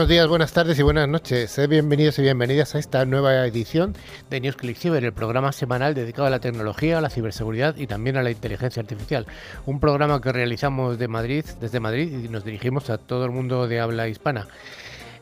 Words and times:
Buenos 0.00 0.08
días, 0.08 0.28
buenas 0.28 0.52
tardes 0.54 0.78
y 0.78 0.82
buenas 0.82 1.06
noches. 1.06 1.50
Sed 1.50 1.68
bienvenidos 1.68 2.18
y 2.18 2.22
bienvenidas 2.22 2.74
a 2.74 2.78
esta 2.78 3.04
nueva 3.04 3.44
edición 3.44 3.94
de 4.30 4.40
News 4.40 4.56
Click 4.56 4.82
el 4.86 5.12
programa 5.12 5.52
semanal 5.52 5.92
dedicado 5.92 6.26
a 6.26 6.30
la 6.30 6.40
tecnología, 6.40 6.96
a 6.96 7.00
la 7.02 7.10
ciberseguridad 7.10 7.76
y 7.76 7.86
también 7.86 8.16
a 8.16 8.22
la 8.22 8.30
inteligencia 8.30 8.80
artificial. 8.80 9.26
Un 9.66 9.78
programa 9.78 10.22
que 10.22 10.32
realizamos 10.32 10.98
de 10.98 11.06
Madrid, 11.06 11.44
desde 11.60 11.80
Madrid 11.80 12.24
y 12.24 12.30
nos 12.30 12.46
dirigimos 12.46 12.88
a 12.88 12.96
todo 12.96 13.26
el 13.26 13.30
mundo 13.30 13.68
de 13.68 13.78
habla 13.78 14.08
hispana. 14.08 14.48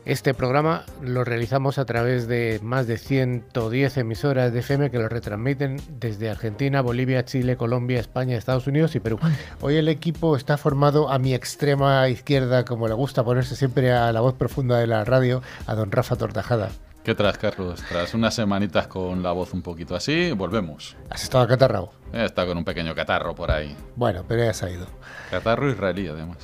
Este 0.05 0.33
programa 0.33 0.85
lo 1.01 1.23
realizamos 1.23 1.77
a 1.77 1.85
través 1.85 2.27
de 2.27 2.59
más 2.63 2.87
de 2.87 2.97
110 2.97 3.97
emisoras 3.97 4.51
de 4.53 4.59
FM 4.59 4.89
que 4.89 4.97
lo 4.97 5.09
retransmiten 5.09 5.77
desde 5.99 6.29
Argentina, 6.29 6.81
Bolivia, 6.81 7.25
Chile, 7.25 7.57
Colombia, 7.57 7.99
España, 7.99 8.37
Estados 8.37 8.65
Unidos 8.65 8.95
y 8.95 9.01
Perú. 9.01 9.19
Hoy 9.61 9.75
el 9.75 9.89
equipo 9.89 10.35
está 10.35 10.57
formado 10.57 11.09
a 11.09 11.19
mi 11.19 11.33
extrema 11.33 12.07
izquierda, 12.09 12.65
como 12.65 12.87
le 12.87 12.93
gusta 12.93 13.23
ponerse 13.23 13.55
siempre 13.55 13.91
a 13.91 14.11
la 14.11 14.21
voz 14.21 14.33
profunda 14.35 14.77
de 14.79 14.87
la 14.87 15.03
radio, 15.03 15.43
a 15.67 15.75
don 15.75 15.91
Rafa 15.91 16.15
Tortajada. 16.15 16.69
¿Qué 17.03 17.15
tras, 17.15 17.37
Carlos? 17.37 17.81
Tras 17.87 18.13
unas 18.13 18.35
semanitas 18.35 18.87
con 18.87 19.21
la 19.21 19.31
voz 19.31 19.53
un 19.53 19.61
poquito 19.61 19.95
así, 19.95 20.31
volvemos. 20.31 20.95
¿Has 21.09 21.23
estado 21.23 21.43
acatarrado? 21.43 21.91
He 22.13 22.25
estado 22.25 22.49
con 22.49 22.57
un 22.57 22.65
pequeño 22.65 22.95
catarro 22.95 23.35
por 23.35 23.51
ahí. 23.51 23.75
Bueno, 23.95 24.23
pero 24.27 24.43
ya 24.43 24.53
se 24.53 24.65
ha 24.65 24.69
ido. 24.69 24.87
Catarro 25.29 25.69
israelí, 25.69 26.07
además. 26.07 26.37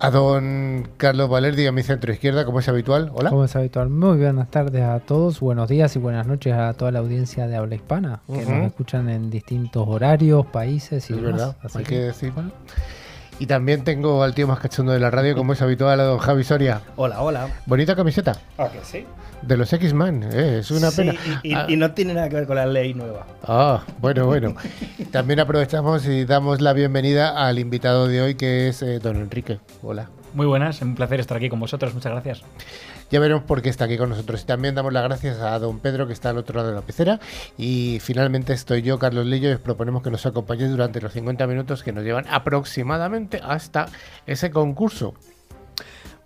A 0.00 0.10
don 0.10 0.88
Carlos 0.96 1.28
Valerdi, 1.30 1.66
a 1.66 1.72
mi 1.72 1.82
centro 1.84 2.12
izquierda, 2.12 2.44
como 2.44 2.58
es 2.58 2.68
habitual. 2.68 3.12
Hola. 3.14 3.30
Como 3.30 3.44
es 3.44 3.54
habitual. 3.54 3.88
Muy 3.90 4.18
buenas 4.18 4.50
tardes 4.50 4.82
a 4.82 4.98
todos, 4.98 5.38
buenos 5.38 5.68
días 5.68 5.94
y 5.94 6.00
buenas 6.00 6.26
noches 6.26 6.52
a 6.54 6.72
toda 6.74 6.90
la 6.90 6.98
audiencia 6.98 7.46
de 7.46 7.54
habla 7.56 7.76
hispana, 7.76 8.22
que 8.26 8.44
nos 8.44 8.66
escuchan 8.66 9.08
en 9.08 9.30
distintos 9.30 9.86
horarios, 9.86 10.46
países 10.46 11.08
y 11.10 11.12
Es 11.12 11.20
demás. 11.22 11.32
verdad, 11.38 11.56
Así 11.62 11.78
hay 11.78 11.84
que 11.84 11.98
decir. 12.00 12.32
Y 13.38 13.46
también 13.46 13.82
tengo 13.82 14.22
al 14.22 14.34
tío 14.34 14.46
más 14.46 14.60
cachondo 14.60 14.92
de 14.92 15.00
la 15.00 15.10
radio, 15.10 15.34
como 15.34 15.52
es 15.52 15.62
habitual, 15.62 15.98
a 15.98 16.04
don 16.04 16.18
Javi 16.18 16.44
Soria. 16.44 16.80
Hola, 16.96 17.22
hola. 17.22 17.48
Bonita 17.66 17.96
camiseta 17.96 18.36
Ah, 18.56 18.68
que 18.72 18.78
sí. 18.84 19.04
de 19.42 19.56
los 19.56 19.72
X-Men, 19.72 20.22
eh, 20.32 20.58
es 20.60 20.70
una 20.70 20.90
Sí, 20.90 20.96
pena. 20.98 21.14
Y, 21.42 21.48
y- 21.50 21.54
Ah. 21.54 21.66
y 21.68 21.76
no 21.76 21.90
tiene 21.92 22.14
nada 22.14 22.28
que 22.28 22.36
ver 22.36 22.46
con 22.46 22.54
la 22.56 22.66
ley 22.66 22.94
nueva. 22.94 23.26
Ah, 23.42 23.82
bueno, 23.98 24.26
bueno. 24.26 24.54
También 25.10 25.40
aprovechamos 25.40 26.06
y 26.06 26.24
damos 26.24 26.60
la 26.60 26.72
bienvenida 26.72 27.46
al 27.46 27.58
invitado 27.58 28.06
de 28.06 28.22
hoy, 28.22 28.34
que 28.36 28.68
es 28.68 28.80
eh, 28.82 29.00
don 29.00 29.16
Enrique. 29.16 29.58
Hola. 29.82 30.08
Muy 30.34 30.46
buenas, 30.46 30.80
un 30.80 30.94
placer 30.94 31.20
estar 31.20 31.36
aquí 31.36 31.48
con 31.50 31.58
vosotros, 31.60 31.92
muchas 31.92 32.12
gracias. 32.12 32.42
Ya 33.12 33.20
veremos 33.20 33.44
por 33.44 33.60
qué 33.60 33.68
está 33.68 33.84
aquí 33.84 33.98
con 33.98 34.08
nosotros. 34.08 34.42
Y 34.42 34.46
también 34.46 34.74
damos 34.74 34.90
las 34.90 35.04
gracias 35.04 35.38
a 35.38 35.58
don 35.58 35.80
Pedro, 35.80 36.06
que 36.06 36.14
está 36.14 36.30
al 36.30 36.38
otro 36.38 36.56
lado 36.56 36.70
de 36.70 36.74
la 36.74 36.80
pecera. 36.80 37.20
Y 37.58 37.98
finalmente 38.00 38.54
estoy 38.54 38.80
yo, 38.80 38.98
Carlos 38.98 39.26
Lillo, 39.26 39.50
y 39.50 39.52
os 39.52 39.60
proponemos 39.60 40.02
que 40.02 40.10
nos 40.10 40.24
acompañéis 40.24 40.70
durante 40.70 40.98
los 41.02 41.12
50 41.12 41.46
minutos 41.46 41.82
que 41.82 41.92
nos 41.92 42.04
llevan 42.04 42.24
aproximadamente 42.30 43.38
hasta 43.44 43.86
ese 44.26 44.50
concurso. 44.50 45.12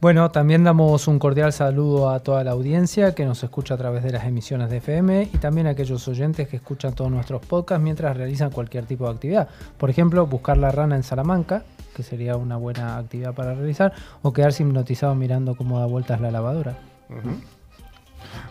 Bueno, 0.01 0.31
también 0.31 0.63
damos 0.63 1.09
un 1.09 1.19
cordial 1.19 1.53
saludo 1.53 2.09
a 2.09 2.21
toda 2.21 2.45
la 2.45 2.53
audiencia 2.53 3.17
que 3.17 3.25
nos 3.25 3.43
escucha 3.43 3.75
a 3.75 3.79
través 3.79 4.05
de 4.05 4.13
las 4.13 4.25
emisiones 4.25 4.71
de 4.71 4.77
FM 4.77 5.31
y 5.33 5.39
también 5.39 5.67
a 5.67 5.71
aquellos 5.71 6.07
oyentes 6.07 6.47
que 6.47 6.57
escuchan 6.57 6.95
todos 6.95 7.11
nuestros 7.11 7.45
podcasts 7.45 7.83
mientras 7.83 8.17
realizan 8.17 8.53
cualquier 8.53 8.87
tipo 8.87 9.07
de 9.07 9.11
actividad. 9.11 9.49
Por 9.77 9.91
ejemplo, 9.91 10.25
buscar 10.29 10.57
la 10.57 10.71
rana 10.71 10.95
en 10.95 11.03
Salamanca, 11.03 11.65
que 11.97 12.03
sería 12.03 12.37
una 12.37 12.57
buena 12.57 12.99
actividad 12.99 13.35
para 13.35 13.55
realizar, 13.55 13.95
o 14.21 14.35
quedarse 14.35 14.63
hipnotizado 14.63 15.15
mirando 15.15 15.55
cómo 15.55 15.81
da 15.81 15.87
vueltas 15.87 16.21
la 16.21 16.31
lavadora. 16.31 16.77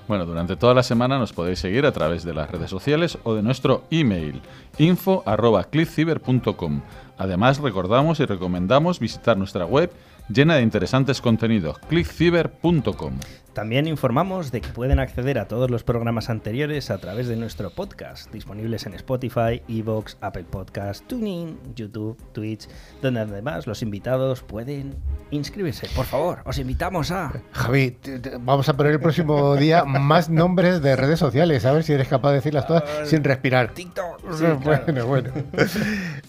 Bueno, 0.08 0.26
durante 0.26 0.56
toda 0.56 0.74
la 0.74 0.82
semana 0.82 1.20
nos 1.20 1.32
podéis 1.32 1.60
seguir 1.60 1.86
a 1.86 1.92
través 1.92 2.24
de 2.24 2.34
las 2.34 2.50
redes 2.50 2.72
sociales 2.72 3.20
o 3.24 3.36
de 3.36 3.44
nuestro 3.44 3.84
email 3.92 4.42
info@clickciber.com. 4.80 6.82
Además, 7.18 7.60
recordamos 7.60 8.20
y 8.20 8.26
recomendamos 8.26 9.00
visitar 9.00 9.38
nuestra 9.38 9.66
web 9.66 9.92
llena 10.28 10.56
de 10.56 10.64
interesantes 10.64 11.22
contenidos, 11.22 11.78
clickciber.com. 11.88 13.14
También 13.56 13.88
informamos 13.88 14.52
de 14.52 14.60
que 14.60 14.68
pueden 14.68 15.00
acceder 15.00 15.40
a 15.40 15.48
todos 15.48 15.72
los 15.72 15.84
programas 15.86 16.30
anteriores 16.30 16.92
a 16.92 16.98
través 16.98 17.30
de 17.30 17.38
nuestro 17.38 17.70
podcast, 17.70 18.30
disponibles 18.34 18.86
en 18.86 18.94
Spotify, 18.96 19.62
Evox, 19.70 20.18
Apple 20.20 20.44
Podcast, 20.44 21.08
TuneIn, 21.08 21.58
YouTube, 21.74 22.18
Twitch, 22.34 22.68
donde 23.02 23.22
además 23.22 23.66
los 23.66 23.82
invitados 23.82 24.42
pueden 24.44 24.96
inscribirse. 25.32 25.88
Por 25.96 26.06
favor, 26.06 26.40
os 26.44 26.58
invitamos 26.60 27.12
a... 27.12 27.32
Javi, 27.54 27.92
te- 27.92 28.20
te- 28.20 28.38
vamos 28.38 28.68
a 28.68 28.74
poner 28.76 28.92
el 28.92 29.00
próximo 29.00 29.56
día 29.56 29.86
más 29.86 30.30
nombres 30.30 30.82
de 30.82 30.98
redes 30.98 31.18
sociales, 31.20 31.66
a 31.66 31.72
ver 31.72 31.84
si 31.84 31.94
eres 31.94 32.10
capaz 32.10 32.32
de 32.32 32.36
decirlas 32.36 32.68
todas 32.68 32.84
sin 33.06 33.24
respirar. 33.24 33.74
TikTok. 33.74 34.22
bueno, 34.66 35.06
bueno. 35.08 35.30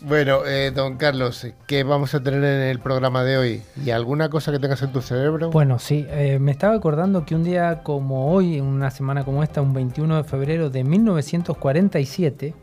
bueno, 0.01 0.47
eh, 0.47 0.71
don 0.73 0.97
Carlos, 0.97 1.45
¿qué 1.67 1.83
vamos 1.83 2.15
a 2.15 2.23
tener 2.23 2.45
en 2.45 2.63
el 2.69 2.79
programa 2.79 3.25
de 3.25 3.37
hoy? 3.37 3.63
¿Y 3.85 3.91
alguna 3.91 4.29
cosa 4.29 4.53
que 4.53 4.61
tengas 4.61 4.81
en 4.83 4.93
tu 4.93 5.03
cerebro? 5.03 5.51
Bueno, 5.51 5.81
sí, 5.81 6.07
eh, 6.09 6.39
me 6.41 6.53
estaba 6.53 6.75
acordando 6.75 7.16
que 7.25 7.35
un 7.35 7.45
día 7.45 7.83
como 7.83 8.33
hoy, 8.33 8.59
en 8.59 8.65
una 8.65 8.91
semana 8.91 9.25
como 9.25 9.43
esta, 9.43 9.63
un 9.63 9.73
21 9.73 10.17
de 10.17 10.25
febrero 10.25 10.71
de 10.71 10.85
1947, 10.85 12.55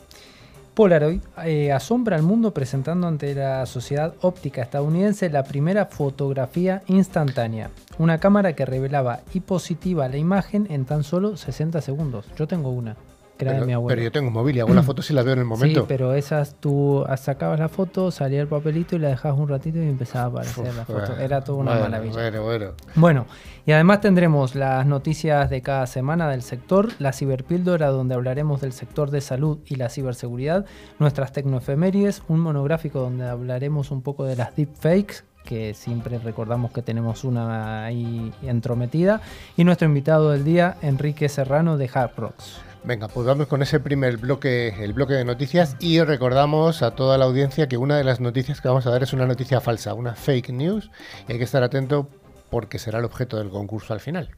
Polaroid 0.73 1.21
eh, 1.45 1.71
asombra 1.71 2.15
al 2.15 2.23
mundo 2.23 2.53
presentando 2.53 3.07
ante 3.07 3.35
la 3.35 3.65
sociedad 3.65 4.15
óptica 4.21 4.61
estadounidense 4.61 5.29
la 5.29 5.43
primera 5.43 5.85
fotografía 5.85 6.81
instantánea, 6.87 7.69
una 7.99 8.19
cámara 8.19 8.53
que 8.53 8.65
revelaba 8.65 9.21
y 9.33 9.39
positiva 9.41 10.07
la 10.07 10.17
imagen 10.17 10.67
en 10.69 10.85
tan 10.85 11.03
solo 11.03 11.37
60 11.37 11.81
segundos. 11.81 12.25
Yo 12.35 12.47
tengo 12.47 12.69
una, 12.69 12.95
que 13.37 13.45
era 13.45 13.53
de 13.53 13.57
pero, 13.57 13.65
mi 13.67 13.73
abuelo. 13.73 13.87
pero 13.95 14.03
yo 14.03 14.11
tengo 14.11 14.27
un 14.27 14.33
móvil 14.33 14.57
y 14.57 14.59
hago 14.59 14.73
las 14.73 14.85
fotos 14.85 15.09
y 15.09 15.13
las 15.13 15.25
veo 15.25 15.33
en 15.33 15.39
el 15.39 15.45
momento. 15.53 15.81
Sí, 15.81 15.85
pero 15.87 16.13
esas 16.13 16.55
tú 16.59 17.03
sacabas 17.17 17.59
la 17.59 17.69
foto, 17.69 18.11
salía 18.11 18.41
el 18.41 18.47
papelito 18.47 18.95
y 18.95 18.99
la 18.99 19.09
dejabas 19.09 19.39
un 19.39 19.47
ratito 19.49 19.79
y 19.79 19.87
empezaba 19.87 20.25
a 20.25 20.27
aparecer 20.27 20.67
Uf, 20.69 20.77
la 20.77 20.85
foto. 20.85 20.99
bueno, 20.99 21.17
Era 21.19 21.41
toda 21.43 21.57
una 21.59 21.71
bueno, 21.71 21.89
maravilla. 21.89 22.13
Bueno, 22.13 22.43
bueno. 22.43 22.65
Bueno, 22.95 23.25
y 23.65 23.71
además 23.71 24.01
tendremos 24.01 24.55
las 24.55 24.85
noticias 24.85 25.49
de 25.49 25.61
cada 25.61 25.87
semana 25.87 26.29
del 26.29 26.41
sector, 26.41 26.89
la 26.99 27.13
ciberpíldora 27.13 27.87
donde 27.87 28.13
hablaremos 28.15 28.61
del 28.61 28.73
sector 28.73 29.09
de 29.09 29.21
salud 29.21 29.59
y 29.65 29.75
la 29.75 29.89
ciberseguridad, 29.89 30.65
nuestras 30.99 31.31
tecnoefemérides, 31.31 32.23
un 32.27 32.39
monográfico 32.39 32.99
donde 32.99 33.27
hablaremos 33.27 33.91
un 33.91 34.01
poco 34.01 34.25
de 34.25 34.35
las 34.35 34.55
deepfakes, 34.55 35.23
que 35.43 35.73
siempre 35.73 36.19
recordamos 36.19 36.71
que 36.71 36.81
tenemos 36.81 37.23
una 37.25 37.83
ahí 37.85 38.31
entrometida, 38.43 39.21
y 39.57 39.63
nuestro 39.65 39.87
invitado 39.87 40.31
del 40.31 40.43
día, 40.45 40.77
Enrique 40.81 41.27
Serrano 41.27 41.77
de 41.77 41.89
Hard 41.93 42.11
Rocks. 42.15 42.61
Venga, 42.85 43.07
pues 43.07 43.25
vamos 43.25 43.47
con 43.47 43.61
ese 43.61 43.79
primer 43.79 44.17
bloque, 44.17 44.83
el 44.83 44.91
bloque 44.91 45.13
de 45.13 45.23
noticias 45.23 45.77
y 45.79 46.01
recordamos 46.01 46.81
a 46.81 46.91
toda 46.91 47.17
la 47.17 47.23
audiencia 47.23 47.69
que 47.69 47.77
una 47.77 47.97
de 47.97 48.03
las 48.03 48.19
noticias 48.19 48.59
que 48.59 48.67
vamos 48.67 48.85
a 48.85 48.91
dar 48.91 49.01
es 49.03 49.13
una 49.13 49.25
noticia 49.25 49.61
falsa, 49.61 49.93
una 49.93 50.15
fake 50.15 50.49
news 50.49 50.91
y 51.29 51.31
hay 51.31 51.37
que 51.37 51.45
estar 51.45 51.63
atento 51.63 52.09
porque 52.49 52.79
será 52.79 52.99
el 52.99 53.05
objeto 53.05 53.37
del 53.37 53.49
concurso 53.49 53.93
al 53.93 54.01
final. 54.01 54.35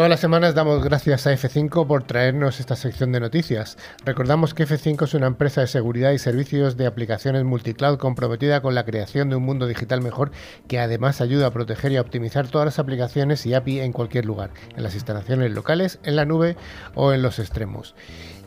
Todas 0.00 0.08
las 0.08 0.20
semanas 0.20 0.54
damos 0.54 0.82
gracias 0.82 1.26
a 1.26 1.34
F5 1.34 1.86
por 1.86 2.04
traernos 2.04 2.58
esta 2.58 2.74
sección 2.74 3.12
de 3.12 3.20
noticias. 3.20 3.76
Recordamos 4.02 4.54
que 4.54 4.66
F5 4.66 5.04
es 5.04 5.12
una 5.12 5.26
empresa 5.26 5.60
de 5.60 5.66
seguridad 5.66 6.12
y 6.12 6.18
servicios 6.18 6.78
de 6.78 6.86
aplicaciones 6.86 7.44
multicloud 7.44 7.98
comprometida 7.98 8.62
con 8.62 8.74
la 8.74 8.86
creación 8.86 9.28
de 9.28 9.36
un 9.36 9.42
mundo 9.42 9.66
digital 9.66 10.00
mejor 10.00 10.30
que 10.68 10.78
además 10.78 11.20
ayuda 11.20 11.48
a 11.48 11.50
proteger 11.50 11.92
y 11.92 11.98
a 11.98 12.00
optimizar 12.00 12.48
todas 12.48 12.64
las 12.64 12.78
aplicaciones 12.78 13.44
y 13.44 13.52
API 13.52 13.80
en 13.80 13.92
cualquier 13.92 14.24
lugar, 14.24 14.52
en 14.74 14.84
las 14.84 14.94
instalaciones 14.94 15.50
locales, 15.50 15.98
en 16.02 16.16
la 16.16 16.24
nube 16.24 16.56
o 16.94 17.12
en 17.12 17.20
los 17.20 17.38
extremos. 17.38 17.94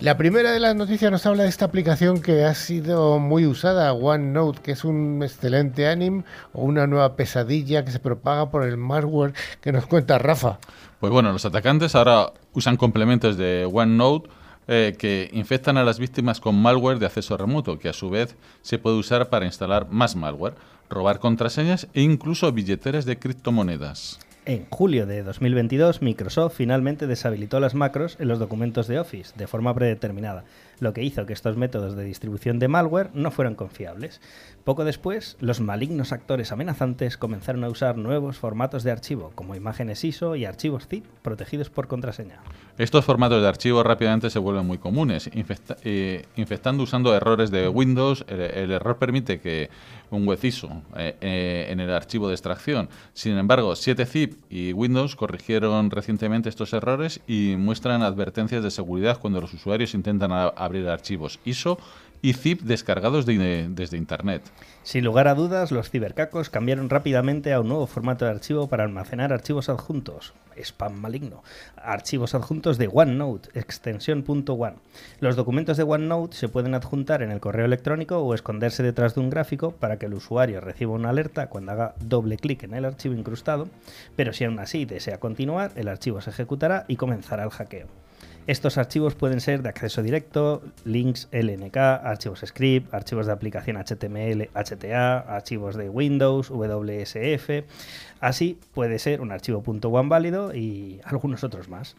La 0.03 0.17
primera 0.17 0.51
de 0.51 0.59
las 0.59 0.75
noticias 0.75 1.09
nos 1.09 1.25
habla 1.25 1.43
de 1.43 1.49
esta 1.49 1.63
aplicación 1.63 2.21
que 2.21 2.43
ha 2.43 2.53
sido 2.55 3.19
muy 3.19 3.45
usada, 3.45 3.93
OneNote, 3.93 4.59
que 4.61 4.73
es 4.73 4.83
un 4.83 5.21
excelente 5.23 5.87
anime 5.87 6.25
o 6.51 6.63
una 6.63 6.87
nueva 6.87 7.15
pesadilla 7.15 7.85
que 7.85 7.91
se 7.91 7.99
propaga 7.99 8.51
por 8.51 8.63
el 8.63 8.75
malware 8.75 9.31
que 9.61 9.71
nos 9.71 9.85
cuenta 9.85 10.17
Rafa. 10.17 10.59
Pues 10.99 11.13
bueno, 11.13 11.31
los 11.31 11.45
atacantes 11.45 11.95
ahora 11.95 12.33
usan 12.51 12.75
complementos 12.75 13.37
de 13.37 13.65
OneNote 13.71 14.29
eh, 14.67 14.93
que 14.99 15.29
infectan 15.31 15.77
a 15.77 15.85
las 15.85 15.99
víctimas 15.99 16.41
con 16.41 16.61
malware 16.61 16.99
de 16.99 17.05
acceso 17.05 17.37
remoto, 17.37 17.79
que 17.79 17.87
a 17.87 17.93
su 17.93 18.09
vez 18.09 18.35
se 18.61 18.79
puede 18.79 18.97
usar 18.97 19.29
para 19.29 19.45
instalar 19.45 19.87
más 19.89 20.17
malware, 20.17 20.55
robar 20.89 21.19
contraseñas 21.19 21.87
e 21.93 22.01
incluso 22.01 22.51
billeteras 22.51 23.05
de 23.05 23.19
criptomonedas. 23.19 24.19
En 24.45 24.65
julio 24.69 25.05
de 25.05 25.23
2022, 25.23 26.01
Microsoft 26.01 26.55
finalmente 26.57 27.07
deshabilitó 27.07 27.61
las 27.61 27.75
macros 27.75 28.17
en 28.19 28.27
los 28.27 28.39
documentos 28.39 28.87
de 28.89 28.99
Office 28.99 29.31
de 29.37 29.47
forma 29.47 29.73
predeterminada, 29.73 30.43
lo 30.79 30.93
que 30.93 31.03
hizo 31.03 31.25
que 31.25 31.33
estos 31.33 31.57
métodos 31.57 31.95
de 31.95 32.03
distribución 32.03 32.59
de 32.59 32.67
malware 32.67 33.09
no 33.13 33.31
fueran 33.31 33.55
confiables. 33.55 34.21
Poco 34.63 34.85
después, 34.85 35.35
los 35.39 35.59
malignos 35.59 36.11
actores 36.11 36.51
amenazantes 36.51 37.17
comenzaron 37.17 37.63
a 37.63 37.69
usar 37.69 37.97
nuevos 37.97 38.37
formatos 38.37 38.83
de 38.83 38.91
archivo, 38.91 39.31
como 39.35 39.55
imágenes 39.55 40.03
ISO 40.03 40.35
y 40.35 40.45
archivos 40.45 40.87
zip 40.87 41.05
protegidos 41.21 41.69
por 41.69 41.87
contraseña. 41.87 42.39
Estos 42.77 43.05
formatos 43.05 43.41
de 43.41 43.47
archivo 43.47 43.83
rápidamente 43.83 44.29
se 44.29 44.39
vuelven 44.39 44.65
muy 44.65 44.77
comunes, 44.77 45.29
infecta- 45.33 45.77
eh, 45.83 46.25
infectando 46.37 46.83
usando 46.83 47.15
errores 47.15 47.51
de 47.51 47.67
Windows. 47.67 48.25
El, 48.27 48.71
error 48.71 48.97
permite 48.97 49.39
que 49.39 49.69
un 50.09 50.25
web 50.27 50.39
ISO 50.41 50.81
eh, 50.95 51.15
eh, 51.21 51.67
en 51.69 51.79
el 51.79 51.91
archivo 51.91 52.27
de 52.27 52.33
extracción. 52.33 52.89
Sin 53.13 53.37
embargo, 53.37 53.73
7zip 53.73 54.37
y 54.49 54.73
Windows 54.73 55.15
corrigieron 55.15 55.91
recientemente 55.91 56.49
estos 56.49 56.73
errores 56.73 57.21
y 57.27 57.55
muestran 57.57 58.01
advertencias 58.01 58.63
de 58.63 58.71
seguridad 58.71 59.19
cuando 59.19 59.41
los 59.41 59.53
usuarios 59.53 59.93
intentan 59.93 60.31
abrir 60.65 60.87
archivos 60.89 61.39
ISO 61.45 61.77
y 62.21 62.33
zip 62.33 62.61
descargados 62.61 63.25
de- 63.25 63.67
desde 63.69 63.97
Internet. 63.97 64.43
Sin 64.83 65.03
lugar 65.03 65.27
a 65.27 65.35
dudas, 65.35 65.71
los 65.71 65.89
cibercacos 65.89 66.49
cambiaron 66.49 66.89
rápidamente 66.89 67.51
a 67.51 67.59
un 67.59 67.67
nuevo 67.67 67.85
formato 67.85 68.23
de 68.23 68.31
archivo 68.31 68.67
para 68.67 68.83
almacenar 68.85 69.33
archivos 69.33 69.67
adjuntos. 69.67 70.33
Spam 70.55 70.93
maligno. 70.93 71.43
Archivos 71.75 72.33
adjuntos 72.35 72.77
de 72.77 72.87
OneNote, 72.91 73.49
extensión 73.59 74.23
.one. 74.27 74.75
Los 75.19 75.35
documentos 75.35 75.75
de 75.77 75.83
OneNote 75.83 76.37
se 76.37 76.47
pueden 76.47 76.75
adjuntar 76.75 77.23
en 77.23 77.31
el 77.31 77.39
correo 77.41 77.65
electrónico 77.65 78.19
o 78.19 78.33
esconderse 78.33 78.83
detrás 78.83 79.15
de 79.15 79.21
un 79.21 79.29
gráfico 79.29 79.71
para 79.71 79.97
que 79.97 80.05
el 80.05 80.13
usuario 80.13 80.61
reciba 80.61 80.91
una 80.93 81.09
alerta 81.09 81.47
cuando 81.47 81.71
haga 81.73 81.95
doble 81.99 82.37
clic 82.37 82.63
en 82.63 82.73
el 82.75 82.85
archivo 82.85 83.15
incrustado, 83.15 83.67
pero 84.15 84.31
si 84.31 84.43
aún 84.45 84.59
así 84.59 84.85
desea 84.85 85.19
continuar, 85.19 85.71
el 85.75 85.87
archivo 85.89 86.21
se 86.21 86.29
ejecutará 86.29 86.85
y 86.87 86.95
comenzará 86.97 87.43
el 87.43 87.49
hackeo. 87.49 87.87
Estos 88.45 88.77
archivos 88.77 89.15
pueden 89.15 89.39
ser 89.39 89.61
de 89.61 89.69
acceso 89.69 90.03
directo, 90.03 90.61
links 90.83 91.29
LNK, 91.31 91.77
archivos 91.77 92.41
script, 92.45 92.93
archivos 92.93 93.25
de 93.25 93.31
aplicación 93.31 93.77
HTML, 93.77 94.49
HTA, 94.53 95.19
archivos 95.19 95.77
de 95.77 95.89
Windows, 95.89 96.49
WSF. 96.49 97.63
Así 98.19 98.59
puede 98.73 98.99
ser 98.99 99.21
un 99.21 99.31
archivo 99.31 99.63
.one 99.65 100.09
válido 100.09 100.53
y 100.53 100.99
algunos 101.05 101.45
otros 101.45 101.69
más. 101.69 101.95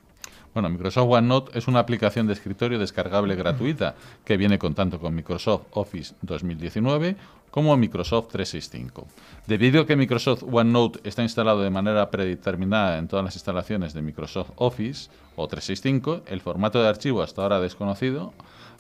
Bueno, 0.52 0.68
Microsoft 0.68 1.08
OneNote 1.10 1.58
es 1.58 1.66
una 1.66 1.80
aplicación 1.80 2.26
de 2.26 2.34
escritorio 2.34 2.78
descargable 2.78 3.34
gratuita 3.36 3.94
que 4.24 4.36
viene 4.36 4.58
con 4.58 4.74
tanto 4.74 5.00
con 5.00 5.14
Microsoft 5.14 5.62
Office 5.70 6.14
2019 6.20 7.16
como 7.54 7.76
Microsoft 7.76 8.30
365. 8.32 9.06
Debido 9.46 9.82
a 9.82 9.86
que 9.86 9.94
Microsoft 9.94 10.42
OneNote 10.42 10.98
está 11.04 11.22
instalado 11.22 11.62
de 11.62 11.70
manera 11.70 12.10
predeterminada 12.10 12.98
en 12.98 13.06
todas 13.06 13.24
las 13.24 13.36
instalaciones 13.36 13.94
de 13.94 14.02
Microsoft 14.02 14.50
Office 14.56 15.08
o 15.36 15.46
365, 15.46 16.22
el 16.26 16.40
formato 16.40 16.82
de 16.82 16.88
archivo 16.88 17.22
hasta 17.22 17.42
ahora 17.42 17.60
desconocido 17.60 18.32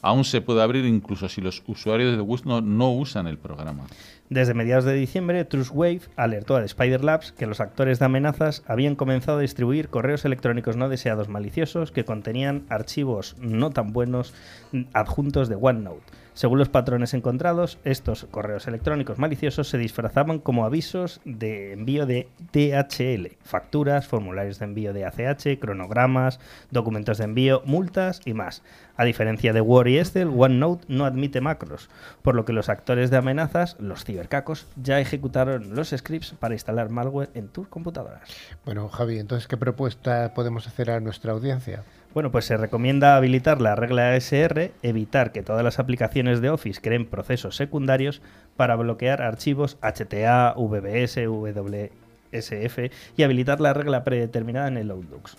aún 0.02 0.24
se 0.24 0.40
puede 0.40 0.60
abrir 0.60 0.86
incluso 0.86 1.28
si 1.28 1.40
los 1.40 1.62
usuarios 1.68 2.16
de 2.16 2.20
Windows 2.20 2.64
no 2.64 2.92
usan 2.92 3.28
el 3.28 3.38
programa. 3.38 3.84
Desde 4.28 4.54
mediados 4.54 4.84
de 4.84 4.94
diciembre, 4.94 5.44
Trustwave 5.44 6.00
alertó 6.16 6.56
a 6.56 6.64
Spider 6.64 7.04
Labs 7.04 7.30
que 7.30 7.46
los 7.46 7.60
actores 7.60 8.00
de 8.00 8.06
amenazas 8.06 8.64
habían 8.66 8.96
comenzado 8.96 9.38
a 9.38 9.42
distribuir 9.42 9.88
correos 9.88 10.24
electrónicos 10.24 10.76
no 10.76 10.88
deseados 10.88 11.28
maliciosos 11.28 11.92
que 11.92 12.04
contenían 12.04 12.64
archivos 12.70 13.36
no 13.38 13.70
tan 13.70 13.92
buenos 13.92 14.34
adjuntos 14.92 15.48
de 15.48 15.54
OneNote. 15.54 16.23
Según 16.34 16.58
los 16.58 16.68
patrones 16.68 17.14
encontrados, 17.14 17.78
estos 17.84 18.26
correos 18.28 18.66
electrónicos 18.66 19.20
maliciosos 19.20 19.68
se 19.68 19.78
disfrazaban 19.78 20.40
como 20.40 20.64
avisos 20.64 21.20
de 21.24 21.72
envío 21.72 22.06
de 22.06 22.26
DHL, 22.52 23.36
facturas, 23.44 24.08
formularios 24.08 24.58
de 24.58 24.64
envío 24.64 24.92
de 24.92 25.04
ACH, 25.04 25.60
cronogramas, 25.60 26.40
documentos 26.72 27.18
de 27.18 27.24
envío, 27.24 27.62
multas 27.66 28.20
y 28.24 28.34
más. 28.34 28.62
A 28.96 29.04
diferencia 29.04 29.52
de 29.52 29.60
Word 29.60 29.86
y 29.86 29.98
Excel, 29.98 30.28
OneNote 30.28 30.86
no 30.88 31.04
admite 31.04 31.40
macros, 31.40 31.88
por 32.22 32.34
lo 32.34 32.44
que 32.44 32.52
los 32.52 32.68
actores 32.68 33.10
de 33.10 33.16
amenazas, 33.16 33.76
los 33.78 34.04
cibercacos, 34.04 34.66
ya 34.74 34.98
ejecutaron 34.98 35.76
los 35.76 35.90
scripts 35.90 36.34
para 36.40 36.54
instalar 36.54 36.90
malware 36.90 37.30
en 37.34 37.46
tus 37.46 37.68
computadoras. 37.68 38.28
Bueno, 38.64 38.88
Javi, 38.88 39.20
entonces, 39.20 39.46
¿qué 39.46 39.56
propuesta 39.56 40.34
podemos 40.34 40.66
hacer 40.66 40.90
a 40.90 40.98
nuestra 40.98 41.32
audiencia? 41.32 41.84
Bueno, 42.14 42.30
pues 42.30 42.44
se 42.44 42.56
recomienda 42.56 43.16
habilitar 43.16 43.60
la 43.60 43.74
regla 43.74 44.12
ASR, 44.12 44.70
evitar 44.82 45.32
que 45.32 45.42
todas 45.42 45.64
las 45.64 45.80
aplicaciones 45.80 46.40
de 46.40 46.48
Office 46.48 46.80
creen 46.80 47.06
procesos 47.06 47.56
secundarios 47.56 48.22
para 48.56 48.76
bloquear 48.76 49.20
archivos 49.20 49.76
HTA, 49.82 50.54
VBS, 50.56 51.26
WSF 51.26 52.78
y 53.16 53.22
habilitar 53.24 53.60
la 53.60 53.74
regla 53.74 54.04
predeterminada 54.04 54.68
en 54.68 54.76
el 54.76 54.92
Outlook. 54.92 55.30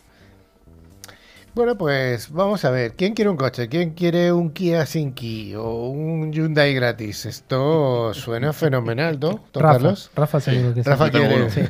Bueno, 1.53 1.77
pues 1.77 2.29
vamos 2.31 2.65
a 2.65 2.69
ver. 2.71 2.95
¿Quién 2.95 3.13
quiere 3.13 3.29
un 3.29 3.37
coche? 3.37 3.69
¿Quién 3.69 3.91
quiere 3.91 4.33
un 4.33 4.49
Kia 4.49 4.85
sin 4.85 5.13
Ki 5.13 5.55
o 5.55 5.87
un 5.87 6.33
Hyundai 6.33 6.73
gratis? 6.73 7.25
Esto 7.25 8.13
suena 8.13 8.51
fenomenal, 8.51 9.17
¿no? 9.17 9.39
¿Don 9.53 9.63
Rafa, 9.63 9.73
Carlos? 9.75 10.11
Rafa 10.13 10.41
sí. 10.41 10.73
Rafa 10.83 11.09
quiere. 11.09 11.49
sí. 11.49 11.61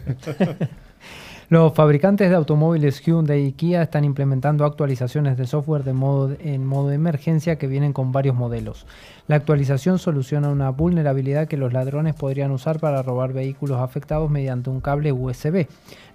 Los 1.48 1.76
fabricantes 1.76 2.32
de 2.32 2.36
automóviles 2.36 3.02
Hyundai 3.02 3.46
y 3.46 3.52
Kia 3.52 3.84
están 3.84 4.04
implementando 4.04 4.66
actualizaciones 4.66 5.38
de 5.38 5.46
software 5.46 5.88
en 5.88 6.66
modo 6.66 6.88
de 6.88 6.96
emergencia 6.96 7.58
que 7.58 7.68
vienen 7.68 7.94
con 7.94 8.12
varios 8.12 8.36
modelos. 8.36 8.88
La 9.28 9.36
actualización 9.36 10.00
soluciona 10.00 10.50
una 10.50 10.72
vulnerabilidad 10.72 11.48
que 11.48 11.58
los 11.58 11.72
ladrones 11.72 12.16
podrían 12.16 12.50
usar 12.50 12.80
para 12.80 13.04
robar 13.04 13.32
vehículos 13.32 13.80
afectados 13.80 14.32
mediante 14.32 14.72
un 14.72 14.82
cable 14.82 15.12
USB. 15.12 15.68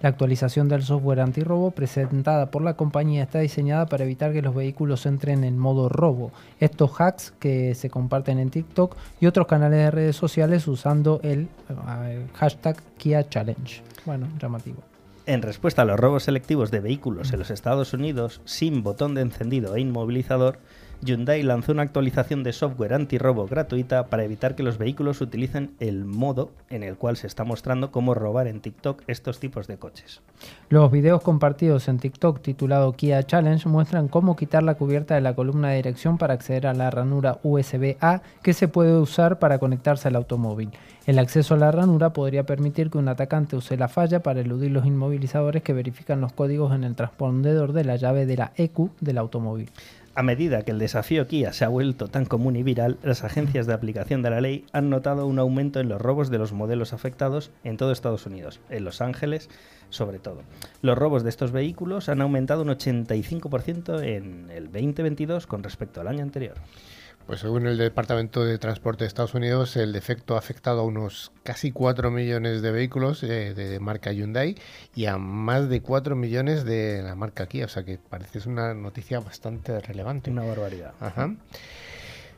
La 0.03 0.09
actualización 0.09 0.69
del 0.69 0.82
software 0.82 1.21
antirrobo 1.21 1.71
presentada 1.71 2.50
por 2.50 2.62
la 2.62 2.75
compañía 2.75 3.23
está 3.23 3.38
diseñada 3.38 3.87
para 3.87 4.03
evitar 4.03 4.32
que 4.32 4.43
los 4.43 4.55
vehículos 4.55 5.06
entren 5.06 5.44
en 5.44 5.56
modo 5.56 5.88
robo. 5.88 6.32
Estos 6.59 7.00
hacks 7.00 7.32
que 7.38 7.77
se 7.77 7.88
comparten 7.88 8.41
en 8.41 8.50
TikTok 8.50 8.97
y 9.21 9.27
otros 9.27 9.47
canales 9.47 9.79
de 9.79 9.91
redes 9.93 10.17
sociales 10.17 10.67
usando 10.67 11.21
el 11.23 11.47
eh, 11.69 12.27
hashtag 12.35 12.82
Kia 12.99 13.29
Challenge. 13.29 13.81
Bueno, 14.05 14.27
llamativo. 14.41 14.90
En 15.26 15.43
respuesta 15.43 15.82
a 15.82 15.84
los 15.84 16.00
robos 16.00 16.25
selectivos 16.25 16.70
de 16.70 16.81
vehículos 16.81 17.32
en 17.32 17.38
los 17.38 17.50
Estados 17.50 17.93
Unidos 17.93 18.40
sin 18.44 18.82
botón 18.82 19.14
de 19.14 19.20
encendido 19.20 19.76
e 19.76 19.81
inmovilizador, 19.81 20.58
Hyundai 21.02 21.43
lanzó 21.43 21.73
una 21.73 21.82
actualización 21.82 22.43
de 22.43 22.52
software 22.52 22.93
antirrobo 22.93 23.47
gratuita 23.47 24.06
para 24.08 24.25
evitar 24.25 24.55
que 24.55 24.62
los 24.62 24.76
vehículos 24.76 25.23
utilicen 25.23 25.70
el 25.81 26.05
modo 26.05 26.50
en 26.69 26.82
el 26.82 26.96
cual 26.96 27.17
se 27.17 27.27
está 27.27 27.43
mostrando 27.44 27.91
cómo 27.91 28.13
robar 28.13 28.46
en 28.46 28.60
TikTok 28.60 29.03
estos 29.06 29.41
tipos 29.41 29.67
de 29.67 29.79
coches. 29.79 30.20
Los 30.69 30.91
videos 30.91 31.22
compartidos 31.22 31.89
en 31.89 31.98
TikTok 31.98 32.43
titulado 32.43 32.93
Kia 32.93 33.22
Challenge 33.22 33.67
muestran 33.67 34.08
cómo 34.08 34.36
quitar 34.36 34.63
la 34.63 34.75
cubierta 34.75 35.15
de 35.15 35.22
la 35.22 35.34
columna 35.34 35.70
de 35.70 35.77
dirección 35.77 36.19
para 36.19 36.34
acceder 36.34 36.67
a 36.67 36.75
la 36.75 36.91
ranura 36.91 37.39
USB-A 37.43 38.20
que 38.43 38.53
se 38.53 38.69
puede 38.69 38.98
usar 38.98 39.39
para 39.39 39.58
conectarse 39.58 40.08
al 40.08 40.17
automóvil. 40.17 40.70
El 41.06 41.19
acceso 41.19 41.55
a 41.55 41.56
la 41.56 41.72
ranura 41.72 42.13
podría 42.13 42.44
permitir 42.44 42.91
que 42.91 42.98
un 42.98 43.08
atacante 43.08 43.56
use 43.56 43.79
la 43.79 43.89
falla 43.89 44.22
para 44.22 44.41
eludir 44.41 44.70
los 44.70 44.84
inmovilizadores 44.84 45.63
que 45.63 45.72
verifican 45.72 46.20
los 46.20 46.34
códigos 46.34 46.75
en 46.75 46.84
el 46.84 46.94
transpondedor 46.94 47.72
de 47.72 47.84
la 47.84 47.96
llave 47.96 48.27
de 48.27 48.36
la 48.36 48.53
EQ 48.56 48.91
del 49.01 49.19
automóvil. 49.19 49.70
A 50.17 50.24
medida 50.24 50.62
que 50.62 50.72
el 50.72 50.81
desafío 50.81 51.29
Kia 51.29 51.52
se 51.52 51.64
ha 51.64 51.69
vuelto 51.69 52.08
tan 52.08 52.24
común 52.24 52.56
y 52.56 52.64
viral, 52.64 52.98
las 53.05 53.22
agencias 53.22 53.67
de 53.67 53.74
aplicación 53.74 54.22
de 54.22 54.31
la 54.31 54.40
ley 54.40 54.67
han 54.72 54.90
notado 54.90 55.26
un 55.26 55.38
aumento 55.38 55.79
en 55.79 55.88
los 55.88 56.00
robos 56.00 56.31
de 56.31 56.38
los 56.38 56.52
modelos 56.52 56.93
afectados 56.93 57.52
en 57.62 57.76
todo 57.76 57.93
Estados 57.93 58.26
Unidos, 58.26 58.60
en 58.70 58.84
Los 58.84 59.00
Ángeles 59.00 59.48
sobre 59.88 60.19
todo. 60.19 60.43
Los 60.82 60.98
robos 60.98 61.22
de 61.22 61.31
estos 61.31 61.52
vehículos 61.52 62.08
han 62.08 62.22
aumentado 62.22 62.62
un 62.62 62.69
85% 62.69 64.02
en 64.02 64.50
el 64.50 64.67
2022 64.67 65.46
con 65.46 65.62
respecto 65.62 66.00
al 66.00 66.08
año 66.08 66.22
anterior. 66.22 66.55
Pues 67.31 67.43
según 67.43 67.69
el 67.69 67.79
Departamento 67.79 68.44
de 68.44 68.58
Transporte 68.58 69.05
de 69.05 69.06
Estados 69.06 69.34
Unidos, 69.34 69.77
el 69.77 69.93
defecto 69.93 70.34
ha 70.34 70.39
afectado 70.41 70.81
a 70.81 70.82
unos 70.82 71.31
casi 71.44 71.70
4 71.70 72.10
millones 72.10 72.60
de 72.60 72.72
vehículos 72.72 73.22
eh, 73.22 73.55
de 73.55 73.79
marca 73.79 74.10
Hyundai 74.10 74.56
y 74.96 75.06
a 75.06 75.17
más 75.17 75.69
de 75.69 75.81
4 75.81 76.17
millones 76.17 76.65
de 76.65 77.05
la 77.05 77.15
marca 77.15 77.46
Kia. 77.46 77.67
O 77.67 77.69
sea 77.69 77.84
que 77.84 77.99
parece 77.99 78.41
una 78.49 78.75
noticia 78.75 79.20
bastante 79.20 79.79
relevante. 79.79 80.32
Una 80.32 80.43
barbaridad. 80.43 80.93
Ajá. 80.99 81.32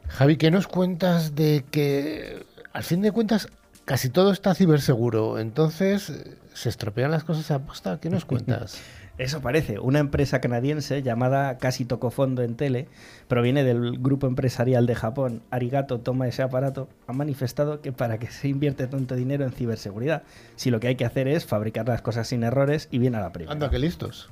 Javi, 0.09 0.37
¿qué 0.37 0.51
nos 0.51 0.69
cuentas 0.69 1.35
de 1.35 1.65
que 1.71 2.45
al 2.75 2.83
fin 2.83 3.01
de 3.01 3.13
cuentas 3.13 3.49
casi 3.87 4.11
todo 4.11 4.31
está 4.31 4.55
ciberseguro? 4.55 5.39
Entonces, 5.39 6.13
¿se 6.53 6.69
estropean 6.69 7.13
las 7.13 7.25
cosas 7.25 7.51
a 7.51 7.61
posta? 7.61 7.99
¿Qué 7.99 8.11
nos 8.11 8.25
cuentas? 8.27 8.79
Eso 9.19 9.41
parece. 9.41 9.79
Una 9.79 9.99
empresa 9.99 10.41
canadiense 10.41 11.03
llamada 11.03 11.59
Casi 11.59 11.85
Tocó 11.85 12.11
Fondo 12.11 12.43
en 12.43 12.57
Tele, 12.57 12.89
proviene 13.33 13.65
del 13.65 13.99
grupo 13.99 14.27
empresarial 14.27 14.85
de 14.85 14.95
Japón. 14.95 15.41
Arigato 15.51 16.01
toma 16.01 16.29
ese 16.29 16.43
aparato. 16.43 16.91
Ha 17.07 17.15
manifestado 17.15 17.81
que 17.81 17.91
para 17.91 18.19
que 18.19 18.27
se 18.27 18.49
invierte 18.49 18.87
tanto 18.87 19.15
dinero 19.15 19.47
en 19.47 19.53
ciberseguridad, 19.53 20.23
si 20.55 20.71
lo 20.71 20.81
que 20.81 20.89
hay 20.89 20.97
que 20.97 21.07
hacer 21.07 21.29
es 21.29 21.47
fabricar 21.47 21.89
las 21.89 22.03
cosas 22.03 22.29
sin 22.29 22.43
errores 22.43 22.89
y 22.91 22.99
bien 22.99 23.15
a 23.15 23.23
la 23.23 23.33
primera. 23.33 23.55
Anda, 23.55 23.71
qué 23.71 23.79
listos. 23.79 24.29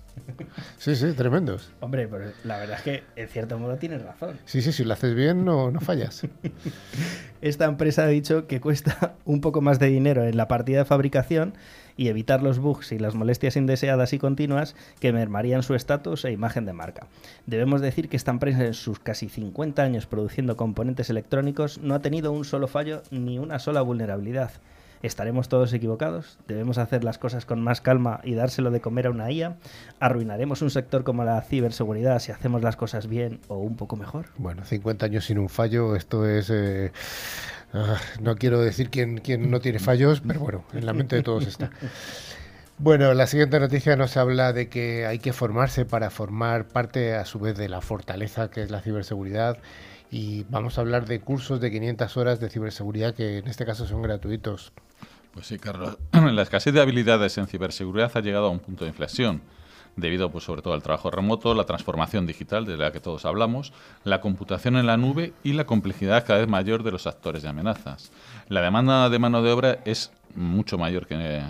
Sí, 0.76 0.97
sí, 0.97 1.12
tremendos. 1.12 1.71
Hombre, 1.80 2.09
pero 2.09 2.30
la 2.45 2.59
verdad 2.59 2.76
es 2.76 2.83
que 2.83 3.02
en 3.16 3.28
cierto 3.28 3.59
modo 3.59 3.76
tienes 3.76 4.02
razón. 4.02 4.38
Sí, 4.45 4.61
sí, 4.61 4.71
si 4.71 4.85
lo 4.85 4.92
haces 4.92 5.14
bien 5.14 5.47
no, 5.47 5.71
no 5.71 5.80
fallas. 5.80 6.26
Esta 7.40 7.64
empresa 7.64 8.02
ha 8.02 8.09
dicho 8.09 8.47
que 8.47 8.61
cuesta 8.61 9.14
un 9.25 9.40
poco 9.40 9.62
más 9.62 9.78
de 9.78 9.87
dinero 9.87 10.25
en 10.25 10.37
la 10.37 10.47
partida 10.47 10.80
de 10.80 10.85
fabricación 10.85 11.54
y 11.97 12.09
evitar 12.09 12.42
los 12.42 12.59
bugs 12.59 12.92
y 12.92 12.99
las 12.99 13.14
molestias 13.14 13.57
indeseadas 13.57 14.12
y 14.12 14.19
continuas 14.19 14.75
que 15.00 15.12
mermarían 15.12 15.62
su 15.62 15.75
estatus 15.75 16.25
e 16.25 16.33
imagen 16.33 16.64
de 16.64 16.73
marca. 16.73 17.09
Debemos 17.47 17.80
decir 17.80 18.09
que 18.09 18.16
esta 18.16 18.30
empresa 18.30 18.64
en 18.64 18.75
sus 18.90 18.99
casi 18.99 19.28
50 19.28 19.82
años 19.82 20.06
produciendo 20.06 20.56
componentes 20.56 21.11
electrónicos 21.11 21.78
no 21.78 21.94
ha 21.94 22.00
tenido 22.00 22.32
un 22.32 22.44
solo 22.44 22.66
fallo 22.66 23.02
ni 23.12 23.38
una 23.38 23.61
sola 23.61 23.82
vulnerabilidad. 23.82 24.50
¿Estaremos 25.00 25.49
todos 25.49 25.73
equivocados? 25.73 26.38
¿Debemos 26.49 26.76
hacer 26.76 27.04
las 27.04 27.16
cosas 27.16 27.47
con 27.47 27.62
más 27.62 27.80
calma 27.80 28.20
y 28.25 28.35
dárselo 28.35 28.73
de 28.73 28.80
comer 28.80 29.06
a 29.06 29.11
una 29.11 29.30
IA? 29.30 29.59
¿Arruinaremos 30.00 30.61
un 30.61 30.70
sector 30.70 31.04
como 31.04 31.23
la 31.23 31.40
ciberseguridad 31.42 32.18
si 32.18 32.32
hacemos 32.32 32.62
las 32.62 32.75
cosas 32.75 33.06
bien 33.06 33.38
o 33.47 33.59
un 33.59 33.76
poco 33.76 33.94
mejor? 33.94 34.26
Bueno, 34.38 34.64
50 34.64 35.06
años 35.06 35.25
sin 35.25 35.38
un 35.38 35.49
fallo, 35.49 35.94
esto 35.94 36.28
es... 36.28 36.50
Eh, 36.50 36.90
ah, 37.73 37.97
no 38.20 38.35
quiero 38.35 38.61
decir 38.61 38.90
quién, 38.90 39.18
quién 39.18 39.52
no 39.52 39.61
tiene 39.61 39.78
fallos, 39.78 40.20
pero 40.20 40.40
bueno, 40.40 40.64
en 40.73 40.85
la 40.85 40.92
mente 40.92 41.14
de 41.14 41.23
todos 41.23 41.47
está. 41.47 41.70
Bueno, 42.83 43.13
la 43.13 43.27
siguiente 43.27 43.61
noticia 43.61 43.95
nos 43.95 44.17
habla 44.17 44.55
de 44.55 44.71
que 44.71 45.05
hay 45.05 45.19
que 45.19 45.35
formarse 45.35 45.85
para 45.85 46.09
formar 46.09 46.67
parte 46.67 47.15
a 47.15 47.27
su 47.27 47.39
vez 47.39 47.55
de 47.59 47.69
la 47.69 47.83
fortaleza 47.83 48.51
que 48.51 48.63
es 48.63 48.71
la 48.71 48.81
ciberseguridad 48.81 49.59
y 50.11 50.45
vamos 50.45 50.79
a 50.79 50.81
hablar 50.81 51.05
de 51.05 51.21
cursos 51.21 51.61
de 51.61 51.71
500 51.71 52.17
horas 52.17 52.41
de 52.41 52.49
ciberseguridad 52.49 53.15
que 53.15 53.37
en 53.37 53.49
este 53.49 53.67
caso 53.67 53.87
son 53.87 54.01
gratuitos. 54.01 54.73
Pues 55.35 55.47
sí, 55.47 55.59
Carlos. 55.59 55.99
La 56.13 56.41
escasez 56.41 56.73
de 56.73 56.81
habilidades 56.81 57.37
en 57.37 57.49
ciberseguridad 57.49 58.13
ha 58.15 58.21
llegado 58.21 58.47
a 58.47 58.51
un 58.51 58.61
punto 58.61 58.87
de 58.87 58.89
inflexión 58.89 59.43
debido 59.97 60.31
pues, 60.31 60.45
sobre 60.45 60.63
todo 60.63 60.73
al 60.73 60.83
trabajo 60.83 61.11
remoto, 61.11 61.53
la 61.53 61.65
transformación 61.65 62.27
digital 62.27 62.65
de 62.65 62.79
la 62.79 62.93
que 62.93 63.01
todos 63.01 63.27
hablamos, 63.27 63.75
la 64.05 64.23
computación 64.23 64.77
en 64.77 64.87
la 64.87 64.97
nube 64.97 65.35
y 65.43 65.53
la 65.53 65.67
complejidad 65.67 66.25
cada 66.27 66.39
vez 66.39 66.49
mayor 66.49 66.83
de 66.83 66.93
los 66.93 67.07
actores 67.07 67.43
de 67.43 67.51
amenazas. 67.51 68.11
La 68.49 68.63
demanda 68.63 69.11
de 69.11 69.19
mano 69.19 69.43
de 69.43 69.53
obra 69.53 69.79
es 69.85 70.13
mucho 70.35 70.79
mayor 70.79 71.07
que, 71.07 71.43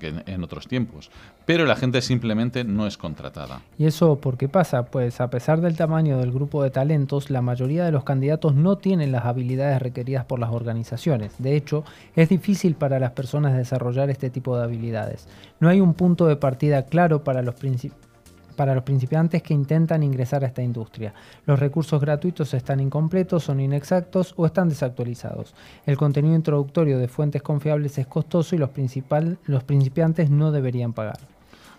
en 0.00 0.44
otros 0.44 0.66
tiempos, 0.68 1.10
pero 1.44 1.64
la 1.64 1.76
gente 1.76 2.02
simplemente 2.02 2.64
no 2.64 2.86
es 2.86 2.96
contratada. 2.96 3.62
¿Y 3.78 3.86
eso 3.86 4.20
por 4.20 4.36
qué 4.36 4.48
pasa? 4.48 4.86
Pues 4.86 5.20
a 5.20 5.30
pesar 5.30 5.60
del 5.60 5.76
tamaño 5.76 6.18
del 6.18 6.32
grupo 6.32 6.62
de 6.62 6.70
talentos, 6.70 7.30
la 7.30 7.42
mayoría 7.42 7.84
de 7.84 7.92
los 7.92 8.04
candidatos 8.04 8.54
no 8.54 8.76
tienen 8.76 9.12
las 9.12 9.24
habilidades 9.24 9.80
requeridas 9.80 10.24
por 10.24 10.38
las 10.38 10.50
organizaciones. 10.50 11.34
De 11.38 11.56
hecho, 11.56 11.84
es 12.14 12.28
difícil 12.28 12.74
para 12.74 12.98
las 12.98 13.12
personas 13.12 13.56
desarrollar 13.56 14.10
este 14.10 14.30
tipo 14.30 14.56
de 14.56 14.64
habilidades. 14.64 15.28
No 15.60 15.68
hay 15.68 15.80
un 15.80 15.94
punto 15.94 16.26
de 16.26 16.36
partida 16.36 16.86
claro 16.86 17.24
para 17.24 17.42
los, 17.42 17.54
para 18.56 18.74
los 18.74 18.82
principiantes 18.82 19.42
que 19.42 19.54
intentan 19.54 20.02
ingresar 20.02 20.42
a 20.42 20.48
esta 20.48 20.62
industria. 20.62 21.14
Los 21.44 21.60
recursos 21.60 22.00
gratuitos 22.00 22.54
están 22.54 22.80
incompletos, 22.80 23.44
son 23.44 23.60
inexactos 23.60 24.34
o 24.36 24.46
están 24.46 24.68
desactualizados. 24.68 25.54
El 25.84 25.96
contenido 25.96 26.34
introductorio 26.34 26.98
de 26.98 27.08
fuentes 27.08 27.42
confiables 27.42 27.98
es 27.98 28.06
costoso 28.06 28.56
y 28.56 28.58
los, 28.58 28.70
los 29.44 29.64
principiantes 29.64 30.30
no 30.30 30.50
deberían 30.50 30.92
pagar. 30.92 31.35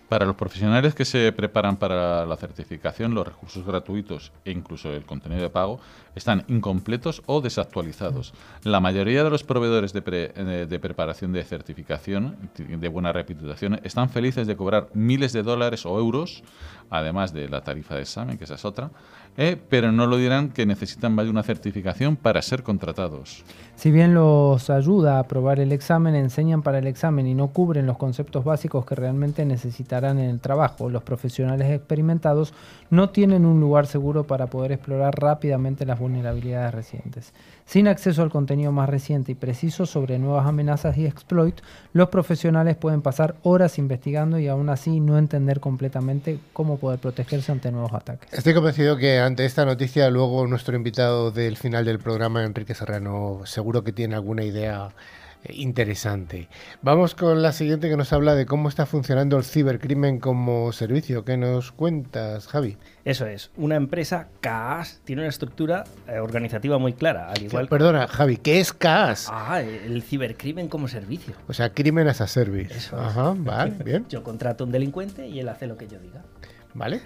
Para 0.10 0.26
los 0.26 0.38
profesionales 0.38 0.96
que 0.96 1.04
se 1.04 1.34
preparan 1.34 1.76
para 1.76 2.26
la 2.26 2.38
certificación, 2.38 3.14
los 3.14 3.28
recursos 3.28 3.66
gratuitos 3.66 4.32
e 4.46 4.52
incluso 4.52 4.90
el 4.94 5.06
contenido 5.06 5.42
de 5.42 5.50
pago 5.50 5.82
están 6.16 6.46
incompletos 6.48 7.22
o 7.26 7.42
desactualizados. 7.42 8.34
La 8.64 8.80
mayoría 8.80 9.26
de 9.26 9.30
los 9.30 9.44
proveedores 9.44 9.92
de, 9.92 10.02
eh, 10.06 10.80
preparación 10.82 11.34
de 11.34 11.44
certificación 11.44 12.38
de 12.56 12.88
buena 12.88 13.12
reputación 13.12 13.82
están 13.84 14.10
felices 14.10 14.48
de 14.48 14.56
cobrar 14.56 14.88
miles 14.94 15.34
de 15.34 15.44
dólares 15.44 15.86
o 15.86 16.00
euros, 16.00 16.42
además 16.90 17.34
de 17.34 17.50
la 17.50 17.62
tarifa 17.62 17.96
de 17.96 18.02
examen, 18.02 18.38
que 18.38 18.46
esa 18.46 18.56
es 18.56 18.66
otra, 18.66 18.92
eh, 19.40 19.56
pero 19.70 19.92
no 19.92 20.08
lo 20.08 20.18
dirán 20.18 20.50
que 20.50 20.66
necesitan 20.66 21.14
más 21.14 21.26
de 21.26 21.32
una 21.32 21.44
certificación 21.44 22.16
para 22.16 22.42
ser 22.42 22.64
contratados. 22.64 23.44
Si 23.76 23.92
bien 23.92 24.16
los 24.16 24.72
ayuda 24.72 25.18
a 25.18 25.20
aprobar 25.20 25.60
el 25.60 25.72
examen, 25.72 26.16
enseñan 26.16 26.64
para 26.64 26.80
el 26.80 26.88
examen 26.88 27.28
y 27.28 27.36
no 27.36 27.50
cubren 27.50 27.86
los 27.86 27.98
conceptos 27.98 28.44
básicos 28.44 28.86
que 28.86 28.96
realmente 28.96 29.46
necesitarán 29.46 30.18
en 30.18 30.32
el 30.32 30.40
trabajo, 30.40 30.90
los 30.90 31.04
profesionales 31.04 31.70
experimentados 31.70 32.54
no 32.90 33.12
tienen 33.12 33.46
un 33.46 33.60
lugar 33.60 33.86
seguro 33.86 34.24
para 34.24 34.48
poder 34.48 34.72
explorar 34.72 35.14
rápidamente 35.20 35.86
las 35.86 36.00
vulnerabilidades 36.00 36.74
recientes. 36.74 37.34
Sin 37.68 37.90
acceso 37.90 38.24
al 38.24 38.30
contenido 38.30 38.72
más 38.72 38.88
reciente 38.88 39.34
y 39.34 39.36
preciso 39.36 39.86
sobre 39.86 40.18
nuevas 40.20 40.48
amenazas 40.48 40.98
y 40.98 41.06
exploit, 41.06 41.60
los 41.92 42.08
profesionales 42.08 42.78
pueden 42.78 43.02
pasar 43.02 43.36
horas 43.44 43.78
investigando 43.78 44.40
y 44.40 44.48
aún 44.48 44.70
así 44.70 45.02
no 45.02 45.18
entender 45.18 45.60
completamente 45.60 46.40
cómo 46.54 46.78
poder 46.78 47.00
protegerse 47.00 47.52
ante 47.52 47.70
nuevos 47.74 47.92
ataques. 47.92 48.32
Estoy 48.32 48.54
convencido 48.54 48.96
que 48.96 49.20
ante 49.20 49.44
esta 49.44 49.66
noticia 49.66 50.10
luego 50.10 50.48
nuestro 50.48 50.78
invitado 50.78 51.32
del 51.32 51.58
final 51.58 51.84
del 51.84 52.00
programa, 52.00 52.46
Enrique 52.46 52.74
Serrano, 52.74 53.42
seguro 53.44 53.84
que 53.84 53.92
tiene 53.92 54.16
alguna 54.16 54.46
idea 54.46 54.92
interesante. 55.50 56.50
Vamos 56.82 57.16
con 57.16 57.42
la 57.42 57.52
siguiente 57.52 57.90
que 57.90 57.98
nos 57.98 58.14
habla 58.14 58.36
de 58.36 58.46
cómo 58.46 58.70
está 58.70 58.86
funcionando 58.86 59.38
el 59.38 59.44
cibercrimen 59.44 60.20
como 60.20 60.72
servicio. 60.72 61.24
¿Qué 61.26 61.38
nos 61.38 61.72
cuentas, 61.72 62.48
Javi? 62.48 62.78
Eso 63.06 63.26
es, 63.26 63.52
una 63.56 63.76
empresa 63.76 64.28
CAS 64.42 65.02
tiene 65.04 65.22
una 65.22 65.30
estructura 65.30 65.86
eh, 66.08 66.20
organizativa 66.20 66.78
muy 66.78 66.94
clara, 66.94 67.30
al 67.30 67.42
igual. 67.42 67.68
Perdona, 67.68 68.08
Javi, 68.08 68.38
¿qué 68.38 68.60
es 68.60 68.74
CAS? 68.74 69.28
Ah, 69.32 69.62
el 69.62 70.04
cibercrimen 70.04 70.68
como 70.68 70.88
servicio. 70.88 71.36
O 71.48 71.54
sea, 71.54 71.74
crimen 71.74 72.08
as 72.08 72.22
a 72.22 72.28
service. 72.28 72.76
Eso 72.76 73.00
Ajá, 73.00 73.34
vale, 73.38 73.76
bien. 73.86 74.06
Yo 74.10 74.24
contrato 74.24 74.64
a 74.64 74.68
un 74.68 74.72
delincuente 74.72 75.28
y 75.28 75.40
él 75.40 75.50
hace 75.50 75.68
lo 75.68 75.78
que 75.78 75.88
yo 75.88 76.00
diga. 76.00 76.24
Vale. 76.74 77.02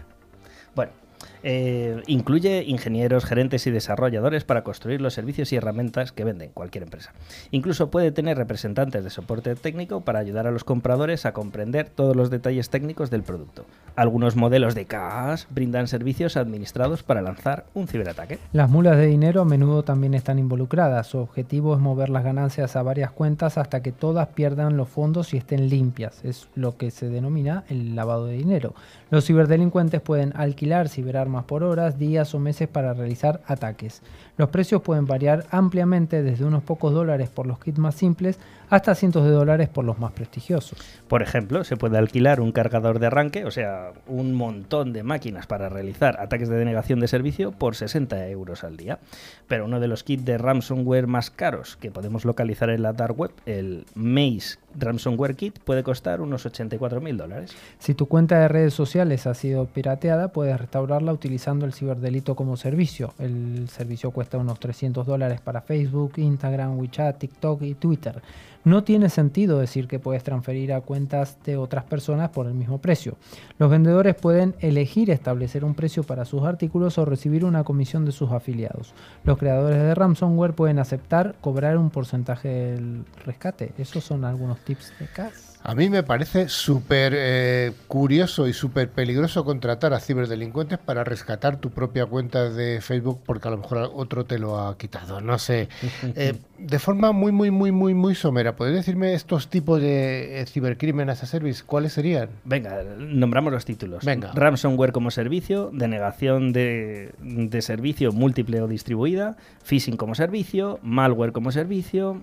Eh, 1.43 2.01
incluye 2.07 2.63
ingenieros, 2.65 3.25
gerentes 3.25 3.65
y 3.67 3.71
desarrolladores 3.71 4.43
para 4.43 4.63
construir 4.63 5.01
los 5.01 5.13
servicios 5.13 5.51
y 5.51 5.55
herramientas 5.55 6.11
que 6.11 6.23
venden 6.23 6.51
cualquier 6.53 6.83
empresa. 6.83 7.13
Incluso 7.51 7.89
puede 7.89 8.11
tener 8.11 8.37
representantes 8.37 9.03
de 9.03 9.09
soporte 9.09 9.55
técnico 9.55 10.01
para 10.01 10.19
ayudar 10.19 10.47
a 10.47 10.51
los 10.51 10.63
compradores 10.63 11.25
a 11.25 11.33
comprender 11.33 11.89
todos 11.89 12.15
los 12.15 12.29
detalles 12.29 12.69
técnicos 12.69 13.09
del 13.09 13.23
producto. 13.23 13.65
Algunos 13.95 14.35
modelos 14.35 14.75
de 14.75 14.85
CAS 14.85 15.47
brindan 15.49 15.87
servicios 15.87 16.37
administrados 16.37 17.03
para 17.03 17.21
lanzar 17.21 17.65
un 17.73 17.87
ciberataque. 17.87 18.39
Las 18.53 18.69
mulas 18.69 18.97
de 18.97 19.07
dinero 19.07 19.41
a 19.41 19.45
menudo 19.45 19.83
también 19.83 20.13
están 20.13 20.39
involucradas. 20.39 21.07
Su 21.07 21.17
objetivo 21.17 21.73
es 21.75 21.81
mover 21.81 22.09
las 22.09 22.23
ganancias 22.23 22.75
a 22.75 22.83
varias 22.83 23.11
cuentas 23.11 23.57
hasta 23.57 23.81
que 23.81 23.91
todas 23.91 24.29
pierdan 24.29 24.77
los 24.77 24.87
fondos 24.87 25.33
y 25.33 25.37
estén 25.37 25.69
limpias. 25.69 26.23
Es 26.23 26.47
lo 26.55 26.77
que 26.77 26.91
se 26.91 27.09
denomina 27.09 27.63
el 27.69 27.95
lavado 27.95 28.27
de 28.27 28.37
dinero. 28.37 28.73
Los 29.09 29.25
ciberdelincuentes 29.25 30.01
pueden 30.01 30.33
alquilar 30.35 30.87
ciberarmas 30.87 31.30
más 31.31 31.45
por 31.45 31.63
horas, 31.63 31.97
días 31.97 32.35
o 32.35 32.39
meses 32.39 32.67
para 32.67 32.93
realizar 32.93 33.41
ataques. 33.47 34.01
Los 34.37 34.49
precios 34.49 34.81
pueden 34.81 35.05
variar 35.05 35.45
ampliamente 35.51 36.21
desde 36.23 36.45
unos 36.45 36.63
pocos 36.63 36.93
dólares 36.93 37.29
por 37.29 37.47
los 37.47 37.59
kits 37.59 37.79
más 37.79 37.95
simples 37.95 38.39
hasta 38.69 38.95
cientos 38.95 39.25
de 39.25 39.31
dólares 39.31 39.67
por 39.67 39.83
los 39.83 39.99
más 39.99 40.13
prestigiosos. 40.13 40.79
Por 41.09 41.21
ejemplo, 41.21 41.63
se 41.65 41.75
puede 41.75 41.97
alquilar 41.97 42.39
un 42.39 42.53
cargador 42.53 42.99
de 42.99 43.07
arranque, 43.07 43.43
o 43.43 43.51
sea, 43.51 43.91
un 44.07 44.33
montón 44.33 44.93
de 44.93 45.03
máquinas 45.03 45.45
para 45.45 45.67
realizar 45.67 46.19
ataques 46.21 46.47
de 46.47 46.55
denegación 46.55 47.01
de 47.01 47.09
servicio 47.09 47.51
por 47.51 47.75
60 47.75 48.29
euros 48.29 48.63
al 48.63 48.77
día. 48.77 48.99
Pero 49.47 49.65
uno 49.65 49.81
de 49.81 49.87
los 49.87 50.03
kits 50.03 50.23
de 50.23 50.37
ransomware 50.37 51.07
más 51.07 51.29
caros 51.29 51.75
que 51.75 51.91
podemos 51.91 52.23
localizar 52.23 52.69
en 52.69 52.81
la 52.81 52.93
dark 52.93 53.19
web, 53.19 53.31
el 53.45 53.85
Maze 53.93 54.57
Ransomware 54.77 55.35
Kit, 55.35 55.59
puede 55.59 55.83
costar 55.83 56.21
unos 56.21 56.45
84 56.45 57.01
mil 57.01 57.17
dólares. 57.17 57.51
Si 57.79 57.93
tu 57.93 58.05
cuenta 58.07 58.39
de 58.39 58.47
redes 58.47 58.73
sociales 58.73 59.27
ha 59.27 59.33
sido 59.33 59.65
pirateada, 59.65 60.29
puedes 60.29 60.57
restaurarla 60.59 61.11
utilizando 61.21 61.67
el 61.67 61.73
ciberdelito 61.73 62.35
como 62.35 62.57
servicio. 62.57 63.13
El 63.19 63.69
servicio 63.69 64.09
cuesta 64.09 64.39
unos 64.39 64.59
300 64.59 65.05
dólares 65.05 65.39
para 65.39 65.61
Facebook, 65.61 66.13
Instagram, 66.17 66.79
WeChat, 66.79 67.19
TikTok 67.19 67.61
y 67.61 67.75
Twitter. 67.75 68.23
No 68.63 68.83
tiene 68.83 69.09
sentido 69.09 69.59
decir 69.59 69.87
que 69.87 69.99
puedes 69.99 70.23
transferir 70.23 70.73
a 70.73 70.81
cuentas 70.81 71.37
de 71.45 71.57
otras 71.57 71.83
personas 71.83 72.31
por 72.31 72.47
el 72.47 72.55
mismo 72.55 72.79
precio. 72.79 73.17
Los 73.59 73.69
vendedores 73.69 74.15
pueden 74.15 74.55
elegir 74.61 75.11
establecer 75.11 75.63
un 75.63 75.75
precio 75.75 76.01
para 76.01 76.25
sus 76.25 76.41
artículos 76.41 76.97
o 76.97 77.05
recibir 77.05 77.45
una 77.45 77.63
comisión 77.63 78.03
de 78.03 78.11
sus 78.11 78.31
afiliados. 78.31 78.95
Los 79.23 79.37
creadores 79.37 79.77
de 79.77 79.93
ransomware 79.93 80.53
pueden 80.53 80.79
aceptar 80.79 81.35
cobrar 81.39 81.77
un 81.77 81.91
porcentaje 81.91 82.49
del 82.49 83.05
rescate. 83.25 83.73
Esos 83.77 84.03
son 84.03 84.25
algunos 84.25 84.59
tips 84.61 84.91
de 84.99 85.05
CAS. 85.05 85.50
A 85.63 85.75
mí 85.75 85.89
me 85.89 86.01
parece 86.01 86.49
súper 86.49 87.13
eh, 87.15 87.71
curioso 87.87 88.47
y 88.47 88.53
súper 88.53 88.89
peligroso 88.89 89.45
contratar 89.45 89.93
a 89.93 89.99
ciberdelincuentes 89.99 90.79
para 90.79 91.03
rescatar 91.03 91.57
tu 91.57 91.69
propia 91.69 92.05
cuenta 92.07 92.49
de 92.49 92.81
Facebook 92.81 93.21
porque 93.25 93.47
a 93.47 93.51
lo 93.51 93.57
mejor 93.57 93.91
otro 93.93 94.25
te 94.25 94.39
lo 94.39 94.59
ha 94.59 94.77
quitado. 94.77 95.21
No 95.21 95.37
sé. 95.37 95.69
Eh, 96.15 96.33
de 96.57 96.79
forma 96.79 97.11
muy, 97.11 97.31
muy, 97.31 97.51
muy, 97.51 97.71
muy, 97.71 97.93
muy 97.93 98.15
somera, 98.15 98.55
¿puedes 98.55 98.75
decirme 98.75 99.13
estos 99.13 99.49
tipos 99.49 99.79
de 99.79 100.41
eh, 100.41 100.45
cibercrímenes 100.45 101.23
a 101.23 101.25
service? 101.25 101.63
¿Cuáles 101.65 101.93
serían? 101.93 102.29
Venga, 102.43 102.83
nombramos 102.97 103.53
los 103.53 103.65
títulos. 103.65 104.03
Venga. 104.03 104.31
Ransomware 104.33 104.91
como 104.91 105.09
servicio, 105.11 105.69
denegación 105.71 106.53
de, 106.53 107.11
de 107.19 107.61
servicio 107.61 108.11
múltiple 108.11 108.61
o 108.61 108.67
distribuida, 108.67 109.37
phishing 109.63 109.95
como 109.95 110.15
servicio, 110.15 110.79
malware 110.81 111.31
como 111.31 111.51
servicio, 111.51 112.21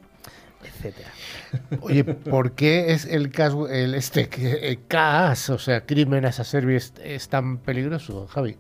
etcétera. 0.65 1.11
Oye, 1.81 2.05
¿por 2.05 2.53
qué 2.53 2.93
es 2.93 3.05
el 3.05 3.31
caso, 3.31 3.69
el 3.69 3.95
este 3.95 4.29
el 4.69 4.87
CAS, 4.87 5.51
o 5.51 5.59
sea, 5.59 5.87
Crimen 5.87 6.25
a 6.25 6.33
Service, 6.33 6.93
es 7.03 7.29
tan 7.29 7.59
peligroso, 7.59 8.27
Javi? 8.27 8.57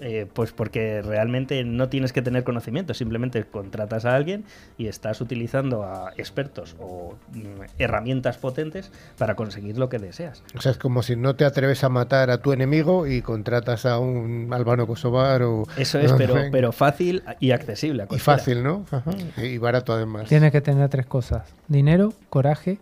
Eh, 0.00 0.26
pues 0.32 0.50
porque 0.50 1.02
realmente 1.02 1.62
no 1.62 1.88
tienes 1.88 2.12
que 2.12 2.20
tener 2.20 2.42
conocimiento, 2.42 2.94
simplemente 2.94 3.44
contratas 3.44 4.04
a 4.04 4.16
alguien 4.16 4.44
y 4.76 4.88
estás 4.88 5.20
utilizando 5.20 5.84
a 5.84 6.12
expertos 6.16 6.74
o 6.80 7.14
mm, 7.32 7.62
herramientas 7.78 8.36
potentes 8.36 8.90
para 9.16 9.36
conseguir 9.36 9.78
lo 9.78 9.88
que 9.88 10.00
deseas. 10.00 10.42
O 10.56 10.60
sea, 10.60 10.72
es 10.72 10.78
como 10.78 11.04
si 11.04 11.14
no 11.14 11.36
te 11.36 11.44
atreves 11.44 11.84
a 11.84 11.90
matar 11.90 12.30
a 12.30 12.38
tu 12.38 12.52
enemigo 12.52 13.06
y 13.06 13.22
contratas 13.22 13.86
a 13.86 14.00
un 14.00 14.52
albano 14.52 14.88
kosovar 14.88 15.42
o... 15.44 15.62
Eso 15.76 16.00
es, 16.00 16.12
pero, 16.14 16.34
pero 16.50 16.72
fácil 16.72 17.22
y 17.38 17.52
accesible. 17.52 18.02
A 18.02 18.06
y 18.10 18.18
fácil, 18.18 18.64
¿no? 18.64 18.84
Ajá. 18.90 19.12
Y 19.36 19.58
barato 19.58 19.92
además. 19.92 20.28
Tienes 20.28 20.50
que 20.50 20.60
tener 20.60 20.88
tres 20.88 21.06
cosas. 21.06 21.54
Dinero, 21.68 22.12
coraje 22.30 22.80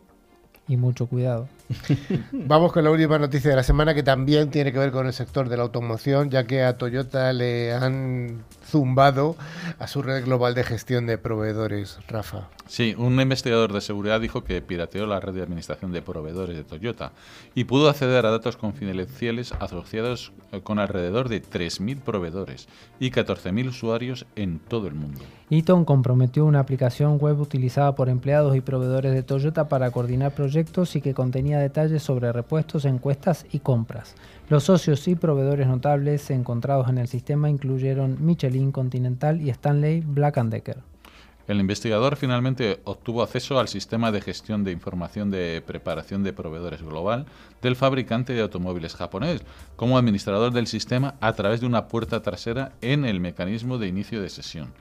y 0.72 0.76
mucho 0.78 1.06
cuidado. 1.06 1.48
Vamos 2.32 2.72
con 2.72 2.82
la 2.84 2.90
última 2.90 3.18
noticia 3.18 3.50
de 3.50 3.56
la 3.56 3.62
semana 3.62 3.94
que 3.94 4.02
también 4.02 4.50
tiene 4.50 4.72
que 4.72 4.78
ver 4.78 4.90
con 4.90 5.06
el 5.06 5.12
sector 5.12 5.48
de 5.48 5.56
la 5.58 5.64
automoción, 5.64 6.30
ya 6.30 6.44
que 6.44 6.62
a 6.62 6.78
Toyota 6.78 7.32
le 7.32 7.74
han 7.74 8.42
zumbado 8.72 9.36
a 9.78 9.86
su 9.86 10.00
red 10.00 10.24
global 10.24 10.54
de 10.54 10.64
gestión 10.64 11.04
de 11.06 11.18
proveedores, 11.18 11.98
Rafa. 12.08 12.48
Sí, 12.66 12.94
un 12.96 13.20
investigador 13.20 13.70
de 13.70 13.82
seguridad 13.82 14.18
dijo 14.18 14.44
que 14.44 14.62
pirateó 14.62 15.06
la 15.06 15.20
red 15.20 15.34
de 15.34 15.42
administración 15.42 15.92
de 15.92 16.00
proveedores 16.00 16.56
de 16.56 16.64
Toyota 16.64 17.12
y 17.54 17.64
pudo 17.64 17.90
acceder 17.90 18.24
a 18.24 18.30
datos 18.30 18.56
confidenciales 18.56 19.52
asociados 19.60 20.32
eh, 20.52 20.62
con 20.62 20.78
alrededor 20.78 21.28
de 21.28 21.42
3.000 21.42 22.00
proveedores 22.00 22.66
y 22.98 23.10
14.000 23.10 23.68
usuarios 23.68 24.24
en 24.36 24.58
todo 24.58 24.88
el 24.88 24.94
mundo. 24.94 25.20
Eaton 25.50 25.84
comprometió 25.84 26.46
una 26.46 26.60
aplicación 26.60 27.18
web 27.18 27.38
utilizada 27.38 27.94
por 27.94 28.08
empleados 28.08 28.56
y 28.56 28.62
proveedores 28.62 29.12
de 29.12 29.22
Toyota 29.22 29.68
para 29.68 29.90
coordinar 29.90 30.34
proyectos 30.34 30.96
y 30.96 31.02
que 31.02 31.12
contenía 31.12 31.58
detalles 31.58 32.02
sobre 32.02 32.32
repuestos, 32.32 32.86
encuestas 32.86 33.44
y 33.52 33.58
compras. 33.58 34.14
Los 34.48 34.64
socios 34.64 35.06
y 35.08 35.14
proveedores 35.14 35.66
notables 35.66 36.30
encontrados 36.30 36.88
en 36.88 36.98
el 36.98 37.08
sistema 37.08 37.48
incluyeron 37.48 38.18
Michelin, 38.20 38.72
Continental 38.72 39.40
y 39.40 39.50
Stanley 39.50 40.02
Black 40.04 40.36
Decker. 40.44 40.78
El 41.48 41.58
investigador 41.58 42.16
finalmente 42.16 42.80
obtuvo 42.84 43.22
acceso 43.22 43.58
al 43.58 43.66
sistema 43.66 44.12
de 44.12 44.20
gestión 44.20 44.62
de 44.62 44.70
información 44.70 45.30
de 45.30 45.62
preparación 45.66 46.22
de 46.22 46.32
proveedores 46.32 46.82
global 46.82 47.26
del 47.60 47.74
fabricante 47.74 48.32
de 48.32 48.42
automóviles 48.42 48.94
japonés 48.94 49.42
como 49.74 49.98
administrador 49.98 50.52
del 50.52 50.68
sistema 50.68 51.16
a 51.20 51.32
través 51.32 51.60
de 51.60 51.66
una 51.66 51.88
puerta 51.88 52.22
trasera 52.22 52.72
en 52.80 53.04
el 53.04 53.18
mecanismo 53.18 53.78
de 53.78 53.88
inicio 53.88 54.22
de 54.22 54.28
sesión. 54.28 54.72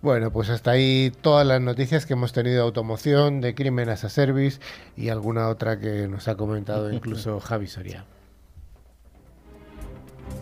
Bueno, 0.00 0.30
pues 0.30 0.50
hasta 0.50 0.70
ahí 0.70 1.12
todas 1.20 1.44
las 1.44 1.60
noticias 1.60 2.06
que 2.06 2.12
hemos 2.12 2.32
tenido 2.32 2.56
de 2.56 2.62
automoción, 2.62 3.40
de 3.40 3.56
crimen 3.56 3.88
as 3.88 4.04
a 4.04 4.08
service 4.08 4.60
y 4.96 5.08
alguna 5.08 5.48
otra 5.48 5.80
que 5.80 6.06
nos 6.06 6.28
ha 6.28 6.36
comentado 6.36 6.92
incluso 6.92 7.40
Javi 7.40 7.66
Soria. 7.66 8.04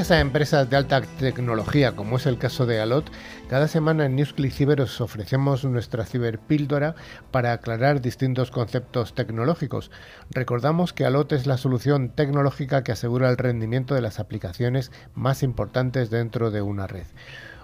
Gracias 0.00 0.16
a 0.16 0.22
empresas 0.22 0.70
de 0.70 0.78
alta 0.78 1.02
tecnología, 1.02 1.94
como 1.94 2.16
es 2.16 2.24
el 2.24 2.38
caso 2.38 2.64
de 2.64 2.80
Alot, 2.80 3.12
cada 3.50 3.68
semana 3.68 4.06
en 4.06 4.16
NewsClick 4.16 4.50
Ciber 4.50 4.80
os 4.80 4.98
ofrecemos 5.02 5.62
nuestra 5.66 6.06
ciberpíldora 6.06 6.94
para 7.30 7.52
aclarar 7.52 8.00
distintos 8.00 8.50
conceptos 8.50 9.14
tecnológicos. 9.14 9.90
Recordamos 10.30 10.94
que 10.94 11.04
Alot 11.04 11.32
es 11.32 11.46
la 11.46 11.58
solución 11.58 12.08
tecnológica 12.08 12.82
que 12.82 12.92
asegura 12.92 13.28
el 13.28 13.36
rendimiento 13.36 13.94
de 13.94 14.00
las 14.00 14.20
aplicaciones 14.20 14.90
más 15.12 15.42
importantes 15.42 16.08
dentro 16.08 16.50
de 16.50 16.62
una 16.62 16.86
red. 16.86 17.04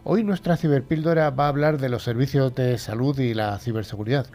Hoy 0.09 0.23
nuestra 0.23 0.57
ciberpíldora 0.57 1.31
va 1.31 1.47
a 1.47 1.49
hablar 1.49 1.79
de 1.79 1.89
los 1.89 2.05
servicios 2.05 2.55
de 2.55 2.79
salud 2.79 3.19
y 3.19 3.35
la 3.35 3.59
ciberseguridad. 3.59 4.27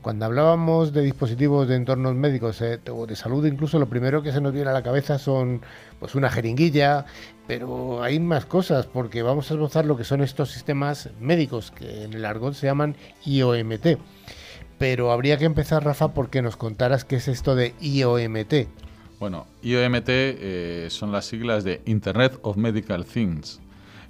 Cuando 0.00 0.24
hablábamos 0.24 0.94
de 0.94 1.02
dispositivos 1.02 1.68
de 1.68 1.74
entornos 1.74 2.14
médicos 2.14 2.62
eh, 2.62 2.80
o 2.90 3.04
de 3.04 3.14
salud, 3.14 3.44
incluso 3.44 3.78
lo 3.78 3.90
primero 3.90 4.22
que 4.22 4.32
se 4.32 4.40
nos 4.40 4.54
viene 4.54 4.70
a 4.70 4.72
la 4.72 4.82
cabeza 4.82 5.18
son 5.18 5.60
pues 6.00 6.14
una 6.14 6.30
jeringuilla, 6.30 7.04
pero 7.48 8.02
hay 8.02 8.20
más 8.20 8.44
cosas 8.46 8.86
porque 8.86 9.22
vamos 9.22 9.50
a 9.50 9.54
esbozar 9.54 9.86
lo 9.86 9.96
que 9.96 10.04
son 10.04 10.22
estos 10.22 10.50
sistemas 10.50 11.08
médicos 11.18 11.72
que 11.72 12.04
en 12.04 12.12
el 12.12 12.24
argot 12.24 12.54
se 12.54 12.66
llaman 12.66 12.94
IOMT. 13.24 13.98
Pero 14.78 15.10
habría 15.10 15.38
que 15.38 15.46
empezar, 15.46 15.82
Rafa, 15.82 16.14
porque 16.14 16.42
nos 16.42 16.56
contaras 16.56 17.04
qué 17.04 17.16
es 17.16 17.26
esto 17.26 17.56
de 17.56 17.74
IOMT. 17.80 18.68
Bueno, 19.18 19.46
IOMT 19.62 20.08
eh, 20.08 20.86
son 20.90 21.10
las 21.10 21.24
siglas 21.24 21.64
de 21.64 21.80
Internet 21.86 22.38
of 22.42 22.56
Medical 22.56 23.04
Things 23.04 23.60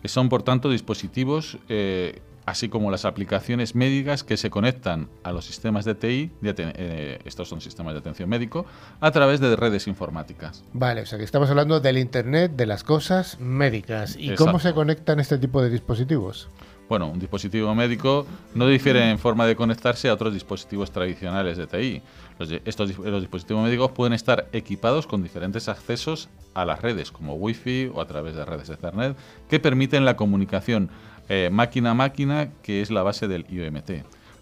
son, 0.04 0.28
por 0.28 0.42
tanto, 0.42 0.70
dispositivos, 0.70 1.58
eh, 1.68 2.20
así 2.48 2.68
como 2.70 2.90
las 2.90 3.04
aplicaciones 3.04 3.74
médicas 3.74 4.24
que 4.24 4.36
se 4.38 4.48
conectan 4.48 5.08
a 5.22 5.32
los 5.32 5.44
sistemas 5.44 5.84
de 5.84 5.94
TI, 5.94 6.30
eh, 6.42 7.18
estos 7.24 7.48
son 7.48 7.60
sistemas 7.60 7.92
de 7.92 8.00
atención 8.00 8.28
médico, 8.28 8.64
a 9.00 9.10
través 9.10 9.38
de 9.40 9.54
redes 9.54 9.86
informáticas. 9.86 10.64
Vale, 10.72 11.02
o 11.02 11.06
sea 11.06 11.18
que 11.18 11.24
estamos 11.24 11.50
hablando 11.50 11.80
del 11.80 11.98
Internet 11.98 12.52
de 12.52 12.64
las 12.64 12.84
cosas 12.84 13.38
médicas. 13.38 14.16
¿Y 14.18 14.34
cómo 14.34 14.58
se 14.58 14.72
conectan 14.72 15.20
este 15.20 15.36
tipo 15.36 15.60
de 15.60 15.68
dispositivos? 15.68 16.48
Bueno, 16.88 17.08
un 17.08 17.18
dispositivo 17.18 17.74
médico 17.74 18.26
no 18.54 18.66
difiere 18.66 19.10
en 19.10 19.18
forma 19.18 19.46
de 19.46 19.54
conectarse 19.54 20.08
a 20.08 20.14
otros 20.14 20.32
dispositivos 20.32 20.90
tradicionales 20.90 21.58
de 21.58 21.66
TI. 21.66 22.02
Los, 22.38 22.50
estos 22.50 22.98
los 22.98 23.20
dispositivos 23.20 23.64
médicos 23.64 23.90
pueden 23.92 24.12
estar 24.12 24.48
equipados 24.52 25.06
con 25.06 25.22
diferentes 25.22 25.68
accesos 25.68 26.28
a 26.54 26.64
las 26.64 26.80
redes, 26.82 27.10
como 27.10 27.34
Wi-Fi 27.34 27.90
o 27.94 28.00
a 28.00 28.06
través 28.06 28.34
de 28.36 28.44
redes 28.44 28.68
de 28.68 28.74
Ethernet, 28.74 29.16
que 29.48 29.60
permiten 29.60 30.04
la 30.04 30.16
comunicación 30.16 30.90
eh, 31.28 31.50
máquina 31.52 31.90
a 31.90 31.94
máquina, 31.94 32.50
que 32.62 32.80
es 32.80 32.90
la 32.90 33.02
base 33.02 33.28
del 33.28 33.44
IOMT. 33.50 33.90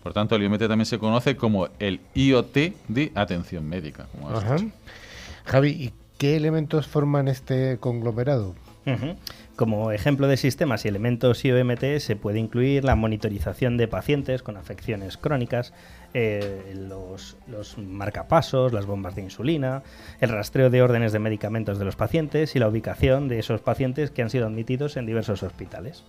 Por 0.03 0.13
tanto, 0.13 0.37
el 0.37 0.43
IOMT 0.43 0.61
también 0.61 0.87
se 0.87 0.99
conoce 0.99 1.37
como 1.37 1.69
el 1.79 2.01
IoT 2.15 2.57
de 2.89 3.13
atención 3.15 3.69
médica. 3.69 4.07
Como 4.13 4.31
Javi, 5.47 5.71
¿y 5.71 5.93
qué 6.19 6.37
elementos 6.37 6.87
forman 6.87 7.29
este 7.29 7.79
conglomerado? 7.79 8.55
Como 9.57 9.91
ejemplo 9.91 10.29
de 10.29 10.37
sistemas 10.37 10.85
y 10.85 10.89
elementos 10.89 11.45
IOMT 11.45 11.99
se 11.99 12.15
puede 12.15 12.39
incluir 12.39 12.85
la 12.85 12.95
monitorización 12.95 13.77
de 13.77 13.89
pacientes 13.89 14.45
con 14.45 14.57
afecciones 14.57 15.17
crónicas, 15.17 15.73
eh, 16.19 16.73
los, 16.75 17.37
los, 17.47 17.77
marcapasos, 17.77 18.73
las 18.73 18.87
bombas 18.87 19.15
de 19.15 19.21
insulina, 19.21 19.83
el 20.19 20.31
rastreo 20.31 20.71
de 20.71 20.81
órdenes 20.81 21.13
de 21.13 21.19
medicamentos 21.19 21.79
de 21.79 21.85
los 21.85 21.95
pacientes 21.95 22.57
y 22.57 22.59
la 22.59 22.69
ubicación 22.69 23.29
de 23.29 23.39
esos 23.39 23.61
pacientes 23.61 24.11
que 24.11 24.23
han 24.23 24.31
sido 24.31 24.47
admitidos 24.47 24.97
en 24.97 25.05
diversos 25.05 25.43
hospitales 25.43 26.05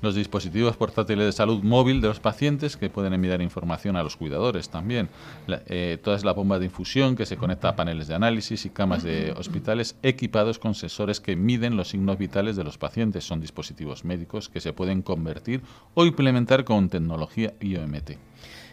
los 0.00 0.14
dispositivos 0.14 0.76
portátiles 0.76 1.26
de 1.26 1.32
salud 1.32 1.62
móvil 1.62 2.00
de 2.00 2.08
los 2.08 2.20
pacientes 2.20 2.76
que 2.76 2.90
pueden 2.90 3.12
enviar 3.12 3.42
información 3.42 3.96
a 3.96 4.02
los 4.02 4.16
cuidadores 4.16 4.70
también, 4.70 5.08
eh, 5.48 5.98
todas 6.02 6.24
las 6.24 6.34
bombas 6.34 6.60
de 6.60 6.66
infusión 6.66 7.16
que 7.16 7.26
se 7.26 7.36
conecta 7.36 7.70
a 7.70 7.76
paneles 7.76 8.06
de 8.08 8.14
análisis 8.14 8.64
y 8.64 8.70
camas 8.70 9.02
de 9.02 9.32
hospitales 9.32 9.96
equipados 10.02 10.58
con 10.58 10.74
sensores 10.74 11.20
que 11.20 11.36
miden 11.36 11.76
los 11.76 11.88
signos 11.88 12.18
vitales 12.18 12.56
de 12.56 12.64
los 12.64 12.78
pacientes. 12.78 13.24
Son 13.24 13.40
dispositivos 13.40 14.04
médicos 14.04 14.48
que 14.48 14.60
se 14.60 14.72
pueden 14.72 15.02
convertir 15.02 15.62
o 15.94 16.04
implementar 16.04 16.64
con 16.64 16.88
tecnología 16.88 17.54
IOMT. 17.60 18.12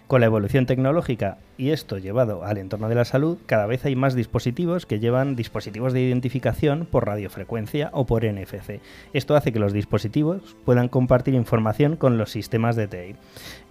Con 0.07 0.21
la 0.21 0.27
evolución 0.27 0.67
tecnológica 0.67 1.39
y 1.57 1.71
esto 1.71 1.97
llevado 1.97 2.43
al 2.43 2.59
entorno 2.59 2.89
de 2.89 2.95
la 2.95 3.05
salud, 3.05 3.39
cada 3.47 3.65
vez 3.65 3.85
hay 3.85 3.95
más 3.95 4.13
dispositivos 4.13 4.85
que 4.85 4.99
llevan 4.99 5.35
dispositivos 5.35 5.93
de 5.93 6.01
identificación 6.01 6.85
por 6.85 7.07
radiofrecuencia 7.07 7.89
o 7.91 8.05
por 8.05 8.23
NFC. 8.23 8.81
Esto 9.13 9.35
hace 9.35 9.51
que 9.51 9.57
los 9.57 9.73
dispositivos 9.73 10.55
puedan 10.63 10.89
compartir 10.89 11.33
información 11.33 11.95
con 11.95 12.19
los 12.19 12.29
sistemas 12.29 12.75
de 12.75 12.87
TI. 12.87 13.15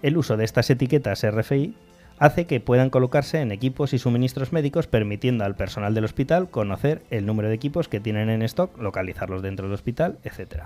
El 0.01 0.17
uso 0.17 0.35
de 0.35 0.43
estas 0.43 0.69
etiquetas 0.69 1.25
RFI 1.25 1.73
hace 2.19 2.45
que 2.45 2.59
puedan 2.59 2.89
colocarse 2.89 3.39
en 3.39 3.53
equipos 3.53 3.93
y 3.93 3.97
suministros 3.97 4.51
médicos, 4.51 4.87
permitiendo 4.87 5.45
al 5.45 5.55
personal 5.55 5.93
del 5.93 6.03
hospital 6.03 6.49
conocer 6.49 7.01
el 7.11 7.25
número 7.25 7.47
de 7.47 7.55
equipos 7.55 7.87
que 7.87 8.01
tienen 8.01 8.29
en 8.29 8.41
stock, 8.41 8.77
localizarlos 8.77 9.41
dentro 9.41 9.67
del 9.67 9.73
hospital, 9.73 10.17
etc. 10.25 10.65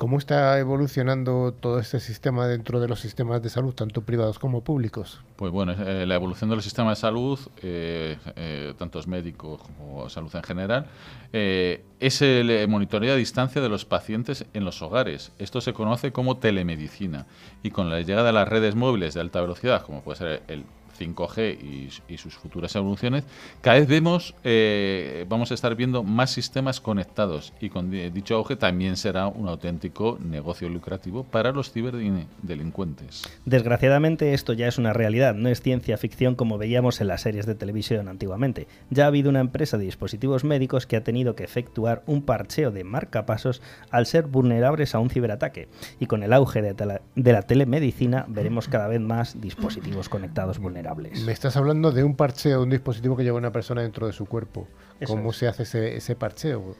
¿Cómo 0.00 0.16
está 0.16 0.58
evolucionando 0.58 1.52
todo 1.52 1.78
este 1.78 2.00
sistema 2.00 2.46
dentro 2.46 2.80
de 2.80 2.88
los 2.88 3.00
sistemas 3.00 3.42
de 3.42 3.50
salud, 3.50 3.74
tanto 3.74 4.00
privados 4.00 4.38
como 4.38 4.64
públicos? 4.64 5.20
Pues 5.36 5.52
bueno, 5.52 5.72
eh, 5.72 6.06
la 6.06 6.14
evolución 6.14 6.48
de 6.48 6.56
los 6.56 6.64
sistemas 6.64 6.96
de 6.96 7.00
salud, 7.02 7.38
eh, 7.62 8.16
eh, 8.34 8.72
tantos 8.78 9.06
médicos 9.06 9.60
como 9.60 10.08
salud 10.08 10.34
en 10.34 10.42
general, 10.42 10.86
eh, 11.34 11.84
es 12.00 12.22
el 12.22 12.48
eh, 12.48 12.66
monitoreo 12.66 13.12
a 13.12 13.16
distancia 13.16 13.60
de 13.60 13.68
los 13.68 13.84
pacientes 13.84 14.46
en 14.54 14.64
los 14.64 14.80
hogares. 14.80 15.32
Esto 15.38 15.60
se 15.60 15.74
conoce 15.74 16.12
como 16.12 16.38
telemedicina. 16.38 17.26
Y 17.62 17.70
con 17.70 17.90
la 17.90 18.00
llegada 18.00 18.28
de 18.28 18.32
las 18.32 18.48
redes 18.48 18.76
móviles 18.76 19.12
de 19.12 19.20
alta 19.20 19.42
velocidad, 19.42 19.82
como 19.82 20.00
puede 20.00 20.16
ser 20.16 20.42
el 20.48 20.64
5G 21.00 21.90
y, 22.08 22.16
sus 22.18 22.34
futuras 22.34 22.76
evoluciones, 22.76 23.24
cada 23.62 23.78
vez 23.78 23.88
vemos, 23.88 24.34
eh, 24.44 25.24
vamos 25.28 25.50
a 25.50 25.54
estar 25.54 25.74
viendo 25.74 26.02
más 26.02 26.30
sistemas 26.30 26.80
conectados 26.80 27.54
y 27.60 27.70
con 27.70 27.90
di- 27.90 28.10
dicho 28.10 28.34
auge 28.36 28.56
también 28.56 28.96
será 28.96 29.26
un 29.26 29.48
auténtico 29.48 30.18
negocio 30.22 30.68
lucrativo 30.68 31.24
para 31.24 31.52
los 31.52 31.72
ciberdelincuentes. 31.72 33.22
Desgraciadamente 33.44 34.34
esto 34.34 34.52
ya 34.52 34.68
es 34.68 34.78
una 34.78 34.92
realidad, 34.92 35.34
no 35.34 35.48
es 35.48 35.62
ciencia 35.62 35.96
ficción 35.96 36.34
como 36.34 36.58
veíamos 36.58 37.00
en 37.00 37.08
las 37.08 37.22
series 37.22 37.46
de 37.46 37.54
televisión 37.54 38.08
antiguamente. 38.08 38.66
Ya 38.90 39.04
ha 39.04 39.06
habido 39.08 39.30
una 39.30 39.40
empresa 39.40 39.78
de 39.78 39.84
dispositivos 39.84 40.44
médicos 40.44 40.86
que 40.86 40.96
ha 40.96 41.04
tenido 41.04 41.34
que 41.34 41.44
efectuar 41.44 42.02
un 42.06 42.22
parcheo 42.22 42.70
de 42.70 42.84
marcapasos 42.84 43.62
al 43.90 44.06
ser 44.06 44.26
vulnerables 44.26 44.94
a 44.94 44.98
un 44.98 45.08
ciberataque. 45.10 45.68
Y 45.98 46.06
con 46.06 46.22
el 46.22 46.32
auge 46.32 46.60
de 46.60 47.32
la 47.32 47.42
telemedicina 47.42 48.26
veremos 48.28 48.68
cada 48.68 48.88
vez 48.88 49.00
más 49.00 49.40
dispositivos 49.40 50.08
conectados 50.08 50.58
vulnerables. 50.58 50.89
Me 51.24 51.32
estás 51.32 51.56
hablando 51.56 51.92
de 51.92 52.04
un 52.04 52.16
parcheo, 52.16 52.58
de 52.58 52.64
un 52.64 52.70
dispositivo 52.70 53.16
que 53.16 53.22
lleva 53.24 53.38
una 53.38 53.52
persona 53.52 53.82
dentro 53.82 54.06
de 54.06 54.12
su 54.12 54.26
cuerpo. 54.26 54.66
Eso 54.98 55.14
¿Cómo 55.14 55.30
es. 55.30 55.36
se 55.36 55.48
hace 55.48 55.62
ese, 55.64 55.96
ese 55.96 56.16
parcheo? 56.16 56.76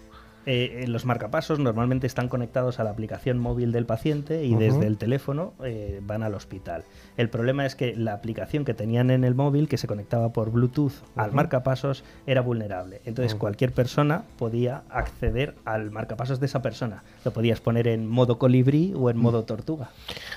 Eh, 0.46 0.84
los 0.88 1.04
marcapasos 1.04 1.58
normalmente 1.58 2.06
están 2.06 2.28
conectados 2.28 2.80
a 2.80 2.84
la 2.84 2.90
aplicación 2.90 3.38
móvil 3.38 3.72
del 3.72 3.84
paciente 3.84 4.44
y 4.44 4.54
desde 4.54 4.86
el 4.86 4.96
teléfono 4.96 5.52
eh, 5.62 6.00
van 6.02 6.22
al 6.22 6.34
hospital. 6.34 6.84
El 7.16 7.28
problema 7.28 7.66
es 7.66 7.74
que 7.74 7.94
la 7.94 8.14
aplicación 8.14 8.64
que 8.64 8.72
tenían 8.72 9.10
en 9.10 9.24
el 9.24 9.34
móvil, 9.34 9.68
que 9.68 9.76
se 9.76 9.86
conectaba 9.86 10.32
por 10.32 10.50
Bluetooth 10.50 10.92
al 11.14 11.28
Ujú. 11.28 11.36
marcapasos, 11.36 12.04
era 12.26 12.40
vulnerable. 12.40 13.02
Entonces 13.04 13.34
cualquier 13.34 13.72
persona 13.72 14.22
podía 14.38 14.82
acceder 14.88 15.54
al 15.64 15.90
marcapasos 15.90 16.40
de 16.40 16.46
esa 16.46 16.62
persona. 16.62 17.02
Lo 17.24 17.32
podías 17.32 17.60
poner 17.60 17.86
en 17.86 18.08
modo 18.08 18.38
colibrí 18.38 18.94
o 18.96 19.10
en 19.10 19.18
modo 19.18 19.44
tortuga. 19.44 19.90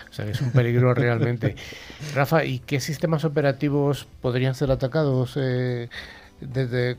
O 0.10 0.14
sea, 0.14 0.26
que 0.26 0.32
es 0.32 0.42
un 0.42 0.52
peligro 0.52 0.94
realmente. 0.94 1.56
Rafa, 2.14 2.44
¿y 2.44 2.60
qué 2.60 2.80
sistemas 2.80 3.24
operativos 3.24 4.06
podrían 4.22 4.54
ser 4.54 4.70
atacados 4.72 5.38
eh, 5.38 5.90
desde, 6.42 6.98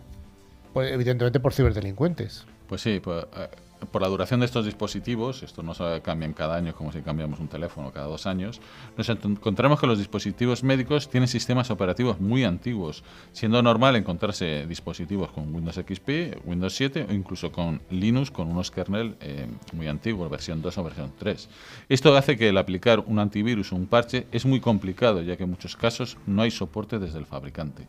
pues, 0.73 0.91
evidentemente 0.91 1.39
por 1.39 1.53
ciberdelincuentes? 1.53 2.47
Pues 2.67 2.81
sí, 2.81 3.01
pues, 3.01 3.27
eh, 3.37 3.49
por 3.91 4.03
la 4.03 4.09
duración 4.09 4.41
de 4.41 4.47
estos 4.47 4.65
dispositivos, 4.65 5.43
esto 5.43 5.63
no 5.63 5.75
se 5.75 6.01
cambian 6.03 6.33
cada 6.33 6.57
año 6.57 6.75
como 6.75 6.93
si 6.93 7.01
cambiamos 7.01 7.41
un 7.41 7.49
teléfono 7.49 7.93
cada 7.93 8.07
dos 8.07 8.27
años, 8.27 8.61
nos 8.97 9.09
encontramos 9.09 9.81
que 9.81 9.87
los 9.87 9.99
dispositivos 9.99 10.63
médicos 10.63 11.09
tienen 11.09 11.29
sistemas 11.29 11.71
operativos 11.71 12.21
muy 12.21 12.45
antiguos, 12.45 13.05
siendo 13.33 13.63
normal 13.63 13.97
encontrarse 13.97 14.67
dispositivos 14.67 15.31
con 15.31 15.55
Windows 15.55 15.77
XP, 15.77 16.47
Windows 16.47 16.75
7 16.75 17.07
o 17.09 17.13
incluso 17.13 17.53
con 17.53 17.83
Linux 17.91 18.31
con 18.31 18.49
unos 18.49 18.71
kernel 18.71 19.17
eh, 19.21 19.47
muy 19.73 19.89
antiguos, 19.89 20.31
versión 20.31 20.63
2 20.63 20.79
o 20.79 20.85
versión 20.85 21.13
3. 21.19 21.49
Esto 21.89 22.17
hace 22.17 22.37
que 22.37 22.49
el 22.49 22.59
aplicar 22.59 23.01
un 23.01 23.19
antivirus 23.19 23.73
o 23.73 23.77
un 23.77 23.87
parche 23.87 24.27
es 24.33 24.45
muy 24.47 24.61
complicado, 24.61 25.23
ya 25.23 25.37
que 25.37 25.45
en 25.45 25.51
muchos 25.51 25.77
casos 25.77 26.17
no 26.27 26.43
hay 26.43 26.51
soporte 26.51 26.99
desde 26.99 27.19
el 27.19 27.27
fabricante. 27.27 27.87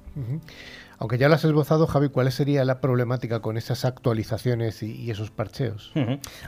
Aunque 0.97 1.17
ya 1.17 1.27
lo 1.27 1.35
has 1.35 1.43
esbozado, 1.43 1.87
Javi, 1.87 2.09
¿cuál 2.09 2.31
sería 2.31 2.63
la 2.65 2.79
problemática 2.79 3.41
con 3.41 3.57
esas 3.57 3.85
actualizaciones 3.85 4.81
y, 4.83 5.11
esos 5.11 5.31
parcheos? 5.31 5.91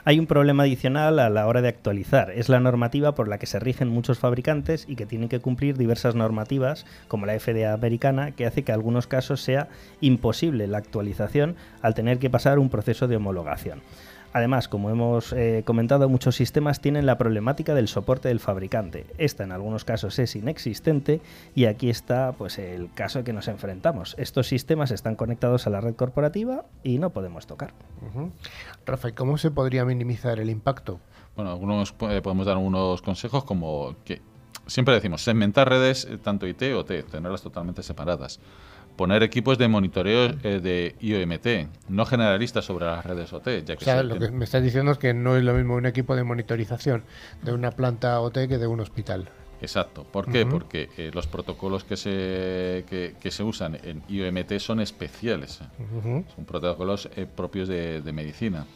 Hay 0.04 0.18
un 0.18 0.26
problema 0.26 0.62
adicional 0.62 1.18
a 1.18 1.30
la 1.30 1.46
hora 1.46 1.62
de 1.62 1.68
actualizar. 1.68 2.30
Es 2.30 2.48
la 2.48 2.60
normativa 2.60 3.14
por 3.14 3.28
la 3.28 3.38
que 3.38 3.46
se 3.46 3.58
rigen 3.58 3.88
muchos 3.88 4.18
fabricantes 4.18 4.86
y 4.88 4.96
que 4.96 5.06
tienen 5.06 5.28
que 5.28 5.40
cumplir 5.40 5.76
diversas 5.76 6.14
normativas, 6.14 6.86
como 7.08 7.26
la 7.26 7.38
FDA 7.38 7.72
americana, 7.72 8.32
que 8.32 8.46
hace 8.46 8.62
que 8.62 8.72
en 8.72 8.76
algunos 8.76 9.06
casos 9.06 9.42
sea 9.42 9.68
imposible 10.00 10.66
la 10.66 10.78
actualización 10.78 11.56
al 11.82 11.94
tener 11.94 12.18
que 12.18 12.30
pasar 12.30 12.58
un 12.58 12.70
proceso 12.70 13.08
de 13.08 13.16
homologación. 13.16 13.82
Además, 14.38 14.68
como 14.68 14.88
hemos 14.88 15.32
eh, 15.32 15.64
comentado, 15.66 16.08
muchos 16.08 16.36
sistemas 16.36 16.80
tienen 16.80 17.06
la 17.06 17.18
problemática 17.18 17.74
del 17.74 17.88
soporte 17.88 18.28
del 18.28 18.38
fabricante. 18.38 19.04
Esta 19.18 19.42
en 19.42 19.50
algunos 19.50 19.84
casos 19.84 20.16
es 20.20 20.36
inexistente 20.36 21.20
y 21.56 21.64
aquí 21.64 21.90
está 21.90 22.30
pues, 22.38 22.60
el 22.60 22.92
caso 22.92 23.24
que 23.24 23.32
nos 23.32 23.48
enfrentamos. 23.48 24.14
Estos 24.16 24.46
sistemas 24.46 24.92
están 24.92 25.16
conectados 25.16 25.66
a 25.66 25.70
la 25.70 25.80
red 25.80 25.96
corporativa 25.96 26.66
y 26.84 26.98
no 26.98 27.10
podemos 27.10 27.48
tocar. 27.48 27.72
Ujú. 28.08 28.30
Rafa, 28.86 29.08
¿y 29.08 29.12
cómo 29.12 29.38
se 29.38 29.50
podría 29.50 29.84
minimizar 29.84 30.38
el 30.38 30.50
impacto? 30.50 31.00
Bueno, 31.34 31.50
algunos 31.50 31.92
eh, 32.02 32.20
podemos 32.22 32.46
dar 32.46 32.58
algunos 32.58 33.02
consejos 33.02 33.42
como 33.42 33.96
que 34.04 34.22
siempre 34.68 34.94
decimos 34.94 35.22
segmentar 35.22 35.68
redes 35.68 36.04
eh, 36.04 36.16
tanto 36.16 36.46
IT 36.46 36.62
o 36.76 36.84
T, 36.84 37.02
tenerlas 37.02 37.42
totalmente 37.42 37.82
separadas. 37.82 38.38
Poner 38.98 39.22
equipos 39.22 39.58
de 39.58 39.68
monitoreo 39.68 40.34
eh, 40.42 40.58
de 40.60 40.96
IOMT, 41.00 41.70
no 41.88 42.04
generalistas 42.04 42.64
sobre 42.64 42.84
las 42.84 43.06
redes 43.06 43.32
OT, 43.32 43.64
ya 43.64 43.74
O 43.74 43.78
que, 43.78 43.84
sea, 43.84 43.98
se 43.98 44.02
lo 44.02 44.18
que 44.18 44.32
me 44.32 44.44
estás 44.44 44.60
diciendo 44.60 44.90
es 44.90 44.98
que 44.98 45.14
no 45.14 45.36
es 45.36 45.44
lo 45.44 45.54
mismo 45.54 45.76
un 45.76 45.86
equipo 45.86 46.16
de 46.16 46.24
monitorización 46.24 47.04
de 47.42 47.52
una 47.52 47.70
planta 47.70 48.20
OT 48.20 48.48
que 48.48 48.58
de 48.58 48.66
un 48.66 48.80
hospital. 48.80 49.28
Exacto. 49.60 50.02
¿Por 50.02 50.30
qué? 50.30 50.46
Porque 50.46 50.88
eh, 50.96 51.12
los 51.14 51.28
protocolos 51.28 51.84
que 51.84 51.96
se, 51.96 52.84
que, 52.88 53.14
que 53.20 53.30
se 53.30 53.44
usan 53.44 53.78
en 53.84 54.02
IOMT 54.08 54.58
son 54.58 54.80
especiales. 54.80 55.60
eh. 55.60 55.82
Ujú. 55.96 56.24
Son 56.34 56.44
protocolos 56.44 57.08
eh, 57.14 57.26
propios 57.26 57.68
de, 57.68 58.00
de 58.02 58.12
medicina. 58.12 58.66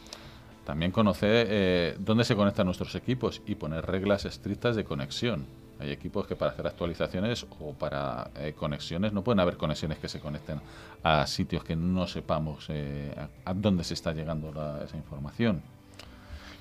También 0.65 0.91
conocer 0.91 1.47
eh, 1.49 1.95
dónde 1.99 2.23
se 2.23 2.37
conectan 2.37 2.65
nuestros 2.65 2.95
equipos 2.95 3.41
y 3.45 3.55
poner 3.55 3.85
reglas 3.85 4.23
estrictas 4.23 4.77
de 4.77 4.85
conexión. 4.85 5.45
Hay 5.83 5.91
equipos 5.91 6.25
que 6.25 6.35
para 6.35 6.51
hacer 6.51 6.65
actualizaciones 6.65 7.45
o 7.59 7.73
para 7.73 8.29
eh, 8.39 8.53
conexiones 8.57 9.11
no 9.13 9.21
pueden 9.23 9.39
haber 9.41 9.57
conexiones 9.57 9.97
que 9.99 10.07
se 10.07 10.19
conecten 10.19 10.59
a 11.03 11.27
sitios 11.27 11.63
que 11.63 11.75
no 11.75 12.07
sepamos 12.07 12.65
eh, 12.69 13.13
a, 13.45 13.51
a 13.51 13.53
dónde 13.53 13.83
se 13.83 13.93
está 13.93 14.13
llegando 14.13 14.51
la- 14.53 14.81
esa 14.85 14.95
información. 14.97 15.61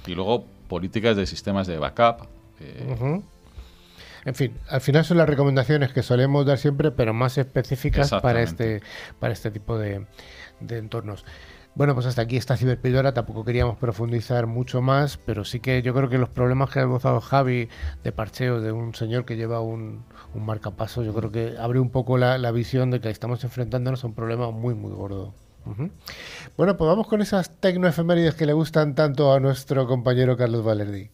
Y 0.06 0.14
luego 0.14 0.44
políticas 0.68 1.16
de 1.16 1.26
sistemas 1.26 1.66
de 1.68 1.78
backup. 1.78 2.26
eh. 2.61 3.20
En 4.24 4.35
fin, 4.37 4.56
al 4.68 4.80
final 4.80 5.04
son 5.04 5.18
las 5.18 5.28
recomendaciones 5.28 5.92
que 5.92 6.02
solemos 6.02 6.46
dar 6.46 6.58
siempre, 6.58 6.90
pero 6.92 7.12
más 7.12 7.38
específicas 7.38 8.08
para 8.22 8.40
este, 8.42 8.80
para 9.18 9.32
este 9.32 9.50
tipo 9.50 9.78
de, 9.78 10.06
de 10.61 10.78
entornos. 10.78 11.24
Bueno, 11.74 11.94
pues 11.94 12.04
hasta 12.04 12.22
aquí 12.22 12.37
esta 12.37 12.56
ciberpíldora. 12.56 13.14
Tampoco 13.14 13.44
queríamos 13.44 13.78
profundizar 13.78 14.46
mucho 14.46 14.82
más, 14.82 15.16
pero 15.16 15.44
sí 15.44 15.61
que 15.61 15.80
yo 15.80 15.94
creo 15.94 16.08
que 16.11 16.18
los 16.18 16.28
problemas 16.28 16.70
que 16.70 16.80
ha 16.80 16.82
esbozado 16.82 17.20
Javi 17.20 17.68
de 18.04 18.12
parcheo 18.12 18.61
de 18.61 18.72
un 18.72 18.94
señor 18.94 19.24
que 19.24 19.37
lleva 19.37 19.61
un, 19.61 20.04
un 20.35 20.44
marcapaso, 20.44 21.02
yo 21.02 21.14
creo 21.14 21.32
que 21.32 21.54
abre 21.58 21.80
un 21.80 21.90
poco 21.90 22.18
la, 22.18 22.37
la 22.37 22.50
visión 22.52 22.90
de 22.90 23.00
que 23.00 23.08
estamos 23.08 23.42
enfrentándonos 23.44 24.04
a 24.04 24.06
un 24.06 24.14
problema 24.14 24.50
muy, 24.50 24.74
muy 24.74 24.92
gordo. 24.92 25.32
Bueno, 26.56 26.76
pues 26.76 26.88
vamos 26.88 27.06
con 27.06 27.22
esas 27.22 27.61
tecnoefemérides 27.61 28.35
que 28.35 28.46
le 28.46 28.52
gustan 28.52 28.94
tanto 28.94 29.32
a 29.32 29.40
nuestro 29.40 29.87
compañero 29.87 30.37
Carlos 30.37 30.64
Valerdi. 30.64 31.11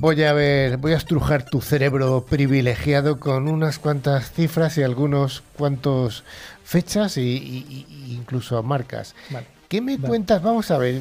Voy 0.00 0.22
a 0.22 0.32
ver, 0.32 0.76
voy 0.76 0.92
a 0.92 0.96
estrujar 0.96 1.44
tu 1.44 1.60
cerebro 1.60 2.24
privilegiado 2.28 3.18
con 3.18 3.48
unas 3.48 3.78
cuantas 3.80 4.30
cifras 4.30 4.78
y 4.78 4.82
algunos 4.84 5.42
cuantos 5.56 6.22
fechas 6.64 7.16
y 7.16 7.86
incluso 8.08 8.62
marcas. 8.62 9.14
Vale. 9.30 9.46
¿Qué 9.68 9.80
me 9.80 9.96
Vale. 9.96 10.08
cuentas? 10.08 10.40
Vamos 10.42 10.70
a 10.70 10.78
ver. 10.78 11.00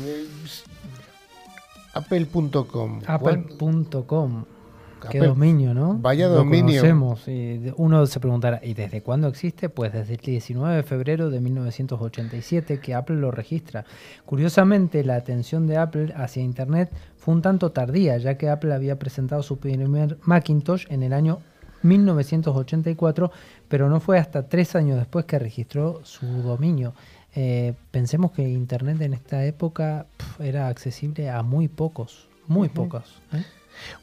Apple.com. 1.94 3.02
¿Cuál- 3.02 3.46
Apple.com. 3.54 4.46
Qué 5.10 5.20
dominio, 5.20 5.74
¿no? 5.74 5.98
Vaya 6.00 6.28
Lo 6.28 6.36
dominio. 6.36 6.82
conocemos. 6.82 7.28
y 7.28 7.74
uno 7.78 8.06
se 8.06 8.20
preguntará, 8.20 8.60
¿y 8.64 8.74
desde 8.74 9.02
cuándo 9.02 9.28
existe? 9.28 9.70
Pues 9.70 9.94
desde 9.94 10.14
el 10.16 10.20
19 10.20 10.76
de 10.78 10.84
febrero 10.84 11.30
de 11.30 11.40
1987 11.40 12.80
que 12.80 12.94
Apple 12.94 13.18
lo 13.18 13.32
registra. 13.32 13.86
Curiosamente, 14.26 15.04
la 15.04 15.16
atención 15.16 15.68
de 15.68 15.78
Apple 15.78 16.14
hacia 16.16 16.44
Internet 16.44 16.92
fue 17.18 17.34
un 17.34 17.42
tanto 17.42 17.72
tardía, 17.72 18.18
ya 18.18 18.38
que 18.38 18.50
Apple 18.50 18.74
había 18.74 18.98
presentado 19.00 19.44
su 19.44 19.58
primer 19.60 20.18
Macintosh 20.24 20.86
en 20.90 21.04
el 21.04 21.14
año 21.14 21.40
1984, 21.84 23.32
pero 23.68 23.90
no 23.90 24.00
fue 24.00 24.18
hasta 24.18 24.48
tres 24.48 24.76
años 24.76 24.98
después 24.98 25.26
que 25.26 25.40
registró 25.40 26.02
su 26.04 26.26
dominio. 26.42 26.94
Eh, 27.36 27.74
pensemos 27.92 28.32
que 28.32 28.48
Internet 28.48 29.02
en 29.02 29.14
esta 29.14 29.46
época 29.46 30.08
era 30.40 30.68
accesible 30.70 31.30
a 31.30 31.44
muy 31.44 31.68
pocos, 31.68 32.28
muy 32.48 32.70
pocos. 32.70 33.22
¿eh? 33.34 33.44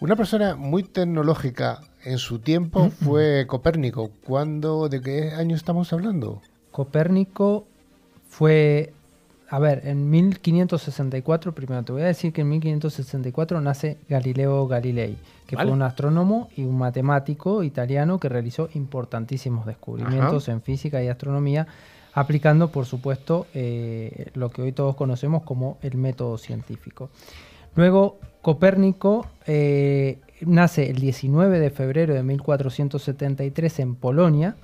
Una 0.01 0.17
persona 0.17 0.57
muy 0.57 0.83
tecnológica 0.83 1.81
en 2.05 2.19
su 2.19 2.39
tiempo 2.39 2.91
fue 2.91 3.47
Copérnico. 3.47 4.11
¿Cuándo, 4.25 4.89
de 4.89 5.01
qué 5.01 5.31
año 5.33 5.57
estamos 5.57 5.93
hablando? 5.93 6.43
Copérnico 6.71 7.67
fue 8.29 8.93
A 9.49 9.59
ver, 9.59 9.83
en 9.87 10.11
1564, 10.11 11.55
primero 11.55 11.83
te 11.85 11.93
voy 11.93 12.03
a 12.03 12.07
decir 12.07 12.33
que 12.33 12.41
en 12.41 12.49
1564 12.49 13.61
nace 13.61 13.99
Galileo 14.09 14.67
Galilei, 14.67 15.17
que 15.47 15.55
Vale. 15.55 15.69
fue 15.69 15.77
un 15.77 15.83
astrónomo 15.83 16.49
y 16.57 16.65
un 16.65 16.77
matemático 16.77 17.63
italiano 17.63 18.19
que 18.19 18.29
realizó 18.29 18.69
importantísimos 18.75 19.67
descubrimientos 19.67 20.49
en 20.49 20.63
física 20.63 21.03
y 21.03 21.09
astronomía, 21.09 21.69
aplicando, 22.15 22.69
por 22.69 22.87
supuesto, 22.87 23.47
eh, 23.55 24.31
lo 24.35 24.51
que 24.51 24.63
hoy 24.63 24.73
todos 24.73 24.97
conocemos 24.97 25.43
como 25.43 25.79
el 25.83 25.97
método 25.97 26.39
científico. 26.39 27.11
Luego, 27.77 28.19
Copérnico 28.43 29.27
eh, 29.47 30.19
nace 30.43 30.91
el 30.91 30.97
19 30.97 31.59
de 31.59 31.71
febrero 31.71 32.15
de 32.15 32.23
1473 32.23 33.79
en 33.81 33.95
Polonia 33.95 34.57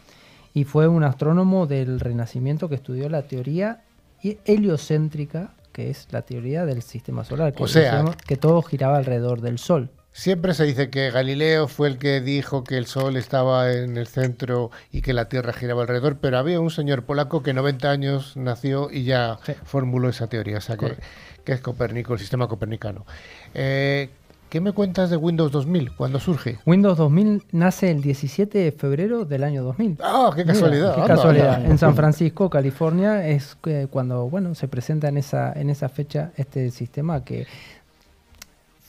y 0.52 0.64
fue 0.64 0.88
un 0.88 1.04
astrónomo 1.04 1.66
del 1.66 2.00
Renacimiento 2.00 2.68
que 2.68 2.74
estudió 2.74 3.08
la 3.08 3.22
teoría 3.22 3.82
heliocéntrica, 4.22 5.54
que 5.72 5.90
es 5.90 6.08
la 6.10 6.22
teoría 6.22 6.66
del 6.66 6.82
sistema 6.82 7.24
solar, 7.24 7.54
que, 7.54 7.62
O 7.62 7.68
sea, 7.68 7.82
decíamos 7.82 8.16
que 8.16 8.36
todo 8.36 8.60
giraba 8.62 8.98
alrededor 8.98 9.40
del 9.40 9.58
Sol. 9.58 9.90
Siempre 10.12 10.54
se 10.54 10.64
dice 10.64 10.90
que 10.90 11.10
Galileo 11.10 11.68
fue 11.68 11.86
el 11.88 11.96
que 11.98 12.20
dijo 12.20 12.64
que 12.64 12.76
el 12.76 12.86
Sol 12.86 13.16
estaba 13.16 13.72
en 13.72 13.96
el 13.96 14.08
centro 14.08 14.70
y 14.90 15.02
que 15.02 15.12
la 15.12 15.28
Tierra 15.28 15.52
giraba 15.52 15.82
alrededor, 15.82 16.18
pero 16.20 16.36
había 16.38 16.60
un 16.60 16.70
señor 16.70 17.04
polaco 17.04 17.42
que 17.44 17.54
90 17.54 17.90
años 17.90 18.36
nació 18.36 18.90
y 18.90 19.04
ya 19.04 19.38
Sí. 19.46 19.52
formuló 19.64 20.08
esa 20.08 20.26
teoría, 20.26 20.58
o 20.58 20.60
sea 20.60 20.76
que, 20.76 20.96
que 21.44 21.52
es 21.52 21.60
Copérnico, 21.60 22.12
el 22.12 22.18
sistema 22.18 22.48
copernicano. 22.48 23.06
Eh, 23.54 24.10
¿Qué 24.50 24.60
me 24.60 24.72
cuentas 24.72 25.10
de 25.10 25.16
Windows 25.16 25.52
2000? 25.52 25.94
¿Cuándo 25.94 26.18
surge? 26.18 26.58
Windows 26.66 26.98
2000 26.98 27.44
nace 27.52 27.88
el 27.92 28.02
17 28.02 28.58
de 28.58 28.72
febrero 28.72 29.24
del 29.24 29.44
año 29.44 29.62
2000. 29.62 29.98
¡Ah, 30.02 30.32
qué 30.34 30.42
Mira, 30.42 30.54
casualidad! 30.54 30.94
qué 30.96 31.00
anda, 31.02 31.14
casualidad. 31.14 31.54
anda. 31.54 31.68
En 31.70 31.78
San 31.78 31.94
Francisco, 31.94 32.50
California, 32.50 33.28
es 33.28 33.56
que 33.62 33.86
cuando 33.88 34.28
bueno 34.28 34.56
se 34.56 34.66
presenta 34.66 35.06
en 35.08 35.18
esa, 35.18 35.52
en 35.52 35.70
esa 35.70 35.88
fecha 35.88 36.32
este 36.36 36.72
sistema 36.72 37.24
que 37.24 37.46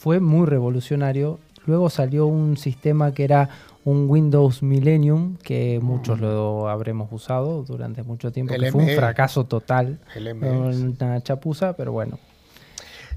fue 0.01 0.19
muy 0.19 0.47
revolucionario. 0.47 1.37
Luego 1.67 1.91
salió 1.91 2.25
un 2.25 2.57
sistema 2.57 3.13
que 3.13 3.23
era 3.23 3.49
un 3.85 4.09
Windows 4.09 4.63
Millennium, 4.63 5.37
que 5.37 5.79
muchos 5.79 6.19
lo 6.19 6.67
habremos 6.69 7.09
usado 7.11 7.61
durante 7.61 8.01
mucho 8.01 8.31
tiempo, 8.31 8.55
que 8.55 8.71
fue 8.71 8.81
un 8.81 8.87
ME. 8.87 8.95
fracaso 8.95 9.45
total. 9.45 9.99
El 10.15 10.33
MS. 10.33 10.95
Una 10.99 11.21
chapuza, 11.21 11.73
pero 11.73 11.91
bueno. 11.91 12.17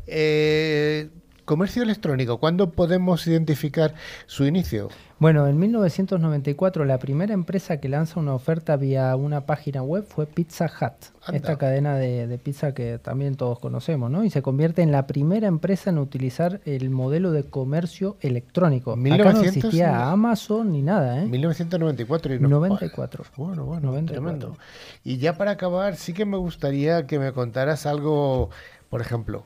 Eh, 0.07 1.09
comercio 1.45 1.83
electrónico, 1.83 2.39
¿cuándo 2.39 2.71
podemos 2.71 3.27
identificar 3.27 3.95
su 4.27 4.45
inicio? 4.47 4.89
Bueno, 5.19 5.47
en 5.47 5.59
1994 5.59 6.85
la 6.85 6.99
primera 6.99 7.33
empresa 7.35 7.79
que 7.79 7.89
lanza 7.89 8.19
una 8.21 8.35
oferta 8.35 8.77
vía 8.77 9.15
una 9.17 9.47
página 9.47 9.83
web 9.83 10.05
fue 10.07 10.27
Pizza 10.27 10.67
Hut, 10.67 11.13
Anda. 11.25 11.37
esta 11.37 11.57
cadena 11.57 11.95
de, 11.97 12.27
de 12.27 12.39
pizza 12.39 12.75
que 12.75 12.99
también 12.99 13.37
todos 13.37 13.59
conocemos, 13.61 14.11
¿no? 14.11 14.25
Y 14.25 14.31
se 14.31 14.43
convierte 14.43 14.83
en 14.83 14.91
la 14.93 15.07
primera 15.07 15.47
empresa 15.47 15.91
en 15.91 15.99
utilizar 15.99 16.61
el 16.65 16.91
modelo 16.91 17.31
de 17.31 17.45
comercio 17.45 18.17
electrónico. 18.21 18.93
Acá 18.93 18.99
no 19.01 19.03
1900 19.05 19.57
existía 19.57 20.11
Amazon 20.11 20.73
ni 20.73 20.83
nada, 20.83 21.23
¿eh? 21.23 21.27
1994 21.27 22.35
y 22.35 22.41
no- 22.41 22.49
94. 22.49 23.25
Bueno, 23.37 23.65
bueno, 23.65 23.89
94. 23.89 24.15
tremendo. 24.23 24.59
Y 25.05 25.19
ya 25.19 25.37
para 25.39 25.53
acabar, 25.53 25.97
sí 25.97 26.13
que 26.13 26.25
me 26.25 26.37
gustaría 26.37 27.07
que 27.07 27.19
me 27.19 27.33
contaras 27.33 27.87
algo, 27.87 28.51
por 28.91 29.01
ejemplo, 29.01 29.45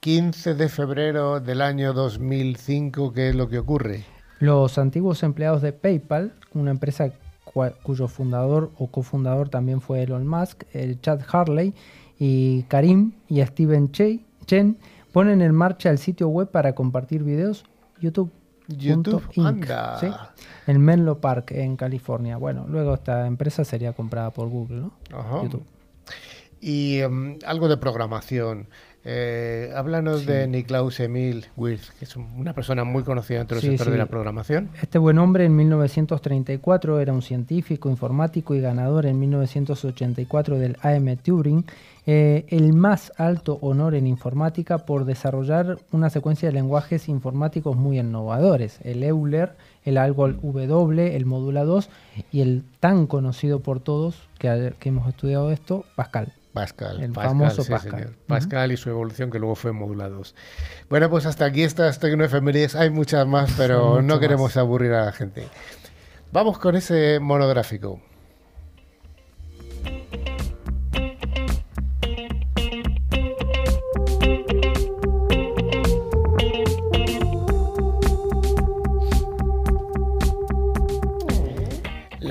15 0.00 0.54
de 0.54 0.68
febrero 0.68 1.40
del 1.40 1.60
año 1.60 1.92
2005, 1.92 3.12
¿qué 3.12 3.30
es 3.30 3.34
lo 3.34 3.48
que 3.48 3.58
ocurre? 3.58 4.04
Los 4.38 4.78
antiguos 4.78 5.22
empleados 5.24 5.62
de 5.62 5.72
PayPal, 5.72 6.34
una 6.54 6.70
empresa 6.70 7.10
cuyo 7.82 8.06
fundador 8.06 8.70
o 8.78 8.86
cofundador 8.86 9.48
también 9.48 9.80
fue 9.80 10.02
Elon 10.02 10.28
Musk, 10.28 10.62
el 10.72 11.00
Chad 11.00 11.22
Harley 11.32 11.74
y 12.18 12.62
Karim 12.64 13.12
y 13.28 13.44
Steven 13.44 13.90
Che- 13.90 14.20
Chen 14.46 14.78
ponen 15.12 15.42
en 15.42 15.52
marcha 15.54 15.90
el 15.90 15.98
sitio 15.98 16.28
web 16.28 16.48
para 16.50 16.74
compartir 16.74 17.24
videos 17.24 17.64
YouTube. 18.00 18.30
YouTube, 18.68 19.24
Inc, 19.34 19.46
anda. 19.46 19.98
¿sí? 19.98 20.06
En 20.68 20.80
Menlo 20.82 21.20
Park, 21.20 21.50
en 21.52 21.76
California. 21.76 22.36
Bueno, 22.36 22.66
luego 22.68 22.94
esta 22.94 23.26
empresa 23.26 23.64
sería 23.64 23.92
comprada 23.94 24.30
por 24.30 24.48
Google, 24.48 24.82
¿no? 24.82 24.92
Ajá. 25.12 25.42
YouTube. 25.42 25.64
Y 26.60 26.98
em, 26.98 27.38
algo 27.46 27.66
de 27.68 27.78
programación. 27.78 28.68
Eh, 29.10 29.72
háblanos 29.74 30.26
de 30.26 30.46
Niklaus 30.46 31.00
Emil 31.00 31.46
Wirth, 31.56 31.88
que 31.98 32.04
es 32.04 32.14
un- 32.14 32.26
una 32.36 32.52
persona 32.52 32.84
muy 32.84 33.04
conocida 33.04 33.38
dentro 33.38 33.54
del 33.54 33.62
Sí, 33.62 33.68
sector 33.68 33.86
sí. 33.86 33.92
de 33.92 33.96
la 33.96 34.04
programación. 34.04 34.68
Este 34.82 34.98
buen 34.98 35.16
hombre 35.18 35.46
en 35.46 35.56
1934 35.56 37.00
era 37.00 37.14
un 37.14 37.22
científico, 37.22 37.88
informático 37.88 38.54
y 38.54 38.60
ganador 38.60 39.06
en 39.06 39.18
1984 39.18 40.58
del 40.58 40.76
AM 40.82 41.16
Turing, 41.16 41.64
eh, 42.06 42.44
el 42.48 42.74
más 42.74 43.10
alto 43.16 43.58
honor 43.62 43.94
en 43.94 44.06
informática 44.06 44.76
por 44.84 45.06
desarrollar 45.06 45.78
una 45.90 46.10
secuencia 46.10 46.50
de 46.50 46.52
lenguajes 46.52 47.08
informáticos 47.08 47.76
muy 47.76 47.98
innovadores, 47.98 48.78
el 48.82 49.02
Euler, 49.02 49.52
el 49.86 49.96
Algol 49.96 50.38
W, 50.42 51.16
el 51.16 51.24
Modula 51.24 51.64
2 51.64 51.88
y 52.30 52.42
el 52.42 52.62
tan 52.80 53.06
conocido 53.06 53.60
por 53.60 53.80
todos 53.80 54.28
que, 54.38 54.74
que 54.78 54.90
hemos 54.90 55.08
estudiado 55.08 55.50
esto, 55.50 55.86
Pascal. 55.96 56.34
Pascal, 56.52 57.00
El 57.02 57.12
Pascal, 57.12 57.30
famoso 57.30 57.62
sí, 57.62 57.70
Pascal. 57.70 57.90
señor. 57.92 58.14
Pascal 58.26 58.72
y 58.72 58.76
su 58.76 58.90
evolución 58.90 59.30
que 59.30 59.38
luego 59.38 59.54
fue 59.54 59.72
modulados. 59.72 60.34
Bueno, 60.88 61.08
pues 61.10 61.26
hasta 61.26 61.44
aquí 61.44 61.62
estas 61.62 61.98
tecnoefemérides. 61.98 62.74
Hay 62.74 62.90
muchas 62.90 63.26
más, 63.26 63.52
pero 63.56 64.02
no 64.02 64.18
queremos 64.18 64.50
más. 64.50 64.56
aburrir 64.56 64.92
a 64.92 65.04
la 65.06 65.12
gente. 65.12 65.48
Vamos 66.32 66.58
con 66.58 66.76
ese 66.76 67.20
monográfico. 67.20 68.00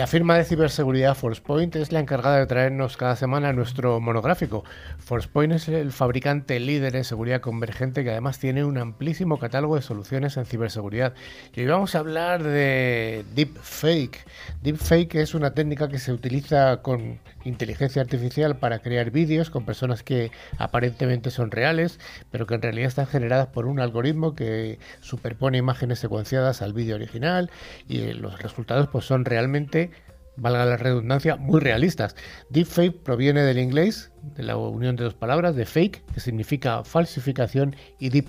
Firma 0.07 0.37
de 0.37 0.45
ciberseguridad 0.45 1.15
ForcePoint 1.15 1.75
es 1.75 1.91
la 1.91 1.99
encargada 1.99 2.37
de 2.37 2.45
traernos 2.45 2.95
cada 2.95 3.17
semana 3.17 3.51
nuestro 3.51 3.99
monográfico. 3.99 4.63
ForcePoint 4.99 5.51
es 5.51 5.67
el 5.67 5.91
fabricante 5.91 6.61
líder 6.61 6.95
en 6.95 7.03
seguridad 7.03 7.41
convergente 7.41 8.05
que 8.05 8.11
además 8.11 8.39
tiene 8.39 8.63
un 8.63 8.77
amplísimo 8.77 9.37
catálogo 9.37 9.75
de 9.75 9.81
soluciones 9.81 10.37
en 10.37 10.45
ciberseguridad. 10.45 11.13
Y 11.53 11.59
hoy 11.59 11.67
vamos 11.67 11.93
a 11.93 11.99
hablar 11.99 12.41
de 12.41 13.25
Deepfake. 13.35 14.23
Deepfake 14.63 15.15
es 15.15 15.35
una 15.35 15.51
técnica 15.51 15.89
que 15.89 15.99
se 15.99 16.13
utiliza 16.13 16.81
con 16.81 17.19
inteligencia 17.47 18.01
artificial 18.01 18.57
para 18.57 18.79
crear 18.79 19.11
vídeos 19.11 19.49
con 19.49 19.65
personas 19.65 20.03
que 20.03 20.31
aparentemente 20.57 21.31
son 21.31 21.51
reales, 21.51 21.99
pero 22.31 22.45
que 22.45 22.55
en 22.55 22.61
realidad 22.61 22.87
están 22.87 23.07
generadas 23.07 23.47
por 23.47 23.65
un 23.65 23.79
algoritmo 23.79 24.35
que 24.35 24.79
superpone 25.01 25.57
imágenes 25.57 25.99
secuenciadas 25.99 26.61
al 26.61 26.73
vídeo 26.73 26.95
original 26.95 27.49
y 27.87 28.01
eh, 28.01 28.13
los 28.13 28.41
resultados 28.41 28.87
pues 28.89 29.05
son 29.05 29.25
realmente 29.25 29.91
valga 30.37 30.65
la 30.65 30.77
redundancia, 30.77 31.35
muy 31.35 31.59
realistas. 31.59 32.15
Deepfake 32.49 33.03
proviene 33.03 33.41
del 33.41 33.57
inglés, 33.57 34.11
de 34.35 34.43
la 34.43 34.55
unión 34.55 34.95
de 34.95 35.03
dos 35.03 35.15
palabras, 35.15 35.55
de 35.55 35.65
fake, 35.65 36.05
que 36.13 36.19
significa 36.19 36.83
falsificación, 36.83 37.75
y 37.99 38.09
deep, 38.09 38.27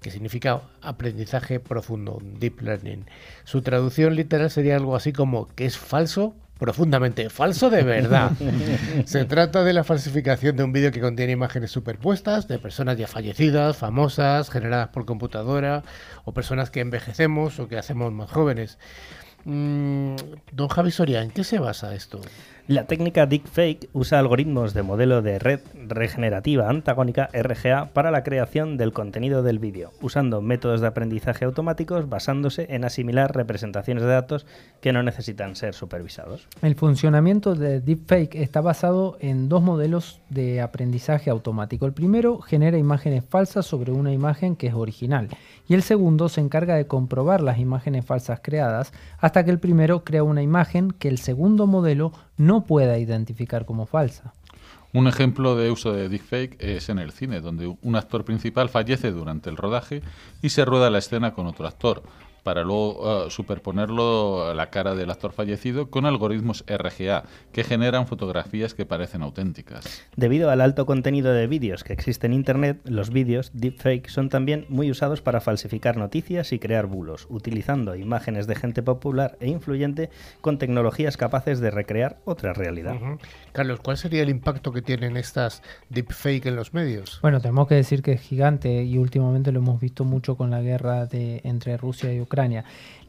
que 0.00 0.10
significa 0.10 0.62
aprendizaje 0.80 1.60
profundo, 1.60 2.18
deep 2.22 2.60
learning. 2.62 3.04
Su 3.44 3.62
traducción 3.62 4.14
literal 4.14 4.50
sería 4.50 4.76
algo 4.76 4.96
así 4.96 5.12
como 5.12 5.48
que 5.48 5.66
es 5.66 5.76
falso, 5.76 6.36
profundamente 6.58 7.30
falso 7.30 7.70
de 7.70 7.82
verdad. 7.82 8.32
Se 9.06 9.24
trata 9.24 9.64
de 9.64 9.72
la 9.72 9.84
falsificación 9.84 10.56
de 10.56 10.64
un 10.64 10.72
vídeo 10.72 10.90
que 10.90 11.00
contiene 11.00 11.32
imágenes 11.32 11.70
superpuestas 11.70 12.48
de 12.48 12.58
personas 12.58 12.98
ya 12.98 13.06
fallecidas, 13.06 13.76
famosas, 13.76 14.50
generadas 14.50 14.88
por 14.88 15.06
computadora, 15.06 15.84
o 16.24 16.32
personas 16.32 16.70
que 16.70 16.80
envejecemos 16.80 17.58
o 17.60 17.68
que 17.68 17.78
hacemos 17.78 18.12
más 18.12 18.30
jóvenes. 18.30 18.78
Mm, 19.44 20.16
don 20.52 20.68
Javi 20.68 20.90
Soria, 20.90 21.22
¿en 21.22 21.30
qué 21.30 21.44
se 21.44 21.58
basa 21.58 21.94
esto? 21.94 22.20
La 22.68 22.84
técnica 22.84 23.24
deepfake 23.24 23.88
usa 23.94 24.18
algoritmos 24.18 24.74
de 24.74 24.82
modelo 24.82 25.22
de 25.22 25.38
red 25.38 25.60
regenerativa 25.86 26.68
antagónica 26.68 27.30
RGA 27.32 27.94
para 27.94 28.10
la 28.10 28.22
creación 28.22 28.76
del 28.76 28.92
contenido 28.92 29.42
del 29.42 29.58
vídeo, 29.58 29.92
usando 30.02 30.42
métodos 30.42 30.82
de 30.82 30.86
aprendizaje 30.86 31.46
automáticos 31.46 32.10
basándose 32.10 32.66
en 32.68 32.84
asimilar 32.84 33.34
representaciones 33.34 34.02
de 34.02 34.10
datos 34.10 34.44
que 34.82 34.92
no 34.92 35.02
necesitan 35.02 35.56
ser 35.56 35.72
supervisados. 35.72 36.46
El 36.60 36.74
funcionamiento 36.74 37.54
de 37.54 37.80
Deepfake 37.80 38.34
está 38.34 38.60
basado 38.60 39.16
en 39.18 39.48
dos 39.48 39.62
modelos 39.62 40.20
de 40.28 40.60
aprendizaje 40.60 41.30
automático. 41.30 41.86
El 41.86 41.94
primero 41.94 42.38
genera 42.42 42.76
imágenes 42.76 43.24
falsas 43.24 43.64
sobre 43.64 43.92
una 43.92 44.12
imagen 44.12 44.56
que 44.56 44.66
es 44.66 44.74
original 44.74 45.28
y 45.68 45.72
el 45.72 45.82
segundo 45.82 46.28
se 46.28 46.42
encarga 46.42 46.74
de 46.74 46.86
comprobar 46.86 47.40
las 47.40 47.58
imágenes 47.58 48.04
falsas 48.04 48.40
creadas 48.42 48.92
hasta 49.16 49.42
que 49.42 49.50
el 49.50 49.58
primero 49.58 50.04
crea 50.04 50.22
una 50.22 50.42
imagen 50.42 50.90
que 50.90 51.08
el 51.08 51.16
segundo 51.16 51.66
modelo 51.66 52.12
no 52.38 52.64
pueda 52.64 52.98
identificar 52.98 53.66
como 53.66 53.84
falsa. 53.84 54.32
Un 54.94 55.06
ejemplo 55.06 55.54
de 55.54 55.70
uso 55.70 55.92
de 55.92 56.08
deepfake 56.08 56.56
es 56.60 56.88
en 56.88 56.98
el 56.98 57.12
cine, 57.12 57.42
donde 57.42 57.76
un 57.82 57.96
actor 57.96 58.24
principal 58.24 58.70
fallece 58.70 59.10
durante 59.10 59.50
el 59.50 59.58
rodaje 59.58 60.02
y 60.40 60.48
se 60.48 60.64
rueda 60.64 60.88
la 60.88 60.98
escena 60.98 61.34
con 61.34 61.46
otro 61.46 61.66
actor. 61.66 62.02
Para 62.42 62.62
luego 62.62 63.26
uh, 63.26 63.30
superponerlo 63.30 64.48
a 64.48 64.54
la 64.54 64.70
cara 64.70 64.94
del 64.94 65.10
actor 65.10 65.32
fallecido 65.32 65.90
con 65.90 66.06
algoritmos 66.06 66.64
RGA 66.66 67.24
que 67.52 67.64
generan 67.64 68.06
fotografías 68.06 68.74
que 68.74 68.86
parecen 68.86 69.22
auténticas. 69.22 70.02
Debido 70.16 70.50
al 70.50 70.60
alto 70.60 70.86
contenido 70.86 71.32
de 71.32 71.46
vídeos 71.46 71.84
que 71.84 71.92
existe 71.92 72.26
en 72.26 72.32
Internet, 72.32 72.80
los 72.84 73.10
vídeos 73.10 73.50
deepfake 73.52 74.08
son 74.08 74.28
también 74.28 74.66
muy 74.68 74.90
usados 74.90 75.20
para 75.20 75.40
falsificar 75.40 75.96
noticias 75.96 76.52
y 76.52 76.58
crear 76.58 76.86
bulos, 76.86 77.26
utilizando 77.28 77.96
imágenes 77.96 78.46
de 78.46 78.54
gente 78.54 78.82
popular 78.82 79.36
e 79.40 79.48
influyente 79.48 80.10
con 80.40 80.58
tecnologías 80.58 81.16
capaces 81.16 81.60
de 81.60 81.70
recrear 81.70 82.18
otra 82.24 82.52
realidad. 82.52 82.96
Carlos, 83.52 83.80
¿cuál 83.80 83.98
sería 83.98 84.22
el 84.22 84.30
impacto 84.30 84.72
que 84.72 84.82
tienen 84.82 85.16
estas 85.16 85.62
deepfake 85.90 86.46
en 86.46 86.56
los 86.56 86.72
medios? 86.74 87.18
Bueno, 87.22 87.40
tenemos 87.40 87.68
que 87.68 87.74
decir 87.74 88.02
que 88.02 88.12
es 88.12 88.20
gigante 88.20 88.84
y 88.84 88.98
últimamente 88.98 89.52
lo 89.52 89.60
hemos 89.60 89.80
visto 89.80 90.04
mucho 90.04 90.36
con 90.36 90.50
la 90.50 90.62
guerra 90.62 91.06
de, 91.06 91.40
entre 91.44 91.76
Rusia 91.76 92.12
y 92.12 92.20
Ucrania. 92.20 92.37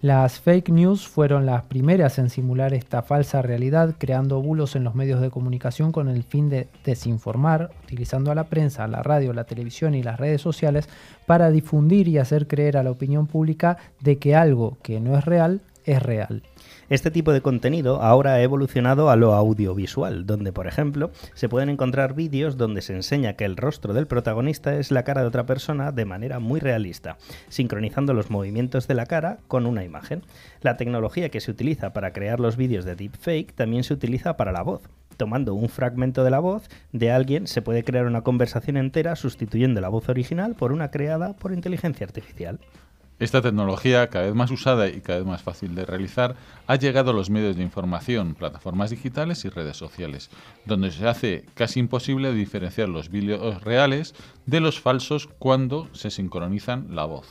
Las 0.01 0.39
fake 0.39 0.69
news 0.69 1.07
fueron 1.07 1.45
las 1.45 1.63
primeras 1.63 2.19
en 2.19 2.29
simular 2.29 2.73
esta 2.73 3.01
falsa 3.01 3.41
realidad, 3.41 3.95
creando 3.97 4.41
bulos 4.41 4.75
en 4.77 4.85
los 4.85 4.95
medios 4.95 5.19
de 5.19 5.29
comunicación 5.29 5.91
con 5.91 6.07
el 6.07 6.23
fin 6.23 6.49
de 6.49 6.67
desinformar, 6.85 7.71
utilizando 7.83 8.31
a 8.31 8.35
la 8.35 8.45
prensa, 8.45 8.87
la 8.87 9.03
radio, 9.03 9.33
la 9.33 9.43
televisión 9.43 9.95
y 9.95 10.03
las 10.03 10.19
redes 10.19 10.41
sociales 10.41 10.87
para 11.25 11.51
difundir 11.51 12.07
y 12.07 12.17
hacer 12.17 12.47
creer 12.47 12.77
a 12.77 12.83
la 12.83 12.91
opinión 12.91 13.27
pública 13.27 13.77
de 13.99 14.17
que 14.17 14.35
algo 14.35 14.77
que 14.81 15.01
no 15.01 15.17
es 15.17 15.25
real 15.25 15.61
es 15.85 16.01
real. 16.01 16.43
Este 16.89 17.11
tipo 17.11 17.31
de 17.31 17.41
contenido 17.41 18.01
ahora 18.01 18.33
ha 18.33 18.41
evolucionado 18.41 19.11
a 19.11 19.15
lo 19.15 19.35
audiovisual, 19.35 20.25
donde, 20.25 20.51
por 20.51 20.65
ejemplo, 20.65 21.11
se 21.35 21.47
pueden 21.47 21.69
encontrar 21.69 22.15
vídeos 22.15 22.57
donde 22.57 22.81
se 22.81 22.95
enseña 22.95 23.33
que 23.33 23.45
el 23.45 23.57
rostro 23.57 23.93
del 23.93 24.07
protagonista 24.07 24.75
es 24.75 24.89
la 24.89 25.03
cara 25.03 25.21
de 25.21 25.27
otra 25.27 25.45
persona 25.45 25.91
de 25.91 26.05
manera 26.05 26.39
muy 26.39 26.59
realista, 26.59 27.17
sincronizando 27.47 28.15
los 28.15 28.31
movimientos 28.31 28.87
de 28.87 28.95
la 28.95 29.05
cara 29.05 29.37
con 29.47 29.67
una 29.67 29.83
imagen. 29.83 30.23
La 30.61 30.77
tecnología 30.77 31.29
que 31.29 31.41
se 31.41 31.51
utiliza 31.51 31.93
para 31.93 32.11
crear 32.11 32.39
los 32.39 32.57
vídeos 32.57 32.85
de 32.85 32.95
deepfake 32.95 33.53
también 33.53 33.83
se 33.83 33.93
utiliza 33.93 34.35
para 34.35 34.51
la 34.51 34.63
voz. 34.63 34.81
Tomando 35.15 35.53
un 35.53 35.69
fragmento 35.69 36.23
de 36.23 36.31
la 36.31 36.39
voz 36.39 36.69
de 36.91 37.11
alguien 37.11 37.45
se 37.45 37.61
puede 37.61 37.83
crear 37.83 38.07
una 38.07 38.21
conversación 38.21 38.77
entera 38.77 39.15
sustituyendo 39.15 39.79
la 39.79 39.89
voz 39.89 40.09
original 40.09 40.55
por 40.55 40.71
una 40.71 40.89
creada 40.89 41.33
por 41.33 41.51
inteligencia 41.51 42.07
artificial. 42.07 42.59
Esta 43.19 43.41
tecnología, 43.41 44.07
cada 44.07 44.27
vez 44.27 44.33
más 44.33 44.49
usada 44.49 44.87
y 44.87 45.01
cada 45.01 45.19
vez 45.19 45.27
más 45.27 45.43
fácil 45.43 45.75
de 45.75 45.85
realizar, 45.85 46.37
ha 46.67 46.75
llegado 46.77 47.11
a 47.11 47.13
los 47.13 47.29
medios 47.29 47.57
de 47.57 47.63
información, 47.63 48.33
plataformas 48.33 48.91
digitales 48.91 49.43
y 49.43 49.49
redes 49.49 49.75
sociales, 49.75 50.29
donde 50.65 50.89
se 50.91 51.05
hace 51.05 51.45
casi 51.53 51.81
imposible 51.81 52.31
diferenciar 52.31 52.87
los 52.87 53.09
vídeos 53.09 53.61
reales 53.61 54.15
de 54.45 54.61
los 54.61 54.79
falsos 54.79 55.27
cuando 55.37 55.89
se 55.93 56.11
sincronizan 56.11 56.95
la 56.95 57.03
voz. 57.03 57.27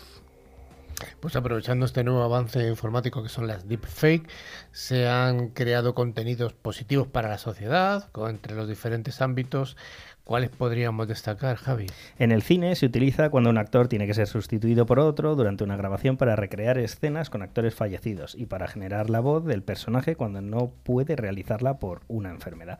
Pues 1.20 1.36
aprovechando 1.36 1.86
este 1.86 2.04
nuevo 2.04 2.22
avance 2.22 2.66
informático 2.66 3.22
que 3.22 3.28
son 3.28 3.46
las 3.46 3.68
deepfake, 3.68 4.28
se 4.72 5.08
han 5.08 5.50
creado 5.50 5.94
contenidos 5.94 6.52
positivos 6.52 7.06
para 7.06 7.28
la 7.28 7.38
sociedad, 7.38 8.10
entre 8.28 8.54
los 8.56 8.68
diferentes 8.68 9.20
ámbitos. 9.20 9.76
¿Cuáles 10.28 10.50
podríamos 10.50 11.08
destacar, 11.08 11.56
Javi? 11.56 11.86
En 12.18 12.32
el 12.32 12.42
cine 12.42 12.76
se 12.76 12.84
utiliza 12.84 13.30
cuando 13.30 13.48
un 13.48 13.56
actor 13.56 13.88
tiene 13.88 14.06
que 14.06 14.12
ser 14.12 14.26
sustituido 14.26 14.84
por 14.84 14.98
otro 14.98 15.34
durante 15.34 15.64
una 15.64 15.78
grabación 15.78 16.18
para 16.18 16.36
recrear 16.36 16.76
escenas 16.76 17.30
con 17.30 17.40
actores 17.40 17.74
fallecidos 17.74 18.34
y 18.34 18.44
para 18.44 18.68
generar 18.68 19.08
la 19.08 19.20
voz 19.20 19.46
del 19.46 19.62
personaje 19.62 20.16
cuando 20.16 20.42
no 20.42 20.70
puede 20.82 21.16
realizarla 21.16 21.78
por 21.78 22.02
una 22.08 22.28
enfermedad. 22.28 22.78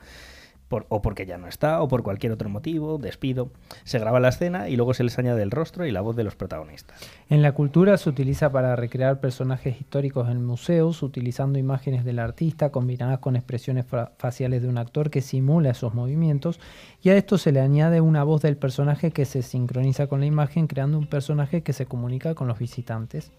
O 0.71 1.01
porque 1.01 1.25
ya 1.25 1.39
no 1.39 1.49
está, 1.49 1.81
o 1.81 1.89
por 1.89 2.03
cualquier 2.03 2.31
otro 2.33 2.51
motivo, 2.51 2.99
despido. 2.99 3.51
Se 3.85 3.99
graba 3.99 4.21
la 4.21 4.29
escena 4.29 4.69
y 4.69 4.77
luego 4.77 4.93
se 4.93 5.03
les 5.03 5.19
añade 5.19 5.43
el 5.43 5.51
rostro 5.51 5.87
y 5.87 5.91
la 5.91 6.03
voz 6.03 6.15
de 6.15 6.25
los 6.25 6.37
protagonistas. 6.37 7.01
En 7.31 7.41
la 7.41 7.53
cultura 7.53 7.97
se 7.97 8.11
utiliza 8.11 8.53
para 8.53 8.77
recrear 8.77 9.19
personajes 9.19 9.81
históricos 9.81 10.29
en 10.29 10.45
museos, 10.45 11.03
utilizando 11.03 11.59
imágenes 11.59 12.05
del 12.05 12.19
artista 12.19 12.71
combinadas 12.71 13.19
con 13.21 13.35
expresiones 13.35 13.87
fa- 13.87 14.13
faciales 14.19 14.61
de 14.61 14.69
un 14.69 14.77
actor 14.77 15.09
que 15.09 15.23
simula 15.23 15.71
esos 15.71 15.95
movimientos, 15.95 16.61
y 17.03 17.09
a 17.09 17.17
esto 17.17 17.39
se 17.39 17.51
le 17.51 17.61
añade 17.61 18.03
una 18.03 18.23
voz 18.23 18.43
del 18.43 18.59
personaje 18.59 19.11
que 19.11 19.25
se 19.25 19.41
sincroniza 19.41 20.07
con 20.07 20.21
la 20.21 20.27
imagen, 20.27 20.67
creando 20.67 20.99
un 20.99 21.07
personaje 21.07 21.63
que 21.63 21.73
se 21.73 21.87
comunica 21.87 22.35
con 22.35 22.47
los 22.47 22.59
visitantes. 22.59 23.33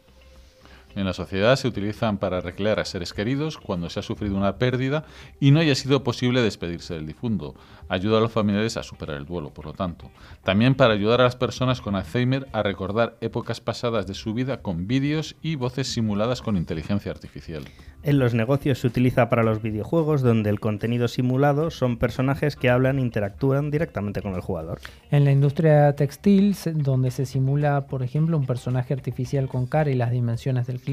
En 0.99 1.05
la 1.05 1.13
sociedad 1.13 1.55
se 1.55 1.69
utilizan 1.69 2.17
para 2.17 2.41
recrear 2.41 2.77
a 2.77 2.83
seres 2.83 3.13
queridos 3.13 3.57
cuando 3.57 3.89
se 3.89 4.01
ha 4.01 4.03
sufrido 4.03 4.35
una 4.35 4.57
pérdida 4.57 5.05
y 5.39 5.51
no 5.51 5.61
haya 5.61 5.73
sido 5.73 6.03
posible 6.03 6.41
despedirse 6.41 6.93
del 6.93 7.07
difunto. 7.07 7.55
Ayuda 7.87 8.17
a 8.17 8.21
los 8.21 8.33
familiares 8.33 8.75
a 8.75 8.83
superar 8.83 9.15
el 9.15 9.25
duelo, 9.25 9.53
por 9.53 9.65
lo 9.65 9.71
tanto. 9.71 10.11
También 10.43 10.75
para 10.75 10.93
ayudar 10.93 11.21
a 11.21 11.23
las 11.23 11.37
personas 11.37 11.79
con 11.79 11.95
Alzheimer 11.95 12.47
a 12.51 12.63
recordar 12.63 13.15
épocas 13.21 13.61
pasadas 13.61 14.07
de 14.07 14.13
su 14.13 14.33
vida 14.33 14.61
con 14.61 14.87
vídeos 14.87 15.37
y 15.41 15.55
voces 15.55 15.87
simuladas 15.87 16.41
con 16.41 16.57
inteligencia 16.57 17.13
artificial. 17.13 17.63
En 18.03 18.19
los 18.19 18.33
negocios 18.33 18.79
se 18.79 18.87
utiliza 18.87 19.29
para 19.29 19.43
los 19.43 19.61
videojuegos 19.61 20.21
donde 20.21 20.49
el 20.49 20.59
contenido 20.59 21.07
simulado 21.07 21.69
son 21.69 21.97
personajes 21.97 22.55
que 22.55 22.69
hablan 22.69 22.97
e 22.97 23.01
interactúan 23.01 23.71
directamente 23.71 24.21
con 24.21 24.35
el 24.35 24.41
jugador. 24.41 24.79
En 25.11 25.23
la 25.23 25.31
industria 25.31 25.93
textil, 25.95 26.55
donde 26.75 27.11
se 27.11 27.25
simula, 27.25 27.87
por 27.87 28.03
ejemplo, 28.03 28.37
un 28.37 28.45
personaje 28.45 28.93
artificial 28.93 29.47
con 29.47 29.65
cara 29.65 29.91
y 29.91 29.95
las 29.95 30.11
dimensiones 30.11 30.67
del 30.67 30.79
cliente, 30.79 30.88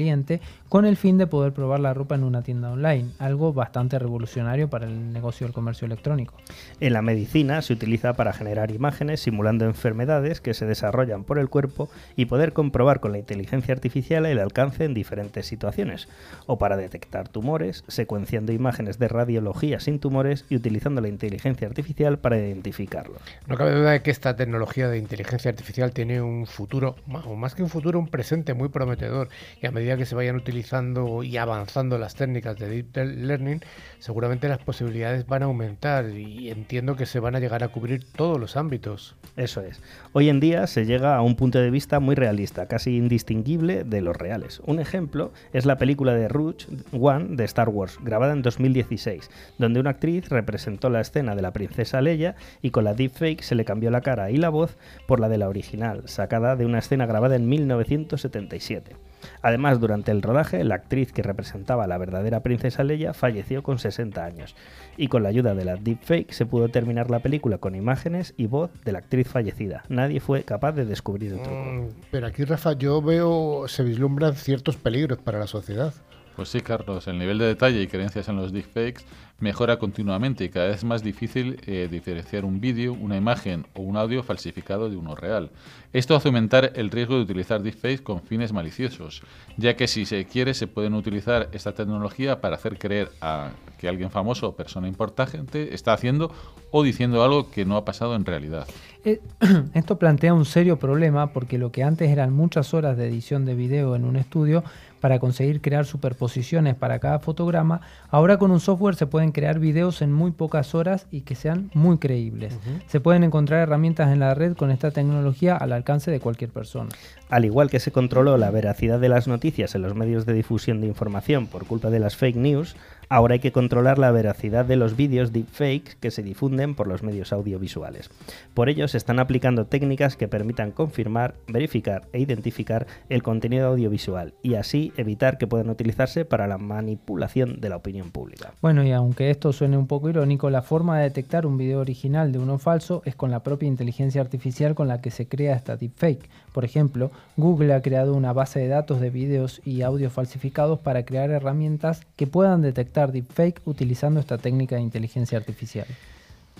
con 0.69 0.85
el 0.85 0.97
fin 0.97 1.17
de 1.17 1.27
poder 1.27 1.53
probar 1.53 1.79
la 1.79 1.93
ropa 1.93 2.15
en 2.15 2.23
una 2.23 2.41
tienda 2.41 2.71
online, 2.71 3.11
algo 3.19 3.53
bastante 3.53 3.97
revolucionario 3.99 4.69
para 4.69 4.85
el 4.85 5.13
negocio 5.13 5.47
del 5.47 5.53
comercio 5.53 5.85
electrónico. 5.85 6.35
En 6.79 6.93
la 6.93 7.01
medicina 7.01 7.61
se 7.61 7.73
utiliza 7.73 8.13
para 8.13 8.33
generar 8.33 8.71
imágenes 8.71 9.21
simulando 9.21 9.65
enfermedades 9.65 10.41
que 10.41 10.53
se 10.53 10.65
desarrollan 10.65 11.23
por 11.23 11.39
el 11.39 11.49
cuerpo 11.49 11.89
y 12.15 12.25
poder 12.25 12.53
comprobar 12.53 12.99
con 12.99 13.11
la 13.11 13.17
inteligencia 13.17 13.73
artificial 13.73 14.25
el 14.25 14.39
alcance 14.39 14.85
en 14.85 14.93
diferentes 14.93 15.45
situaciones, 15.45 16.07
o 16.45 16.57
para 16.57 16.77
detectar 16.77 17.29
tumores, 17.29 17.83
secuenciando 17.87 18.51
imágenes 18.51 18.99
de 18.99 19.07
radiología 19.07 19.79
sin 19.79 19.99
tumores 19.99 20.45
y 20.49 20.55
utilizando 20.55 21.01
la 21.01 21.07
inteligencia 21.07 21.67
artificial 21.67 22.19
para 22.19 22.37
identificarlos. 22.37 23.21
No 23.47 23.57
cabe 23.57 23.73
duda 23.73 23.91
de 23.91 24.01
que 24.01 24.11
esta 24.11 24.35
tecnología 24.35 24.89
de 24.89 24.97
inteligencia 24.97 25.49
artificial 25.49 25.91
tiene 25.91 26.21
un 26.21 26.45
futuro, 26.45 26.95
o 27.25 27.35
más 27.35 27.55
que 27.55 27.63
un 27.63 27.69
futuro, 27.69 27.99
un 27.99 28.07
presente 28.07 28.53
muy 28.53 28.69
prometedor. 28.69 29.29
Y 29.61 29.67
a 29.67 29.71
medida 29.77 29.95
que 29.95 30.05
se 30.07 30.15
vayan 30.15 30.35
utilizando 30.35 31.21
y 31.21 31.37
avanzando 31.37 31.99
las 31.99 32.15
técnicas 32.15 32.57
de 32.57 32.67
Deep 32.67 32.95
Learning, 32.95 33.61
seguramente 33.99 34.49
las 34.49 34.57
posibilidades 34.57 35.27
van 35.27 35.43
a 35.43 35.45
aumentar 35.45 36.09
y 36.09 36.49
entiendo 36.49 36.95
que 36.95 37.05
se 37.05 37.19
van 37.19 37.35
a 37.35 37.39
llegar 37.39 37.63
a 37.63 37.67
cubrir 37.67 38.03
todos 38.11 38.39
los 38.39 38.57
ámbitos. 38.57 39.15
Eso 39.35 39.61
es. 39.61 39.79
Hoy 40.13 40.29
en 40.29 40.39
día 40.39 40.65
se 40.65 40.87
llega 40.87 41.15
a 41.15 41.21
un 41.21 41.35
punto 41.35 41.59
de 41.59 41.69
vista 41.69 41.99
muy 41.99 42.15
realista, 42.15 42.67
casi 42.67 42.97
indistinguible 42.97 43.83
de 43.83 44.01
los 44.01 44.17
reales. 44.17 44.61
Un 44.65 44.79
ejemplo 44.79 45.31
es 45.53 45.67
la 45.67 45.77
película 45.77 46.15
de 46.15 46.27
Rouge 46.27 46.65
One 46.91 47.35
de 47.35 47.43
Star 47.43 47.69
Wars, 47.69 47.99
grabada 48.01 48.33
en 48.33 48.41
2016, 48.41 49.29
donde 49.59 49.79
una 49.79 49.91
actriz 49.91 50.27
representó 50.29 50.89
la 50.89 51.01
escena 51.01 51.35
de 51.35 51.43
la 51.43 51.53
princesa 51.53 52.01
Leia 52.01 52.35
y 52.63 52.71
con 52.71 52.83
la 52.83 52.95
deepfake 52.95 53.43
se 53.43 53.53
le 53.53 53.63
cambió 53.63 53.91
la 53.91 54.01
cara 54.01 54.31
y 54.31 54.37
la 54.37 54.49
voz 54.49 54.75
por 55.05 55.19
la 55.19 55.29
de 55.29 55.37
la 55.37 55.49
original, 55.49 56.01
sacada 56.05 56.55
de 56.55 56.65
una 56.65 56.79
escena 56.79 57.05
grabada 57.05 57.35
en 57.35 57.47
1977. 57.47 59.06
Además, 59.41 59.79
durante 59.79 60.11
el 60.11 60.21
rodaje, 60.21 60.63
la 60.63 60.75
actriz 60.75 61.11
que 61.11 61.23
representaba 61.23 61.85
a 61.85 61.87
la 61.87 61.97
verdadera 61.97 62.41
princesa 62.41 62.83
Leia 62.83 63.13
falleció 63.13 63.63
con 63.63 63.79
60 63.79 64.23
años, 64.23 64.55
y 64.97 65.07
con 65.07 65.23
la 65.23 65.29
ayuda 65.29 65.55
de 65.55 65.65
la 65.65 65.75
deepfake 65.75 66.31
se 66.31 66.45
pudo 66.45 66.69
terminar 66.69 67.09
la 67.09 67.19
película 67.19 67.57
con 67.57 67.75
imágenes 67.75 68.33
y 68.37 68.47
voz 68.47 68.71
de 68.83 68.91
la 68.91 68.99
actriz 68.99 69.27
fallecida. 69.27 69.83
Nadie 69.89 70.19
fue 70.19 70.43
capaz 70.43 70.73
de 70.73 70.85
descubrir 70.85 71.33
el 71.33 71.41
truco. 71.41 71.63
Mm, 71.65 71.87
Pero 72.11 72.27
aquí, 72.27 72.43
Rafa, 72.43 72.73
yo 72.73 73.01
veo, 73.01 73.67
se 73.67 73.83
vislumbran 73.83 74.35
ciertos 74.35 74.77
peligros 74.77 75.19
para 75.19 75.39
la 75.39 75.47
sociedad. 75.47 75.93
Pues 76.37 76.49
sí, 76.49 76.61
Carlos, 76.61 77.07
el 77.07 77.17
nivel 77.17 77.39
de 77.39 77.47
detalle 77.47 77.81
y 77.81 77.87
creencias 77.87 78.29
en 78.29 78.35
los 78.35 78.53
deepfakes 78.53 79.03
mejora 79.39 79.77
continuamente 79.77 80.43
y 80.43 80.49
cada 80.49 80.67
vez 80.67 80.77
es 80.77 80.83
más 80.83 81.01
difícil 81.01 81.59
eh, 81.65 81.87
diferenciar 81.89 82.45
un 82.45 82.61
vídeo, 82.61 82.93
una 82.93 83.17
imagen 83.17 83.65
o 83.73 83.81
un 83.81 83.97
audio 83.97 84.21
falsificado 84.21 84.87
de 84.87 84.97
uno 84.97 85.15
real. 85.15 85.49
Esto 85.93 86.15
hace 86.15 86.27
aumentar 86.27 86.73
el 86.75 86.91
riesgo 86.91 87.15
de 87.15 87.21
utilizar 87.21 87.63
deepfakes 87.63 88.03
con 88.03 88.21
fines 88.21 88.53
maliciosos, 88.53 89.23
ya 89.57 89.75
que 89.75 89.87
si 89.87 90.05
se 90.05 90.25
quiere 90.25 90.53
se 90.53 90.67
pueden 90.67 90.93
utilizar 90.93 91.49
esta 91.53 91.73
tecnología 91.73 92.39
para 92.39 92.55
hacer 92.55 92.77
creer 92.77 93.09
a 93.19 93.49
que 93.79 93.87
alguien 93.87 94.11
famoso 94.11 94.49
o 94.49 94.55
persona 94.55 94.87
importante 94.87 95.73
está 95.73 95.93
haciendo 95.93 96.31
o 96.69 96.83
diciendo 96.83 97.23
algo 97.23 97.49
que 97.49 97.65
no 97.65 97.77
ha 97.77 97.85
pasado 97.85 98.15
en 98.15 98.25
realidad. 98.25 98.67
Eh, 99.05 99.21
Esto 99.73 99.97
plantea 99.97 100.33
un 100.33 100.45
serio 100.45 100.77
problema 100.77 101.33
porque 101.33 101.57
lo 101.57 101.71
que 101.71 101.83
antes 101.83 102.09
eran 102.09 102.33
muchas 102.33 102.73
horas 102.73 102.97
de 102.97 103.07
edición 103.07 103.45
de 103.45 103.55
video 103.55 103.95
en 103.95 104.03
un 104.03 104.17
estudio 104.17 104.63
para 104.99 105.19
conseguir 105.19 105.61
crear 105.61 105.85
superposiciones 105.85 106.75
para 106.75 106.99
cada 106.99 107.19
fotograma, 107.19 107.81
ahora 108.09 108.37
con 108.37 108.51
un 108.51 108.59
software 108.59 108.95
se 108.95 109.07
pueden 109.07 109.31
crear 109.31 109.59
videos 109.59 110.01
en 110.01 110.11
muy 110.11 110.31
pocas 110.31 110.75
horas 110.75 111.07
y 111.11 111.21
que 111.21 111.35
sean 111.35 111.69
muy 111.73 111.97
creíbles. 111.97 112.57
Se 112.87 112.99
pueden 112.99 113.23
encontrar 113.23 113.61
herramientas 113.61 114.11
en 114.11 114.19
la 114.19 114.33
red 114.33 114.55
con 114.55 114.71
esta 114.71 114.91
tecnología 114.91 115.55
al 115.55 115.73
alcance 115.73 116.11
de 116.11 116.19
cualquier 116.19 116.49
persona. 116.49 116.89
Al 117.29 117.45
igual 117.45 117.69
que 117.69 117.79
se 117.79 117.91
controló 117.91 118.37
la 118.37 118.51
veracidad 118.51 118.99
de 118.99 119.09
las 119.09 119.27
noticias 119.27 119.75
en 119.75 119.81
los 119.81 119.95
medios 119.95 120.25
de 120.25 120.33
difusión 120.33 120.81
de 120.81 120.87
información 120.87 121.47
por 121.47 121.65
culpa 121.65 121.89
de 121.89 121.99
las 121.99 122.15
fake 122.15 122.37
news, 122.37 122.75
Ahora 123.09 123.35
hay 123.35 123.39
que 123.39 123.53
controlar 123.53 123.99
la 123.99 124.11
veracidad 124.11 124.65
de 124.65 124.75
los 124.75 124.97
vídeos 124.97 125.31
deepfake 125.31 125.97
que 126.01 126.11
se 126.11 126.23
difunden 126.23 126.75
por 126.75 126.87
los 126.87 127.03
medios 127.03 127.31
audiovisuales. 127.31 128.09
Por 128.53 128.67
ello 128.67 128.89
se 128.89 128.97
están 128.97 129.19
aplicando 129.19 129.65
técnicas 129.65 130.17
que 130.17 130.27
permitan 130.27 130.71
confirmar, 130.71 131.35
verificar 131.47 132.09
e 132.11 132.19
identificar 132.19 132.85
el 133.07 133.23
contenido 133.23 133.67
audiovisual 133.67 134.33
y 134.43 134.55
así 134.55 134.91
evitar 134.97 135.37
que 135.37 135.47
puedan 135.47 135.69
utilizarse 135.69 136.25
para 136.25 136.47
la 136.47 136.57
manipulación 136.57 137.61
de 137.61 137.69
la 137.69 137.77
opinión 137.77 138.11
pública. 138.11 138.51
Bueno, 138.61 138.83
y 138.83 138.91
aunque 138.91 139.29
esto 139.29 139.53
suene 139.53 139.77
un 139.77 139.87
poco 139.87 140.09
irónico, 140.09 140.49
la 140.49 140.61
forma 140.61 140.97
de 140.97 141.03
detectar 141.03 141.45
un 141.45 141.57
video 141.57 141.79
original 141.79 142.33
de 142.33 142.39
uno 142.39 142.57
falso 142.57 143.03
es 143.05 143.15
con 143.15 143.31
la 143.31 143.41
propia 143.41 143.67
inteligencia 143.67 144.19
artificial 144.19 144.75
con 144.75 144.89
la 144.89 144.99
que 144.99 145.11
se 145.11 145.29
crea 145.29 145.55
esta 145.55 145.77
deepfake. 145.77 146.29
Por 146.51 146.65
ejemplo, 146.65 147.11
Google 147.37 147.73
ha 147.73 147.81
creado 147.81 148.15
una 148.15 148.33
base 148.33 148.59
de 148.59 148.67
datos 148.67 148.99
de 148.99 149.11
videos 149.11 149.61
y 149.63 149.83
audios 149.83 150.11
falsificados 150.11 150.79
para 150.79 151.05
crear 151.05 151.29
herramientas 151.29 152.01
que 152.17 152.27
puedan 152.27 152.61
detectar 152.61 152.96
deepfake 153.05 153.61
utilizando 153.65 154.19
esta 154.19 154.37
técnica 154.37 154.75
de 154.75 154.81
inteligencia 154.81 155.37
artificial. 155.37 155.85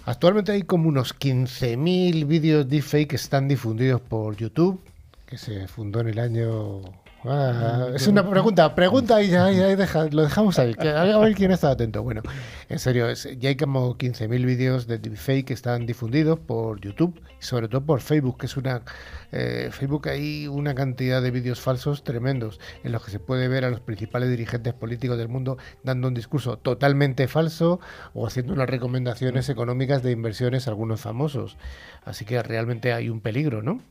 Actualmente 0.06 0.52
hay 0.52 0.62
como 0.62 0.88
unos 0.88 1.18
15.000 1.18 2.28
vídeos 2.28 2.70
deepfake 2.70 3.10
que 3.10 3.16
están 3.16 3.48
difundidos 3.48 4.00
por 4.00 4.38
YouTube, 4.38 4.80
que 5.26 5.38
se 5.38 5.68
fundó 5.68 6.02
en 6.02 6.10
el 6.10 6.20
año... 6.20 6.82
Ah, 7.24 7.88
es 7.96 8.08
una 8.08 8.30
pregunta, 8.30 8.74
pregunta 8.76 9.22
y 9.22 9.30
ya, 9.30 9.52
ya 9.52 9.76
deja, 9.76 10.06
lo 10.06 10.22
dejamos 10.22 10.60
ahí, 10.60 10.76
que, 10.76 10.88
a 10.90 11.04
ver 11.18 11.34
quién 11.34 11.52
está 11.52 11.72
atento. 11.72 12.04
Bueno, 12.04 12.22
en 12.70 12.80
serio, 12.80 13.10
es- 13.10 13.28
ya 13.40 13.50
hay 13.50 13.58
como 13.58 13.98
15.000 13.98 14.46
vídeos 14.46 14.88
de 14.88 15.00
deepfake 15.00 15.46
que 15.48 15.54
están 15.54 15.86
difundidos 15.88 16.40
por 16.40 16.80
YouTube 16.80 17.20
y 17.42 17.44
sobre 17.44 17.68
todo 17.68 17.82
por 17.86 18.02
Facebook, 18.02 18.38
que 18.40 18.46
es 18.46 18.56
una... 18.56 18.84
eh, 19.32 19.70
Facebook 19.72 20.08
hay 20.08 20.48
una 20.48 20.76
cantidad 20.76 21.22
de 21.22 21.32
vídeos 21.32 21.60
falsos 21.60 22.04
tremendos 22.04 22.60
en 22.84 22.92
los 22.92 23.04
que 23.04 23.12
se 23.12 23.20
puede 23.20 23.48
ver 23.48 23.66
a 23.66 23.72
los 23.72 23.82
principales 23.82 24.30
dirigentes 24.30 24.74
políticos 24.76 25.18
del 25.18 25.28
mundo 25.28 25.58
dando 25.84 26.08
un 26.08 26.14
discurso 26.14 26.58
totalmente 26.58 27.28
falso 27.28 27.80
o 28.14 28.28
haciendo 28.28 28.54
unas 28.54 28.70
recomendaciones 28.70 29.50
económicas 29.50 30.04
de 30.04 30.12
inversiones 30.12 30.68
a 30.68 30.70
algunos 30.70 31.02
famosos. 31.02 31.58
Así 32.06 32.26
que 32.26 32.42
realmente 32.44 32.94
hay 32.94 33.10
un 33.10 33.22
peligro, 33.22 33.62
¿no? 33.64 33.82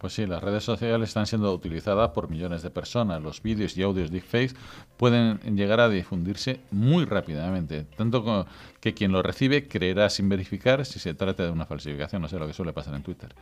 Pues 0.00 0.14
sí, 0.14 0.24
las 0.24 0.42
redes 0.42 0.64
sociales 0.64 1.10
están 1.10 1.26
siendo 1.26 1.52
utilizadas 1.52 2.12
por 2.12 2.30
millones 2.30 2.62
de 2.62 2.70
personas. 2.70 3.22
Los 3.22 3.42
vídeos 3.42 3.76
y 3.76 3.82
audios 3.82 4.10
deepfakes 4.10 4.54
pueden 4.96 5.38
llegar 5.58 5.78
a 5.78 5.90
difundirse 5.90 6.60
muy 6.70 7.04
rápidamente, 7.04 7.84
tanto 7.98 8.46
que 8.80 8.94
quien 8.94 9.12
lo 9.12 9.22
recibe 9.22 9.68
creerá 9.68 10.08
sin 10.08 10.30
verificar 10.30 10.86
si 10.86 10.98
se 10.98 11.12
trata 11.12 11.44
de 11.44 11.50
una 11.50 11.66
falsificación, 11.66 12.22
no 12.22 12.28
sé 12.28 12.38
lo 12.38 12.46
que 12.46 12.54
suele 12.54 12.72
pasar 12.72 12.94
en 12.94 13.02
Twitter. 13.02 13.34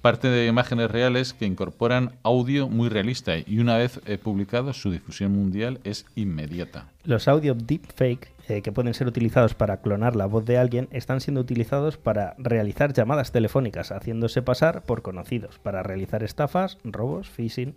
Parte 0.00 0.28
de 0.28 0.46
imágenes 0.46 0.90
reales 0.90 1.34
que 1.34 1.44
incorporan 1.44 2.12
audio 2.22 2.66
muy 2.66 2.88
realista 2.88 3.36
y 3.36 3.58
una 3.58 3.76
vez 3.76 4.00
eh, 4.06 4.16
publicado 4.16 4.72
su 4.72 4.90
difusión 4.90 5.32
mundial 5.32 5.80
es 5.84 6.06
inmediata. 6.14 6.88
Los 7.04 7.28
audio 7.28 7.54
deepfake 7.54 8.35
eh, 8.48 8.62
que 8.62 8.72
pueden 8.72 8.94
ser 8.94 9.06
utilizados 9.06 9.54
para 9.54 9.78
clonar 9.78 10.14
la 10.14 10.26
voz 10.26 10.44
de 10.44 10.58
alguien 10.58 10.88
están 10.92 11.20
siendo 11.20 11.40
utilizados 11.40 11.96
para 11.96 12.34
realizar 12.38 12.92
llamadas 12.92 13.32
telefónicas, 13.32 13.90
haciéndose 13.90 14.42
pasar 14.42 14.82
por 14.82 15.02
conocidos, 15.02 15.58
para 15.58 15.82
realizar 15.82 16.22
estafas, 16.22 16.78
robos, 16.84 17.28
phishing. 17.28 17.74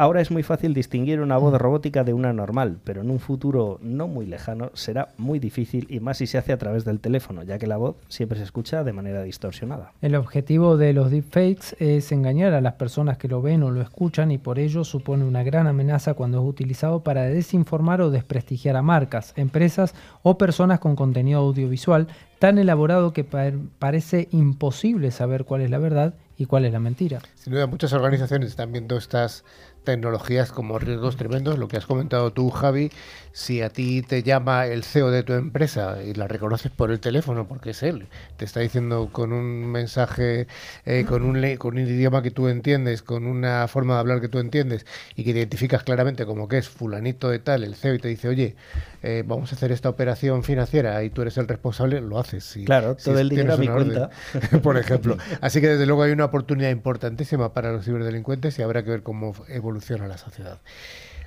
Ahora 0.00 0.22
es 0.22 0.30
muy 0.30 0.42
fácil 0.42 0.72
distinguir 0.72 1.20
una 1.20 1.36
voz 1.36 1.52
robótica 1.60 2.04
de 2.04 2.14
una 2.14 2.32
normal, 2.32 2.78
pero 2.84 3.02
en 3.02 3.10
un 3.10 3.18
futuro 3.20 3.78
no 3.82 4.08
muy 4.08 4.24
lejano 4.24 4.70
será 4.72 5.08
muy 5.18 5.38
difícil 5.38 5.86
y 5.90 6.00
más 6.00 6.16
si 6.16 6.26
se 6.26 6.38
hace 6.38 6.54
a 6.54 6.56
través 6.56 6.86
del 6.86 7.00
teléfono, 7.00 7.42
ya 7.42 7.58
que 7.58 7.66
la 7.66 7.76
voz 7.76 7.96
siempre 8.08 8.38
se 8.38 8.44
escucha 8.44 8.82
de 8.82 8.94
manera 8.94 9.22
distorsionada. 9.22 9.92
El 10.00 10.14
objetivo 10.14 10.78
de 10.78 10.94
los 10.94 11.10
deepfakes 11.10 11.76
es 11.80 12.12
engañar 12.12 12.54
a 12.54 12.62
las 12.62 12.72
personas 12.76 13.18
que 13.18 13.28
lo 13.28 13.42
ven 13.42 13.62
o 13.62 13.70
lo 13.70 13.82
escuchan 13.82 14.30
y 14.30 14.38
por 14.38 14.58
ello 14.58 14.84
supone 14.84 15.26
una 15.26 15.42
gran 15.42 15.66
amenaza 15.66 16.14
cuando 16.14 16.38
es 16.40 16.48
utilizado 16.48 17.00
para 17.02 17.24
desinformar 17.24 18.00
o 18.00 18.10
desprestigiar 18.10 18.76
a 18.76 18.82
marcas, 18.82 19.34
empresas 19.36 19.94
o 20.22 20.38
personas 20.38 20.80
con 20.80 20.96
contenido 20.96 21.40
audiovisual 21.40 22.06
tan 22.38 22.56
elaborado 22.56 23.12
que 23.12 23.24
pa- 23.24 23.52
parece 23.78 24.28
imposible 24.30 25.10
saber 25.10 25.44
cuál 25.44 25.60
es 25.60 25.68
la 25.68 25.76
verdad 25.76 26.14
y 26.38 26.46
cuál 26.46 26.64
es 26.64 26.72
la 26.72 26.80
mentira. 26.80 27.18
Sin 27.34 27.52
duda, 27.52 27.66
muchas 27.66 27.92
organizaciones 27.92 28.48
están 28.48 28.72
viendo 28.72 28.96
estas 28.96 29.44
tecnologías 29.84 30.52
como 30.52 30.78
riesgos 30.78 31.16
tremendos. 31.16 31.58
Lo 31.58 31.68
que 31.68 31.76
has 31.76 31.86
comentado 31.86 32.32
tú, 32.32 32.50
Javi, 32.50 32.90
si 33.32 33.62
a 33.62 33.70
ti 33.70 34.02
te 34.02 34.22
llama 34.22 34.66
el 34.66 34.82
CEO 34.84 35.10
de 35.10 35.22
tu 35.22 35.32
empresa 35.34 36.02
y 36.02 36.14
la 36.14 36.28
reconoces 36.28 36.70
por 36.70 36.90
el 36.90 37.00
teléfono, 37.00 37.46
porque 37.46 37.70
es 37.70 37.82
él, 37.82 38.06
te 38.36 38.44
está 38.44 38.60
diciendo 38.60 39.08
con 39.12 39.32
un 39.32 39.66
mensaje, 39.70 40.46
eh, 40.84 41.04
con, 41.08 41.22
un 41.24 41.40
con 41.56 41.74
un 41.78 41.86
idioma 41.86 42.22
que 42.22 42.30
tú 42.30 42.48
entiendes, 42.48 43.02
con 43.02 43.26
una 43.26 43.66
forma 43.68 43.94
de 43.94 44.00
hablar 44.00 44.20
que 44.20 44.28
tú 44.28 44.38
entiendes 44.38 44.84
y 45.16 45.24
que 45.24 45.30
identificas 45.30 45.82
claramente 45.82 46.26
como 46.26 46.48
que 46.48 46.58
es 46.58 46.68
fulanito 46.68 47.28
de 47.28 47.38
tal, 47.38 47.64
el 47.64 47.74
CEO, 47.74 47.94
y 47.94 47.98
te 47.98 48.08
dice, 48.08 48.28
oye, 48.28 48.56
eh, 49.02 49.24
vamos 49.26 49.52
a 49.52 49.56
hacer 49.56 49.72
esta 49.72 49.88
operación 49.88 50.42
financiera 50.44 51.02
y 51.04 51.10
tú 51.10 51.22
eres 51.22 51.38
el 51.38 51.48
responsable, 51.48 52.00
lo 52.00 52.18
haces. 52.18 52.44
Si- 52.44 52.64
Claro, 52.64 52.96
si 52.98 53.04
todo 53.06 53.18
el 53.18 53.28
dinero 53.30 53.54
a 53.54 53.56
mi 53.56 53.68
orden, 53.68 54.08
por 54.62 54.76
ejemplo. 54.76 55.16
Así 55.40 55.60
que 55.60 55.68
desde 55.68 55.86
luego 55.86 56.02
hay 56.02 56.12
una 56.12 56.26
oportunidad 56.26 56.70
importantísima 56.70 57.54
para 57.54 57.72
los 57.72 57.84
ciberdelincuentes 57.84 58.58
y 58.58 58.62
habrá 58.62 58.82
que 58.84 58.90
ver 58.90 59.02
cómo 59.02 59.32
evoluciona 59.48 59.69
la 60.08 60.18
sociedad. 60.18 60.58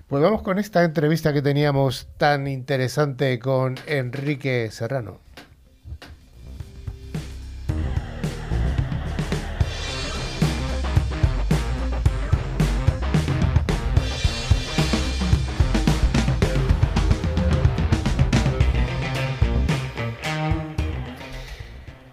Pues 0.07 0.21
vamos 0.21 0.41
con 0.41 0.59
esta 0.59 0.83
entrevista 0.83 1.33
que 1.33 1.41
teníamos 1.41 2.07
tan 2.17 2.47
interesante 2.47 3.39
con 3.39 3.75
Enrique 3.87 4.69
Serrano. 4.71 5.19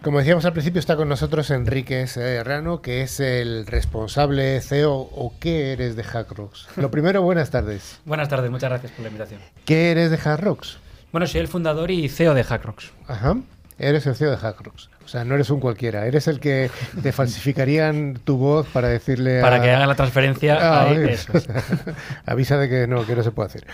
Como 0.03 0.19
decíamos 0.19 0.47
al 0.47 0.53
principio, 0.55 0.79
está 0.79 0.97
con 0.97 1.09
nosotros 1.11 1.51
Enrique 1.51 2.07
Serrano, 2.07 2.81
que 2.81 3.03
es 3.03 3.21
el 3.21 3.67
responsable 3.67 4.59
CEO 4.63 4.93
o 4.95 5.35
qué 5.39 5.73
eres 5.73 5.95
de 5.95 6.03
Hackrocks. 6.03 6.69
Lo 6.77 6.91
primero, 6.91 7.21
buenas 7.23 7.51
tardes. 7.51 8.01
Buenas 8.07 8.29
tardes, 8.31 8.51
muchas 8.51 8.71
gracias 8.71 8.93
por 8.93 9.03
la 9.03 9.09
invitación. 9.09 9.41
¿Qué 9.67 9.91
eres 9.91 10.11
de 10.11 10.17
Hackrocks? 10.17 10.79
Bueno, 11.13 11.27
soy 11.27 11.41
el 11.43 11.49
fundador 11.49 11.91
y 11.91 12.09
CEO 12.09 12.33
de 12.33 12.45
Hackrocks. 12.45 12.93
Ajá. 13.09 13.37
Eres 13.79 14.07
el 14.07 14.15
CEO 14.15 14.31
de 14.31 14.37
Hackrocks. 14.39 14.89
O 15.05 15.09
sea, 15.09 15.25
no 15.25 15.35
eres 15.35 15.51
un 15.51 15.61
cualquiera. 15.61 16.07
Eres 16.07 16.29
el 16.29 16.41
que 16.41 16.71
te 17.03 17.13
falsificarían 17.13 18.21
tu 18.25 18.37
voz 18.39 18.67
para 18.69 18.89
decirle 18.89 19.41
Para 19.43 19.57
a- 19.57 19.63
que 19.63 19.71
haga 19.71 19.87
la 19.87 19.95
transferencia 19.97 20.57
Ah, 20.61 20.83
ahí, 20.85 20.97
oye. 20.99 21.13
eso 21.13 21.33
es. 21.37 21.47
Avisa 22.27 22.57
de 22.57 22.69
que 22.71 22.87
no, 22.87 23.05
que 23.07 23.17
no 23.17 23.23
se 23.23 23.33
puede 23.33 23.49
hacer. 23.49 23.67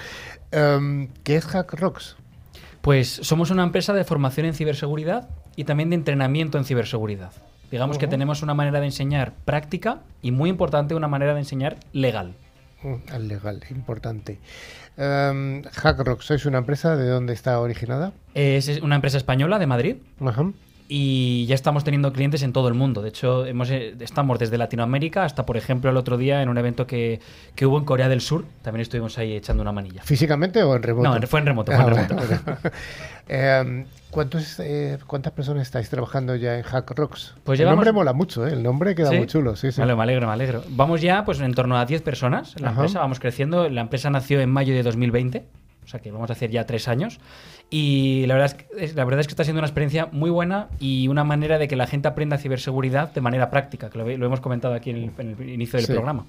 Em, 0.50 1.08
¿Qué 1.22 1.36
es 1.36 1.44
Hackrocks? 1.46 2.16
Pues 2.80 3.08
somos 3.22 3.50
una 3.50 3.62
empresa 3.64 3.92
de 3.92 4.04
formación 4.04 4.46
en 4.46 4.54
ciberseguridad 4.54 5.28
y 5.56 5.64
también 5.64 5.90
de 5.90 5.96
entrenamiento 5.96 6.58
en 6.58 6.64
ciberseguridad. 6.64 7.32
Digamos 7.70 7.98
que 7.98 8.06
tenemos 8.06 8.42
una 8.42 8.54
manera 8.54 8.78
de 8.78 8.86
enseñar 8.86 9.32
práctica 9.44 10.00
y 10.22 10.30
muy 10.30 10.50
importante 10.50 10.94
una 10.94 11.08
manera 11.08 11.34
de 11.34 11.40
enseñar 11.40 11.76
legal. 11.92 12.34
Mm, 12.82 12.94
Al 13.10 13.26
legal, 13.28 13.62
importante. 13.70 14.38
Em, 14.96 15.62
Hackrocks, 15.82 16.24
¿sois 16.24 16.46
una 16.46 16.58
empresa 16.58 16.96
de 16.96 17.08
dónde 17.08 17.32
está 17.32 17.58
originada? 17.60 18.12
Es 18.34 18.68
una 18.80 18.94
empresa 18.94 19.16
española 19.18 19.58
de 19.58 19.66
Madrid 19.66 19.96
Ajá. 20.24 20.50
Y 20.88 21.46
ya 21.46 21.54
estamos 21.54 21.82
teniendo 21.84 22.12
clientes 22.12 22.42
en 22.42 22.52
todo 22.52 22.68
el 22.68 22.74
mundo. 22.74 23.02
De 23.02 23.08
hecho, 23.08 23.44
hemos, 23.46 23.70
eh, 23.70 23.94
estamos 24.00 24.38
desde 24.38 24.56
Latinoamérica 24.58 25.24
hasta, 25.24 25.44
por 25.46 25.56
ejemplo, 25.56 25.90
el 25.90 25.96
otro 25.96 26.16
día 26.16 26.42
en 26.42 26.48
un 26.48 26.58
evento 26.58 26.86
que, 26.86 27.20
que 27.54 27.66
hubo 27.66 27.78
en 27.78 27.84
Corea 27.84 28.08
del 28.08 28.20
Sur. 28.20 28.44
También 28.62 28.82
estuvimos 28.82 29.18
ahí 29.18 29.32
echando 29.34 29.62
una 29.62 29.72
manilla. 29.72 30.02
¿Físicamente 30.02 30.62
o 30.62 30.76
en 30.76 30.82
remoto? 30.82 31.18
No, 31.18 31.26
fue 31.26 31.40
en 31.40 31.46
remoto, 31.46 31.72
fue 31.72 31.80
en 31.80 31.88
Ah, 31.88 31.94
remoto. 31.94 32.14
bueno, 32.14 32.40
bueno. 32.44 32.58
Em, 33.28 33.86
¿cuántos, 34.10 34.60
eh, 34.60 34.98
¿Cuántas 35.04 35.32
personas 35.32 35.62
estáis 35.62 35.90
trabajando 35.90 36.36
ya 36.36 36.56
en 36.58 36.62
Hackrocks? 36.62 37.34
Pues 37.42 37.58
el 37.58 37.64
llevamos- 37.64 37.78
nombre 37.84 37.92
mola 37.92 38.12
mucho, 38.12 38.46
¿eh? 38.46 38.52
el 38.52 38.62
nombre 38.62 38.94
queda 38.94 39.10
¿Sí? 39.10 39.16
muy 39.18 39.26
chulo. 39.26 39.56
Sí, 39.56 39.72
sí. 39.72 39.80
Vale, 39.80 39.96
me 39.96 40.02
alegro, 40.04 40.28
me 40.28 40.32
alegro. 40.32 40.62
Vamos 40.68 41.00
ya 41.00 41.24
pues 41.24 41.40
en 41.40 41.52
torno 41.52 41.76
a 41.76 41.84
10 41.86 42.02
personas 42.02 42.54
en 42.56 42.62
la 42.62 42.68
Ajá. 42.70 42.82
empresa, 42.82 43.00
vamos 43.00 43.18
creciendo. 43.18 43.68
La 43.68 43.80
empresa 43.80 44.08
nació 44.10 44.40
en 44.40 44.50
mayo 44.50 44.74
de 44.74 44.84
2020, 44.84 45.44
o 45.86 45.88
sea 45.88 46.00
que 46.00 46.10
vamos 46.10 46.28
a 46.30 46.32
hacer 46.34 46.50
ya 46.50 46.66
tres 46.66 46.88
años. 46.88 47.20
Y 47.70 48.26
la 48.26 48.34
verdad, 48.34 48.56
es 48.76 48.88
que, 48.90 48.94
la 48.94 49.04
verdad 49.04 49.20
es 49.20 49.28
que 49.28 49.32
está 49.32 49.44
siendo 49.44 49.60
una 49.60 49.68
experiencia 49.68 50.06
muy 50.12 50.30
buena 50.30 50.68
y 50.80 51.08
una 51.08 51.24
manera 51.24 51.58
de 51.58 51.68
que 51.68 51.76
la 51.76 51.86
gente 51.86 52.08
aprenda 52.08 52.36
ciberseguridad 52.38 53.12
de 53.14 53.20
manera 53.20 53.50
práctica, 53.50 53.88
que 53.88 53.98
lo, 53.98 54.08
hemos 54.26 54.40
comentado 54.40 54.74
aquí 54.74 54.90
en 54.90 54.96
el, 54.96 55.10
en 55.18 55.36
el 55.40 55.48
inicio 55.48 55.78
del 55.78 55.86
Sí. 55.86 55.92
programa. 55.92 56.26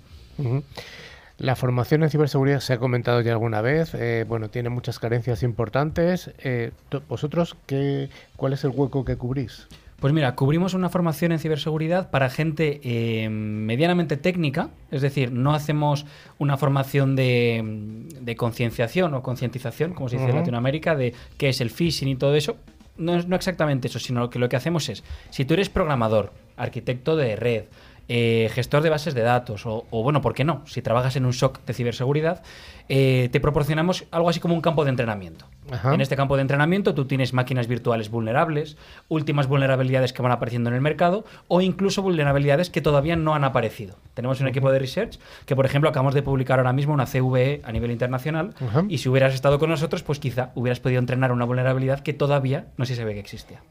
La 1.37 1.55
formación 1.55 2.01
en 2.03 2.09
ciberseguridad 2.09 2.59
se 2.61 2.73
ha 2.73 2.77
comentado 2.79 3.21
ya 3.21 3.31
alguna 3.31 3.61
vez. 3.61 3.93
eh, 3.93 4.25
bueno, 4.27 4.49
tiene 4.49 4.69
muchas 4.69 4.97
carencias 4.99 5.43
importantes. 5.43 6.31
Eh, 6.39 6.71
¿Vosotros 7.07 7.55
qué, 7.67 8.09
cuál 8.35 8.53
es 8.53 8.63
el 8.63 8.71
hueco 8.71 9.05
que 9.05 9.17
cubrís? 9.17 9.67
Pues 9.99 10.13
mira, 10.13 10.35
cubrimos 10.35 10.75
una 10.75 10.89
formación 10.89 11.31
en 11.31 11.39
ciberseguridad 11.39 12.11
para 12.11 12.29
gente 12.29 12.79
eh, 12.83 13.29
medianamente 13.29 14.15
técnica, 14.15 14.69
es 14.91 15.01
decir, 15.01 15.31
no 15.31 15.55
hacemos 15.55 16.05
una 16.37 16.55
formación 16.55 17.15
de, 17.15 18.05
de 18.21 18.35
concienciación 18.35 19.15
o 19.15 19.23
concientización, 19.23 19.95
como 19.95 20.07
se 20.07 20.17
dice 20.17 20.29
en. 20.29 20.35
Latinoamérica, 20.35 20.95
de 20.95 21.15
qué 21.37 21.49
es 21.49 21.61
el 21.61 21.71
phishing 21.71 22.09
y 22.09 22.15
todo 22.15 22.35
eso. 22.35 22.57
No 22.97 23.15
es 23.15 23.27
no 23.27 23.35
exactamente 23.35 23.87
eso, 23.87 23.97
sino 23.97 24.29
que 24.29 24.37
lo 24.37 24.49
que 24.49 24.55
hacemos 24.55 24.87
es, 24.89 25.03
si 25.31 25.45
tú 25.45 25.55
eres 25.55 25.69
programador, 25.69 26.31
arquitecto 26.57 27.15
de 27.15 27.35
red, 27.35 27.63
eh, 28.07 28.49
gestor 28.53 28.83
de 28.83 28.89
bases 28.89 29.15
de 29.15 29.21
datos, 29.21 29.65
o, 29.65 29.85
o, 29.89 30.03
bueno, 30.03 30.21
¿por 30.21 30.33
qué 30.33 30.43
no? 30.43 30.63
Si 30.67 30.81
trabajas 30.81 31.15
en 31.15 31.25
un 31.25 31.33
SOC 31.33 31.65
de 31.65 31.73
ciberseguridad, 31.73 32.43
eh, 32.87 33.29
te 33.31 33.39
proporcionamos 33.39 34.05
algo 34.11 34.29
así 34.29 34.39
como 34.39 34.53
un 34.53 34.61
campo 34.61 34.83
de 34.83 34.91
entrenamiento. 34.91 35.47
Ajá. 35.71 35.93
En 35.93 36.01
este 36.01 36.15
campo 36.15 36.35
de 36.35 36.41
entrenamiento 36.41 36.93
tú 36.93 37.05
tienes 37.05 37.33
máquinas 37.33 37.67
virtuales 37.67 38.09
vulnerables, 38.09 38.77
últimas 39.09 39.47
vulnerabilidades 39.47 40.13
que 40.13 40.21
van 40.21 40.31
apareciendo 40.31 40.69
en 40.69 40.75
el 40.75 40.81
mercado 40.81 41.25
o 41.47 41.61
incluso 41.61 42.01
vulnerabilidades 42.01 42.69
que 42.69 42.81
todavía 42.81 43.15
no 43.15 43.35
han 43.35 43.43
aparecido. 43.43 43.97
Tenemos 44.13 44.41
un 44.41 44.47
equipo 44.47 44.71
de 44.71 44.79
research 44.79 45.19
que, 45.45 45.55
por 45.55 45.65
ejemplo, 45.65 45.89
acabamos 45.89 46.13
de 46.13 46.23
publicar 46.23 46.59
ahora 46.59 46.73
mismo 46.73 46.93
una 46.93 47.05
CVE 47.05 47.61
a 47.63 47.71
nivel 47.71 47.91
internacional 47.91 48.55
Ajá. 48.59 48.85
y 48.87 48.97
si 48.97 49.09
hubieras 49.09 49.33
estado 49.33 49.59
con 49.59 49.69
nosotros, 49.69 50.03
pues 50.03 50.19
quizá 50.19 50.51
hubieras 50.55 50.79
podido 50.79 50.99
entrenar 50.99 51.31
una 51.31 51.45
vulnerabilidad 51.45 51.99
que 51.99 52.13
todavía 52.13 52.67
no 52.77 52.85
se 52.85 52.95
sabe 52.95 53.13
que 53.13 53.19
existía. 53.19 53.61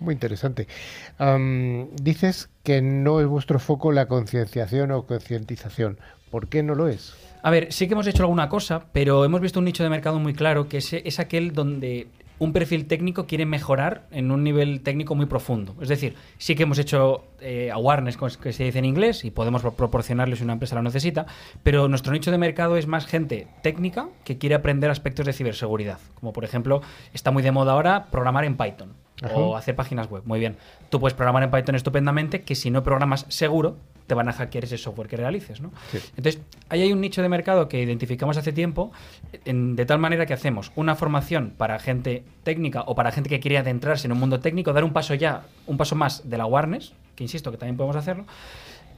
Muy 0.00 0.14
interesante. 0.14 0.66
Dices 2.02 2.50
que 2.62 2.82
no 2.82 3.20
es 3.20 3.26
vuestro 3.26 3.58
foco 3.58 3.92
la 3.92 4.06
concienciación 4.06 4.90
o 4.92 5.06
concientización. 5.06 5.98
¿Por 6.30 6.48
qué 6.48 6.62
no 6.62 6.74
lo 6.74 6.88
es? 6.88 7.14
A 7.44 7.50
ver, 7.50 7.72
sí 7.72 7.88
que 7.88 7.94
hemos 7.94 8.06
hecho 8.06 8.22
alguna 8.22 8.48
cosa, 8.48 8.84
pero 8.92 9.24
hemos 9.24 9.40
visto 9.40 9.58
un 9.58 9.64
nicho 9.64 9.82
de 9.82 9.90
mercado 9.90 10.20
muy 10.20 10.32
claro 10.32 10.68
que 10.68 10.76
es, 10.78 10.92
es 10.92 11.18
aquel 11.18 11.52
donde 11.52 12.06
un 12.38 12.52
perfil 12.52 12.86
técnico 12.86 13.26
quiere 13.26 13.46
mejorar 13.46 14.06
en 14.12 14.30
un 14.30 14.44
nivel 14.44 14.80
técnico 14.80 15.16
muy 15.16 15.26
profundo. 15.26 15.74
Es 15.80 15.88
decir, 15.88 16.14
sí 16.38 16.54
que 16.54 16.62
hemos 16.62 16.78
hecho 16.78 17.24
eh, 17.40 17.70
awareness, 17.72 18.16
que 18.16 18.52
se 18.52 18.64
dice 18.64 18.78
en 18.78 18.84
inglés, 18.84 19.24
y 19.24 19.32
podemos 19.32 19.62
pro- 19.62 19.74
proporcionarles 19.74 20.38
si 20.38 20.44
una 20.44 20.52
empresa 20.52 20.76
lo 20.76 20.82
necesita, 20.82 21.26
pero 21.64 21.88
nuestro 21.88 22.12
nicho 22.12 22.30
de 22.30 22.38
mercado 22.38 22.76
es 22.76 22.86
más 22.86 23.06
gente 23.06 23.48
técnica 23.62 24.08
que 24.24 24.38
quiere 24.38 24.54
aprender 24.54 24.90
aspectos 24.90 25.26
de 25.26 25.32
ciberseguridad. 25.32 25.98
Como 26.14 26.32
por 26.32 26.44
ejemplo, 26.44 26.80
está 27.12 27.32
muy 27.32 27.42
de 27.42 27.50
moda 27.50 27.72
ahora 27.72 28.06
programar 28.10 28.44
en 28.44 28.56
Python 28.56 28.92
Ajá. 29.22 29.34
o 29.36 29.56
hacer 29.56 29.74
páginas 29.76 30.08
web. 30.10 30.22
Muy 30.26 30.38
bien. 30.40 30.56
Tú 30.90 31.00
puedes 31.00 31.14
programar 31.14 31.42
en 31.42 31.50
Python 31.50 31.74
estupendamente, 31.74 32.42
que 32.42 32.54
si 32.54 32.70
no 32.70 32.82
programas 32.82 33.24
seguro, 33.28 33.76
te 34.06 34.14
van 34.14 34.28
a 34.28 34.32
hackear 34.32 34.64
ese 34.64 34.76
software 34.78 35.08
que 35.08 35.16
realices, 35.16 35.60
¿no? 35.60 35.70
Sí. 35.90 35.98
Entonces, 36.16 36.42
ahí 36.68 36.82
hay 36.82 36.92
un 36.92 37.00
nicho 37.00 37.22
de 37.22 37.28
mercado 37.28 37.68
que 37.68 37.80
identificamos 37.82 38.36
hace 38.36 38.52
tiempo, 38.52 38.90
en- 39.44 39.76
de 39.76 39.86
tal 39.86 39.98
manera 40.00 40.26
que 40.26 40.34
hacemos 40.34 40.72
una 40.74 40.96
formación 40.96 41.54
para 41.56 41.78
gente 41.78 42.24
técnica 42.42 42.82
o 42.82 42.94
para 42.96 43.12
gente 43.12 43.28
que 43.30 43.38
quiere 43.40 43.58
adentrarse 43.58 44.06
en 44.08 44.12
un 44.12 44.18
mundo 44.18 44.40
técnico, 44.40 44.72
dar 44.72 44.84
un 44.84 44.92
paso 44.92 45.14
ya, 45.14 45.44
un 45.66 45.76
paso 45.76 45.94
más 45.94 46.28
de 46.28 46.36
la 46.36 46.44
awareness, 46.44 46.92
que 47.14 47.22
insisto 47.24 47.50
que 47.52 47.58
también 47.58 47.76
podemos 47.76 47.94
hacerlo, 47.96 48.24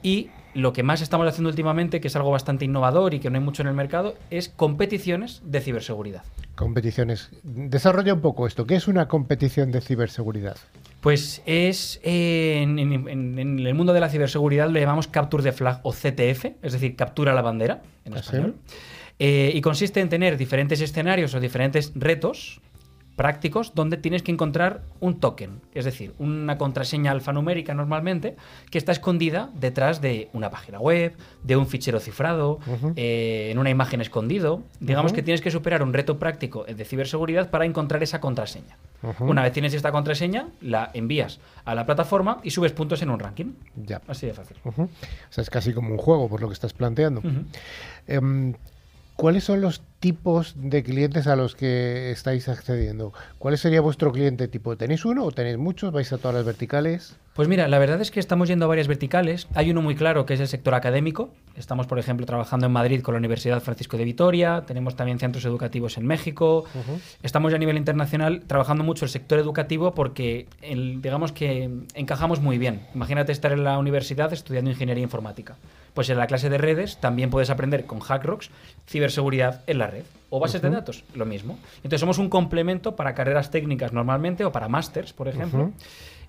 y 0.05 0.29
lo 0.53 0.71
que 0.71 0.83
más 0.83 1.01
estamos 1.01 1.27
haciendo 1.27 1.49
últimamente, 1.49 1.99
que 1.99 2.07
es 2.07 2.15
algo 2.15 2.31
bastante 2.31 2.63
innovador 2.63 3.13
y 3.13 3.19
que 3.19 3.29
no 3.29 3.37
hay 3.37 3.43
mucho 3.43 3.61
en 3.61 3.67
el 3.67 3.73
mercado, 3.73 4.15
es 4.29 4.47
competiciones 4.47 5.41
de 5.43 5.59
ciberseguridad. 5.59 6.23
Competiciones. 6.55 7.29
Desarrolla 7.43 8.13
un 8.13 8.21
poco 8.21 8.47
esto. 8.47 8.65
¿Qué 8.65 8.75
es 8.75 8.87
una 8.87 9.07
competición 9.09 9.71
de 9.71 9.81
ciberseguridad? 9.81 10.55
Pues 11.01 11.41
es 11.45 11.99
eh, 12.03 12.59
en, 12.61 12.79
en- 12.79 13.07
en- 13.09 13.39
en 13.39 13.59
el 13.59 13.73
mundo 13.73 13.91
de 13.91 13.99
la 13.99 14.07
ciberseguridad 14.09 14.69
lo 14.69 14.79
llamamos 14.79 15.07
Capture 15.07 15.43
the 15.43 15.51
Flag 15.51 15.81
o 15.83 15.91
CTF, 15.91 16.45
es 16.61 16.71
decir, 16.73 16.95
captura 16.95 17.33
la 17.33 17.41
bandera 17.41 17.81
en 18.05 18.13
¿Ah, 18.13 18.19
español. 18.19 18.55
Eh, 19.19 19.51
y 19.53 19.61
consiste 19.61 19.99
en 20.01 20.09
tener 20.09 20.37
diferentes 20.37 20.79
escenarios 20.81 21.33
o 21.35 21.39
diferentes 21.39 21.91
retos 21.95 22.61
prácticos 23.15 23.73
donde 23.73 23.97
tienes 23.97 24.23
que 24.23 24.31
encontrar 24.31 24.81
un 24.99 25.19
token, 25.19 25.61
es 25.73 25.85
decir, 25.85 26.13
una 26.19 26.57
contraseña 26.57 27.11
alfanumérica 27.11 27.73
normalmente 27.73 28.35
que 28.69 28.77
está 28.77 28.91
escondida 28.91 29.49
detrás 29.53 30.01
de 30.01 30.29
una 30.33 30.49
página 30.49 30.79
web, 30.79 31.15
de 31.43 31.55
un 31.55 31.67
fichero 31.67 31.99
cifrado, 31.99 32.59
eh, 32.95 33.49
en 33.51 33.57
una 33.57 33.69
imagen 33.69 34.01
escondido. 34.01 34.63
Digamos 34.79 35.13
que 35.13 35.23
tienes 35.23 35.41
que 35.41 35.51
superar 35.51 35.81
un 35.83 35.93
reto 35.93 36.19
práctico 36.19 36.65
de 36.65 36.85
ciberseguridad 36.85 37.49
para 37.49 37.65
encontrar 37.65 38.03
esa 38.03 38.19
contraseña. 38.19 38.77
Una 39.19 39.43
vez 39.43 39.53
tienes 39.53 39.73
esta 39.73 39.91
contraseña, 39.91 40.47
la 40.61 40.89
envías 40.93 41.39
a 41.63 41.75
la 41.75 41.85
plataforma 41.85 42.39
y 42.43 42.51
subes 42.51 42.71
puntos 42.71 43.01
en 43.01 43.09
un 43.09 43.19
ranking. 43.19 43.53
Ya. 43.75 44.01
Así 44.07 44.25
de 44.25 44.33
fácil. 44.33 44.57
O 44.65 44.89
sea, 45.29 45.41
es 45.41 45.49
casi 45.49 45.73
como 45.73 45.91
un 45.91 45.97
juego, 45.97 46.27
por 46.27 46.41
lo 46.41 46.47
que 46.47 46.53
estás 46.53 46.73
planteando. 46.73 47.21
Em, 48.07 48.55
¿Cuáles 49.15 49.45
son 49.45 49.61
los 49.61 49.81
tipos 49.99 50.53
de 50.57 50.83
clientes 50.83 51.27
a 51.27 51.35
los 51.35 51.55
que 51.55 52.11
estáis 52.11 52.47
accediendo? 52.49 53.13
¿Cuál 53.39 53.57
sería 53.57 53.81
vuestro 53.81 54.11
cliente 54.11 54.47
tipo? 54.47 54.75
¿Tenéis 54.77 55.05
uno 55.05 55.23
o 55.23 55.31
tenéis 55.31 55.57
muchos? 55.57 55.91
¿Vais 55.91 56.11
a 56.13 56.17
todas 56.17 56.35
las 56.35 56.45
verticales? 56.45 57.15
Pues 57.33 57.49
mira, 57.49 57.67
la 57.67 57.79
verdad 57.79 57.99
es 57.99 58.11
que 58.11 58.21
estamos 58.21 58.47
yendo 58.47 58.63
a 58.63 58.67
varias 58.69 58.87
verticales. 58.87 59.47
Hay 59.55 59.69
uno 59.69 59.81
muy 59.81 59.95
claro 59.95 60.25
que 60.25 60.35
es 60.35 60.39
el 60.39 60.47
sector 60.47 60.73
académico. 60.73 61.33
Estamos, 61.57 61.85
por 61.85 61.99
ejemplo, 61.99 62.25
trabajando 62.25 62.65
en 62.65 62.71
Madrid 62.71 63.01
con 63.01 63.13
la 63.13 63.17
Universidad 63.17 63.61
Francisco 63.61 63.97
de 63.97 64.05
Vitoria. 64.05 64.63
Tenemos 64.65 64.95
también 64.95 65.19
centros 65.19 65.43
educativos 65.43 65.97
en 65.97 66.05
México. 66.07 66.63
Estamos 67.23 67.51
ya 67.51 67.57
a 67.57 67.59
nivel 67.59 67.75
internacional 67.75 68.43
trabajando 68.47 68.85
mucho 68.85 69.03
el 69.03 69.11
sector 69.11 69.37
educativo 69.37 69.93
porque 69.93 70.47
el- 70.61 71.01
digamos 71.01 71.33
que 71.33 71.69
encajamos 71.93 72.39
muy 72.39 72.57
bien. 72.57 72.81
Imagínate 72.95 73.33
estar 73.33 73.51
en 73.51 73.65
la 73.65 73.77
universidad 73.79 74.31
estudiando 74.31 74.71
ingeniería 74.71 75.03
informática. 75.03 75.57
Pues 75.93 76.09
en 76.09 76.17
la 76.17 76.27
clase 76.27 76.49
de 76.49 76.57
redes 76.57 76.97
también 77.01 77.29
puedes 77.29 77.49
aprender 77.49 77.85
con 77.85 77.99
HackRocks 78.01 78.49
ciberseguridad 78.87 79.61
en 79.67 79.79
la 79.79 79.84
red. 79.87 80.03
O 80.29 80.39
bases 80.39 80.61
de 80.61 80.69
datos, 80.69 81.03
lo 81.13 81.25
mismo. 81.25 81.57
Entonces 81.77 81.99
somos 82.01 82.17
un 82.17 82.29
complemento 82.29 82.95
para 82.95 83.13
carreras 83.13 83.51
técnicas 83.51 83.93
normalmente 83.93 84.43
o 84.45 84.51
para 84.51 84.67
másters, 84.67 85.13
por 85.13 85.27
ejemplo. 85.27 85.71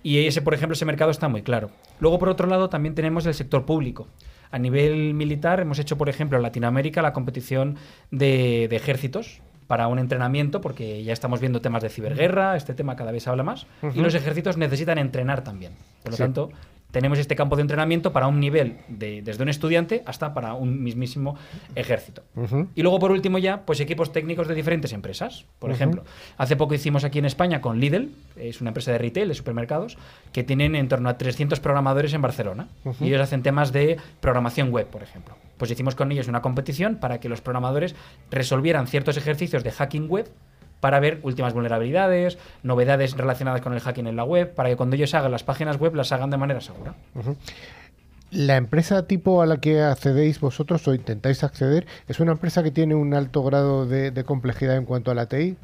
Y 0.03 0.27
ese, 0.27 0.43
por 0.43 0.55
ejemplo, 0.55 0.75
ese 0.75 0.85
mercado 0.85 1.11
está 1.11 1.29
muy 1.29 1.43
claro. 1.43 1.71
Luego, 1.99 2.19
por 2.19 2.29
otro 2.29 2.47
lado, 2.47 2.69
también 2.69 2.95
tenemos 2.95 3.27
el 3.27 3.35
sector 3.35 3.65
público. 3.65 4.07
A 4.53 4.59
nivel 4.59 5.15
militar 5.15 5.59
hemos 5.61 5.79
hecho, 5.81 5.99
por 5.99 6.09
ejemplo, 6.09 6.37
en 6.39 6.43
Latinoamérica 6.43 7.03
la 7.03 7.13
competición 7.13 7.77
de, 8.13 8.69
de 8.71 8.77
ejércitos 8.77 9.41
para 9.67 9.89
un 9.89 9.99
entrenamiento, 9.99 10.61
porque 10.61 11.03
ya 11.03 11.13
estamos 11.13 11.41
viendo 11.41 11.61
temas 11.61 11.83
de 11.83 11.89
ciberguerra, 11.89 12.57
este 12.57 12.73
tema 12.73 12.95
cada 12.95 13.11
vez 13.11 13.25
se 13.25 13.31
habla 13.31 13.43
más, 13.43 13.67
y 13.95 13.99
los 14.01 14.15
ejércitos 14.15 14.57
necesitan 14.57 14.99
entrenar 14.99 15.43
también. 15.43 15.73
Por 16.05 16.13
lo 16.13 16.17
Sí. 16.17 16.23
tanto, 16.23 16.51
tenemos 16.97 17.19
este 17.19 17.37
campo 17.37 17.57
de 17.57 17.61
entrenamiento 17.61 18.11
para 18.11 18.27
un 18.27 18.41
nivel 18.41 18.79
de, 18.89 19.21
desde 19.21 19.43
un 19.43 19.51
estudiante 19.51 20.03
hasta 20.07 20.33
para 20.33 20.55
un 20.55 20.83
mismísimo 20.83 21.37
ejército. 21.75 22.23
Y 22.75 22.81
luego, 22.81 22.99
por 22.99 23.11
último, 23.11 23.37
ya, 23.37 23.67
pues 23.67 23.81
equipos 23.81 24.13
técnicos 24.13 24.49
de 24.49 24.55
diferentes 24.55 24.95
empresas. 24.95 25.45
Por 25.59 25.71
ejemplo, 25.71 26.05
hace 26.39 26.57
poco 26.57 26.73
hicimos 26.73 27.05
aquí 27.05 27.19
en 27.19 27.27
España 27.27 27.61
con 27.61 27.81
Lidl, 27.81 28.13
es 28.37 28.63
una 28.63 28.71
empresa 28.71 28.93
de 28.93 28.97
retail, 28.97 29.29
de 29.29 29.35
supermercados, 29.35 29.99
que 30.33 30.43
tienen 30.43 30.75
en 30.75 30.89
torno 30.89 31.11
a 31.11 31.19
300 31.19 31.61
programadores 31.61 32.15
en 32.15 32.23
Barcelona. 32.23 32.69
Y 32.99 33.09
ellos 33.09 33.21
hacen 33.21 33.43
temas 33.43 33.75
de 33.75 33.99
programación 34.23 34.71
web, 34.71 34.87
por 34.87 35.03
ejemplo. 35.03 35.37
Pues 35.59 35.71
hicimos 35.71 35.97
con 35.97 36.11
ellos 36.13 36.29
una 36.29 36.41
competición 36.41 36.97
para 36.97 37.21
que 37.21 37.29
los 37.29 37.43
programadores 37.43 37.95
resolvieran 38.31 38.87
ciertos 38.87 39.19
ejercicios 39.19 39.63
de 39.63 39.71
hacking 39.71 40.09
web 40.09 40.31
para 40.81 41.01
ver 41.01 41.21
últimas 41.23 41.55
vulnerabilidades, 41.55 42.39
novedades 42.63 43.17
relacionadas 43.17 43.61
con 43.61 43.73
el 43.73 43.81
hacking 43.81 44.07
en 44.07 44.17
la 44.17 44.25
web, 44.25 44.55
para 44.55 44.69
que 44.69 44.77
cuando 44.77 44.97
ellos 44.97 45.15
hagan 45.15 45.33
las 45.33 45.43
páginas 45.43 45.79
web 45.79 45.95
las 45.95 46.13
hagan 46.13 46.31
de 46.31 46.37
manera 46.37 46.61
segura. 46.61 46.95
La 48.31 48.57
empresa 48.57 49.07
tipo 49.07 49.41
a 49.41 49.47
la 49.47 49.59
que 49.59 49.81
accedéis 49.81 50.41
vosotros 50.41 50.87
o 50.89 50.95
intentáis 50.95 51.45
acceder 51.45 51.87
es 52.09 52.21
una 52.21 52.33
empresa 52.33 52.63
que 52.63 52.71
tiene 52.71 52.95
un 52.95 53.15
alto 53.15 53.43
grado 53.43 53.87
de 53.87 54.25
complejidad 54.25 54.77
en 54.77 54.85
cuanto 54.85 55.11
a 55.11 55.15
la 55.15 55.27
TI. 55.27 55.57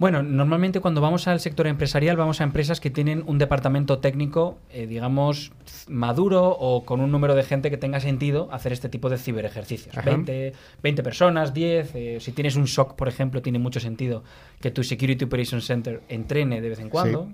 Bueno, 0.00 0.22
normalmente 0.22 0.80
cuando 0.80 1.02
vamos 1.02 1.28
al 1.28 1.40
sector 1.40 1.66
empresarial 1.66 2.16
vamos 2.16 2.40
a 2.40 2.44
empresas 2.44 2.80
que 2.80 2.88
tienen 2.88 3.22
un 3.26 3.36
departamento 3.36 3.98
técnico, 3.98 4.56
eh, 4.70 4.86
digamos, 4.86 5.52
maduro 5.88 6.48
o 6.48 6.86
con 6.86 7.02
un 7.02 7.12
número 7.12 7.34
de 7.34 7.42
gente 7.42 7.68
que 7.68 7.76
tenga 7.76 8.00
sentido 8.00 8.48
hacer 8.50 8.72
este 8.72 8.88
tipo 8.88 9.10
de 9.10 9.18
ciberejercicios. 9.18 9.94
Ajá. 9.94 10.08
20, 10.08 10.54
20 10.82 11.02
personas, 11.02 11.52
10. 11.52 11.94
eh, 11.94 12.16
si 12.18 12.32
tienes 12.32 12.56
un 12.56 12.66
SOC, 12.66 12.94
por 12.94 13.08
ejemplo, 13.08 13.42
tiene 13.42 13.58
mucho 13.58 13.78
sentido 13.78 14.24
que 14.62 14.70
tu 14.70 14.82
Security 14.82 15.26
Operations 15.26 15.66
Center 15.66 16.00
entrene 16.08 16.62
de 16.62 16.70
vez 16.70 16.78
en 16.78 16.88
cuando. 16.88 17.28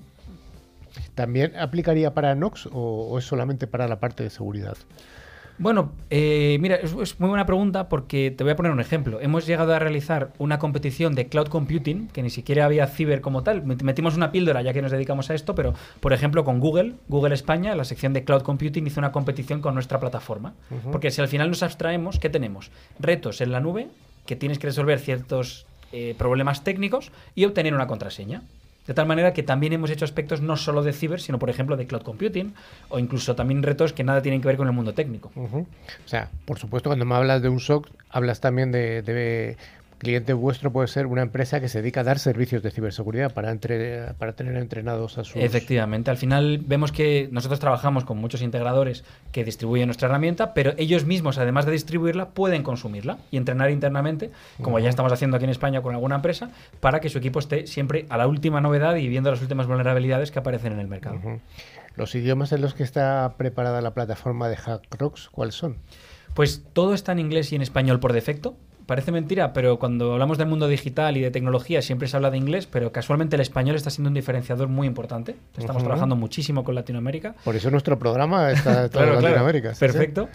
¿También 1.14 1.54
aplicaría 1.56 2.14
para 2.14 2.34
Nox 2.34 2.66
o, 2.66 3.10
o 3.10 3.18
es 3.18 3.24
solamente 3.24 3.68
para 3.68 3.86
la 3.86 4.00
parte 4.00 4.24
de 4.24 4.30
seguridad? 4.30 4.76
Bueno, 5.58 5.92
eh, 6.10 6.58
mira, 6.60 6.76
es, 6.76 6.92
es 6.92 7.18
muy 7.18 7.30
buena 7.30 7.46
pregunta 7.46 7.88
porque 7.88 8.30
te 8.30 8.44
voy 8.44 8.52
a 8.52 8.56
poner 8.56 8.72
un 8.72 8.80
ejemplo. 8.80 9.20
Hemos 9.22 9.46
llegado 9.46 9.74
a 9.74 9.78
realizar 9.78 10.30
una 10.38 10.58
competición 10.58 11.14
de 11.14 11.28
cloud 11.28 11.46
computing, 11.48 12.08
que 12.08 12.22
ni 12.22 12.28
siquiera 12.28 12.66
había 12.66 12.86
ciber 12.86 13.22
como 13.22 13.42
tal. 13.42 13.64
Met- 13.64 13.82
Metimos 13.82 14.16
una 14.16 14.32
píldora 14.32 14.60
ya 14.60 14.74
que 14.74 14.82
nos 14.82 14.92
dedicamos 14.92 15.30
a 15.30 15.34
esto, 15.34 15.54
pero 15.54 15.72
por 16.00 16.12
ejemplo 16.12 16.44
con 16.44 16.60
Google, 16.60 16.92
Google 17.08 17.34
España, 17.34 17.74
la 17.74 17.84
sección 17.84 18.12
de 18.12 18.22
cloud 18.22 18.42
computing 18.42 18.86
hizo 18.86 19.00
una 19.00 19.12
competición 19.12 19.62
con 19.62 19.72
nuestra 19.74 19.98
plataforma. 19.98 20.52
Porque 20.92 21.10
si 21.10 21.22
al 21.22 21.28
final 21.28 21.48
nos 21.48 21.62
abstraemos, 21.62 22.18
¿qué 22.18 22.28
tenemos? 22.28 22.70
Retos 22.98 23.40
en 23.40 23.50
la 23.52 23.60
nube, 23.60 23.88
que 24.26 24.36
tienes 24.36 24.58
que 24.58 24.66
resolver 24.66 24.98
ciertos 24.98 25.66
eh, 25.92 26.14
problemas 26.18 26.64
técnicos 26.64 27.12
y 27.34 27.46
obtener 27.46 27.72
una 27.72 27.86
contraseña. 27.86 28.42
De 28.86 28.94
tal 28.94 29.06
manera 29.06 29.32
que 29.32 29.42
también 29.42 29.72
hemos 29.72 29.90
hecho 29.90 30.04
aspectos 30.04 30.40
no 30.40 30.56
solo 30.56 30.82
de 30.82 30.92
ciber, 30.92 31.20
sino 31.20 31.38
por 31.38 31.50
ejemplo 31.50 31.76
de 31.76 31.86
cloud 31.86 32.02
computing 32.02 32.54
o 32.88 32.98
incluso 32.98 33.34
también 33.34 33.62
retos 33.62 33.92
que 33.92 34.04
nada 34.04 34.22
tienen 34.22 34.40
que 34.40 34.48
ver 34.48 34.56
con 34.56 34.68
el 34.68 34.72
mundo 34.72 34.94
técnico. 34.94 35.32
O 35.36 35.66
sea, 36.08 36.30
por 36.44 36.58
supuesto, 36.58 36.88
cuando 36.88 37.04
me 37.04 37.14
hablas 37.14 37.42
de 37.42 37.48
un 37.48 37.60
SOC, 37.60 37.88
hablas 38.10 38.40
también 38.40 38.72
de 38.72 39.56
cliente 39.98 40.32
vuestro 40.34 40.72
puede 40.72 40.88
ser 40.88 41.06
una 41.06 41.22
empresa 41.22 41.60
que 41.60 41.68
se 41.68 41.80
dedica 41.80 42.00
a 42.00 42.04
dar 42.04 42.18
servicios 42.18 42.62
de 42.62 42.70
ciberseguridad 42.70 43.32
para, 43.32 43.50
entre- 43.50 44.12
para 44.14 44.34
tener 44.34 44.56
entrenados 44.56 45.16
a 45.18 45.24
sus... 45.24 45.36
Efectivamente, 45.36 46.10
al 46.10 46.16
final 46.18 46.58
vemos 46.66 46.92
que 46.92 47.28
nosotros 47.32 47.60
trabajamos 47.60 48.04
con 48.04 48.18
muchos 48.18 48.42
integradores 48.42 49.04
que 49.32 49.44
distribuyen 49.44 49.86
nuestra 49.88 50.08
herramienta, 50.08 50.52
pero 50.54 50.72
ellos 50.76 51.06
mismos, 51.06 51.38
además 51.38 51.64
de 51.66 51.72
distribuirla, 51.72 52.30
pueden 52.30 52.62
consumirla 52.62 53.18
y 53.30 53.36
entrenar 53.38 53.70
internamente, 53.70 54.30
como 54.60 54.78
ya 54.78 54.88
estamos 54.90 55.12
haciendo 55.12 55.36
aquí 55.36 55.44
en 55.44 55.50
España 55.50 55.80
con 55.80 55.94
alguna 55.94 56.16
empresa, 56.16 56.50
para 56.80 57.00
que 57.00 57.08
su 57.08 57.18
equipo 57.18 57.38
esté 57.38 57.66
siempre 57.66 58.06
a 58.08 58.16
la 58.16 58.26
última 58.26 58.60
novedad 58.60 58.96
y 58.96 59.08
viendo 59.08 59.30
las 59.30 59.40
últimas 59.40 59.66
vulnerabilidades 59.66 60.30
que 60.30 60.38
aparecen 60.38 60.72
en 60.72 60.80
el 60.80 60.88
mercado. 60.88 61.18
Los 61.94 62.14
idiomas 62.14 62.52
en 62.52 62.60
los 62.60 62.74
que 62.74 62.82
está 62.82 63.34
preparada 63.38 63.80
la 63.80 63.94
plataforma 63.94 64.48
de 64.50 64.56
HackRocks, 64.56 65.30
¿cuáles 65.30 65.54
son? 65.54 65.78
Pues 66.34 66.62
todo 66.74 66.92
está 66.92 67.12
en 67.12 67.18
inglés 67.20 67.50
y 67.52 67.56
en 67.56 67.62
español 67.62 67.98
por 68.00 68.12
defecto, 68.12 68.54
parece 68.86 69.10
mentira, 69.12 69.52
pero 69.52 69.78
cuando 69.78 70.12
hablamos 70.12 70.38
del 70.38 70.46
mundo 70.46 70.68
digital 70.68 71.16
y 71.16 71.20
de 71.20 71.30
tecnología 71.30 71.82
siempre 71.82 72.06
se 72.08 72.16
habla 72.16 72.30
de 72.30 72.38
inglés, 72.38 72.66
pero 72.66 72.92
casualmente 72.92 73.34
el 73.36 73.42
español 73.42 73.74
está 73.76 73.90
siendo 73.90 74.08
un 74.08 74.14
diferenciador 74.14 74.68
muy 74.68 74.86
importante. 74.86 75.36
Estamos 75.56 75.76
Ujú. 75.82 75.84
trabajando 75.86 76.14
muchísimo 76.16 76.62
con 76.64 76.74
Latinoamérica. 76.76 77.34
Por 77.44 77.56
eso 77.56 77.70
nuestro 77.70 77.98
programa 77.98 78.50
está 78.52 78.72
todo 78.88 79.02
en 79.02 79.08
Claro, 79.08 79.10
claro. 79.10 79.20
Latinoamérica. 79.22 79.70
sí, 79.70 79.74
sí. 79.74 79.80
Perfecto. 79.80 80.28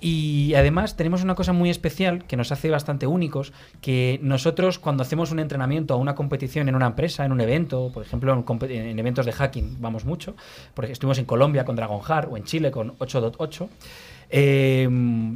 Y 0.00 0.54
además 0.54 0.96
tenemos 0.96 1.22
una 1.24 1.34
cosa 1.34 1.52
muy 1.52 1.68
especial 1.70 2.24
que 2.24 2.36
nos 2.36 2.52
hace 2.52 2.70
bastante 2.70 3.06
únicos, 3.06 3.52
que 3.80 4.18
nosotros 4.22 4.78
cuando 4.78 5.02
hacemos 5.02 5.32
un 5.32 5.40
entrenamiento 5.40 5.94
a 5.94 5.96
una 5.96 6.14
competición 6.14 6.68
en 6.68 6.74
una 6.76 6.86
empresa, 6.86 7.24
en 7.24 7.32
un 7.32 7.40
evento, 7.40 7.90
por 7.92 8.04
ejemplo 8.04 8.32
en, 8.32 8.70
en 8.70 8.98
eventos 8.98 9.26
de 9.26 9.32
hacking 9.32 9.78
vamos 9.80 10.04
mucho, 10.04 10.36
porque 10.74 10.92
estuvimos 10.92 11.18
en 11.18 11.24
Colombia 11.24 11.64
con 11.64 11.74
Dragonheart 11.76 12.28
o 12.30 12.36
en 12.36 12.44
Chile 12.44 12.70
con 12.70 12.96
8.8, 12.98 13.68
eh, 14.30 14.88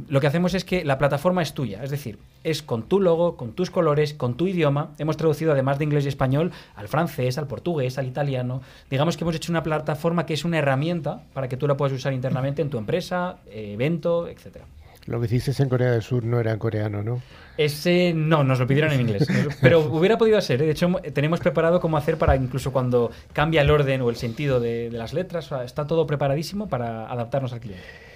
lo 0.07 0.19
que 0.19 0.27
hacemos 0.27 0.53
es 0.53 0.65
que 0.65 0.83
la 0.83 0.97
plataforma 0.97 1.41
es 1.41 1.53
tuya, 1.53 1.83
es 1.83 1.89
decir, 1.89 2.19
es 2.43 2.61
con 2.61 2.83
tu 2.83 2.99
logo, 2.99 3.37
con 3.37 3.53
tus 3.53 3.69
colores, 3.69 4.13
con 4.13 4.35
tu 4.35 4.47
idioma. 4.47 4.91
Hemos 4.97 5.17
traducido 5.17 5.51
además 5.51 5.77
de 5.77 5.85
inglés 5.85 6.05
y 6.05 6.09
español 6.09 6.51
al 6.75 6.87
francés, 6.87 7.37
al 7.37 7.47
portugués, 7.47 7.97
al 7.97 8.07
italiano. 8.07 8.61
Digamos 8.89 9.17
que 9.17 9.23
hemos 9.23 9.35
hecho 9.35 9.51
una 9.51 9.63
plataforma 9.63 10.25
que 10.25 10.33
es 10.33 10.43
una 10.43 10.57
herramienta 10.57 11.23
para 11.33 11.47
que 11.47 11.57
tú 11.57 11.67
la 11.67 11.77
puedas 11.77 11.93
usar 11.93 12.13
internamente 12.13 12.61
en 12.61 12.69
tu 12.69 12.77
empresa, 12.77 13.37
eh, 13.47 13.73
evento, 13.73 14.27
etcétera. 14.27 14.65
Lo 15.07 15.19
que 15.19 15.25
hiciste 15.25 15.63
en 15.63 15.69
Corea 15.69 15.91
del 15.91 16.03
Sur 16.03 16.23
no 16.23 16.39
era 16.39 16.51
en 16.51 16.59
coreano, 16.59 17.01
¿no? 17.01 17.21
Ese 17.57 18.13
no, 18.15 18.43
nos 18.43 18.59
lo 18.59 18.67
pidieron 18.67 18.91
en 18.93 19.01
inglés. 19.07 19.27
Pero 19.59 19.79
hubiera 19.79 20.17
podido 20.17 20.39
ser. 20.41 20.61
¿eh? 20.61 20.65
De 20.65 20.71
hecho, 20.71 20.91
tenemos 21.13 21.39
preparado 21.39 21.79
cómo 21.79 21.97
hacer 21.97 22.17
para 22.17 22.35
incluso 22.35 22.71
cuando 22.71 23.11
cambia 23.33 23.61
el 23.61 23.71
orden 23.71 24.01
o 24.01 24.09
el 24.09 24.15
sentido 24.15 24.59
de, 24.59 24.89
de 24.89 24.97
las 24.97 25.13
letras. 25.13 25.51
O 25.51 25.55
sea, 25.55 25.63
está 25.63 25.87
todo 25.87 26.05
preparadísimo 26.05 26.69
para 26.69 27.11
adaptarnos 27.11 27.51
al 27.53 27.61
cliente. 27.61 28.10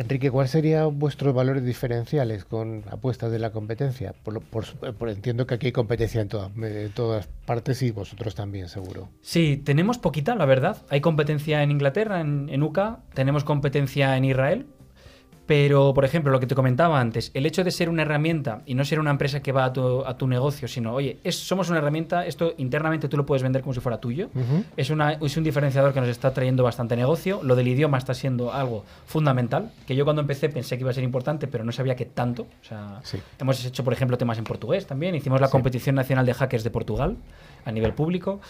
Enrique, 0.00 0.30
¿cuáles 0.30 0.50
serían 0.50 0.98
vuestros 0.98 1.34
valores 1.34 1.62
diferenciales 1.62 2.46
con 2.46 2.84
apuestas 2.90 3.30
de 3.30 3.38
la 3.38 3.50
competencia? 3.50 4.14
Por, 4.24 4.32
lo- 4.34 4.40
por 4.40 5.08
entiendo 5.10 5.46
que 5.46 5.54
aquí 5.54 5.66
hay 5.66 5.72
competencia 5.72 6.22
en 6.22 6.28
todas, 6.28 6.50
en 6.56 6.90
todas 6.92 7.26
partes 7.44 7.82
y 7.82 7.90
vosotros 7.90 8.34
también, 8.34 8.68
seguro. 8.68 9.10
Sí, 9.20 9.58
tenemos 9.62 9.98
poquita, 9.98 10.34
la 10.36 10.46
verdad. 10.46 10.78
Hay 10.88 11.02
competencia 11.02 11.62
en 11.62 11.70
Inglaterra, 11.70 12.20
en, 12.22 12.62
UK, 12.62 12.78
tenemos 13.12 13.44
competencia 13.44 14.16
en 14.16 14.24
Israel. 14.24 14.66
Pero, 15.50 15.92
por 15.94 16.04
ejemplo, 16.04 16.30
lo 16.30 16.38
que 16.38 16.46
te 16.46 16.54
comentaba 16.54 17.00
antes, 17.00 17.32
el 17.34 17.44
hecho 17.44 17.64
de 17.64 17.72
ser 17.72 17.88
una 17.88 18.02
herramienta 18.02 18.62
y 18.66 18.74
no 18.76 18.84
ser 18.84 19.00
una 19.00 19.10
empresa 19.10 19.42
que 19.42 19.50
va 19.50 19.64
a 19.64 19.72
tu, 19.72 20.04
a 20.06 20.16
tu 20.16 20.28
negocio, 20.28 20.68
sino, 20.68 20.94
oye, 20.94 21.18
es- 21.24 21.34
somos 21.44 21.68
una 21.70 21.78
herramienta, 21.78 22.24
esto 22.24 22.54
internamente 22.58 23.08
tú 23.08 23.16
lo 23.16 23.26
puedes 23.26 23.42
vender 23.42 23.60
como 23.60 23.74
si 23.74 23.80
fuera 23.80 23.98
tuyo. 24.00 24.26
Ujú. 24.32 24.62
Es, 24.76 24.90
una, 24.90 25.14
es 25.14 25.36
un 25.36 25.42
diferenciador 25.42 25.92
que 25.92 25.98
nos 25.98 26.08
está 26.08 26.32
trayendo 26.32 26.62
bastante 26.62 26.94
negocio. 26.94 27.40
Lo 27.42 27.56
del 27.56 27.66
idioma 27.66 27.98
está 27.98 28.14
siendo 28.14 28.52
algo 28.52 28.84
fundamental, 29.06 29.72
que 29.88 29.96
yo 29.96 30.04
cuando 30.04 30.22
empecé 30.22 30.50
pensé 30.50 30.76
que 30.76 30.82
iba 30.82 30.92
a 30.92 30.94
ser 30.94 31.02
importante, 31.02 31.48
pero 31.48 31.64
no 31.64 31.72
sabía 31.72 31.96
que 31.96 32.04
tanto. 32.04 32.42
O 32.42 32.64
sea, 32.64 33.00
Sí. 33.02 33.18
hemos 33.40 33.64
hecho, 33.64 33.82
por 33.82 33.92
ejemplo, 33.92 34.16
temas 34.16 34.38
en 34.38 34.44
portugués 34.44 34.86
también. 34.86 35.16
Hicimos 35.16 35.40
la 35.40 35.48
Sí. 35.48 35.50
competición 35.50 35.96
nacional 35.96 36.24
de 36.26 36.34
hackers 36.34 36.62
de 36.62 36.70
Portugal 36.70 37.16
a 37.64 37.72
nivel 37.72 37.92
público. 37.94 38.40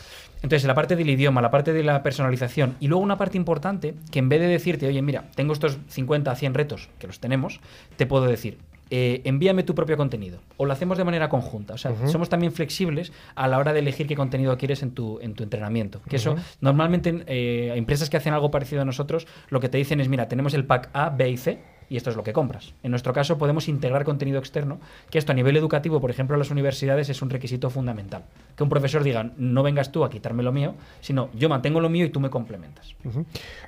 Entonces, 0.42 0.66
la 0.66 0.74
parte 0.74 0.96
del 0.96 1.10
idioma, 1.10 1.42
la 1.42 1.50
parte 1.50 1.72
de 1.72 1.82
la 1.82 2.02
personalización 2.02 2.76
y 2.80 2.88
luego 2.88 3.02
una 3.02 3.18
parte 3.18 3.36
importante 3.36 3.94
que 4.10 4.18
en 4.18 4.28
vez 4.28 4.40
de 4.40 4.46
decirte, 4.46 4.86
oye, 4.86 5.02
mira, 5.02 5.24
tengo 5.34 5.52
estos 5.52 5.78
50 5.88 6.30
a 6.30 6.36
100 6.36 6.54
retos, 6.54 6.88
que 6.98 7.06
los 7.06 7.20
tenemos, 7.20 7.60
te 7.96 8.06
puedo 8.06 8.26
decir, 8.26 8.58
eh, 8.92 9.20
envíame 9.24 9.62
tu 9.62 9.74
propio 9.74 9.96
contenido. 9.96 10.40
O 10.56 10.66
lo 10.66 10.72
hacemos 10.72 10.98
de 10.98 11.04
manera 11.04 11.28
conjunta. 11.28 11.74
O 11.74 11.78
sea, 11.78 11.94
somos 12.08 12.28
también 12.28 12.52
flexibles 12.52 13.12
a 13.36 13.46
la 13.46 13.58
hora 13.58 13.72
de 13.72 13.78
elegir 13.78 14.08
qué 14.08 14.16
contenido 14.16 14.56
quieres 14.58 14.82
en 14.82 14.90
tu, 14.90 15.20
en 15.20 15.34
tu 15.34 15.44
entrenamiento. 15.44 16.00
Que 16.08 16.16
eso, 16.16 16.34
normalmente, 16.60 17.22
eh, 17.26 17.72
empresas 17.76 18.10
que 18.10 18.16
hacen 18.16 18.34
algo 18.34 18.50
parecido 18.50 18.82
a 18.82 18.84
nosotros, 18.84 19.28
lo 19.48 19.60
que 19.60 19.68
te 19.68 19.78
dicen 19.78 20.00
es, 20.00 20.08
mira, 20.08 20.26
tenemos 20.26 20.54
el 20.54 20.64
pack 20.64 20.90
A, 20.92 21.10
B 21.10 21.30
y 21.30 21.36
C. 21.36 21.60
Y 21.90 21.96
esto 21.96 22.08
es 22.08 22.16
lo 22.16 22.22
que 22.22 22.32
compras. 22.32 22.72
En 22.82 22.92
nuestro 22.92 23.12
caso 23.12 23.36
podemos 23.36 23.68
integrar 23.68 24.04
contenido 24.04 24.38
externo, 24.38 24.78
que 25.10 25.18
esto 25.18 25.32
a 25.32 25.34
nivel 25.34 25.56
educativo, 25.56 26.00
por 26.00 26.10
ejemplo, 26.10 26.36
en 26.36 26.38
las 26.38 26.50
universidades 26.50 27.10
es 27.10 27.20
un 27.20 27.30
requisito 27.30 27.68
fundamental. 27.68 28.22
Que 28.56 28.62
un 28.62 28.68
profesor 28.68 29.02
diga, 29.02 29.32
no 29.36 29.62
vengas 29.62 29.90
tú 29.90 30.04
a 30.04 30.10
quitarme 30.10 30.42
lo 30.42 30.52
mío, 30.52 30.76
sino 31.00 31.28
yo 31.34 31.48
mantengo 31.48 31.80
lo 31.80 31.88
mío 31.88 32.06
y 32.06 32.10
tú 32.10 32.20
me 32.20 32.30
complementas. 32.30 32.94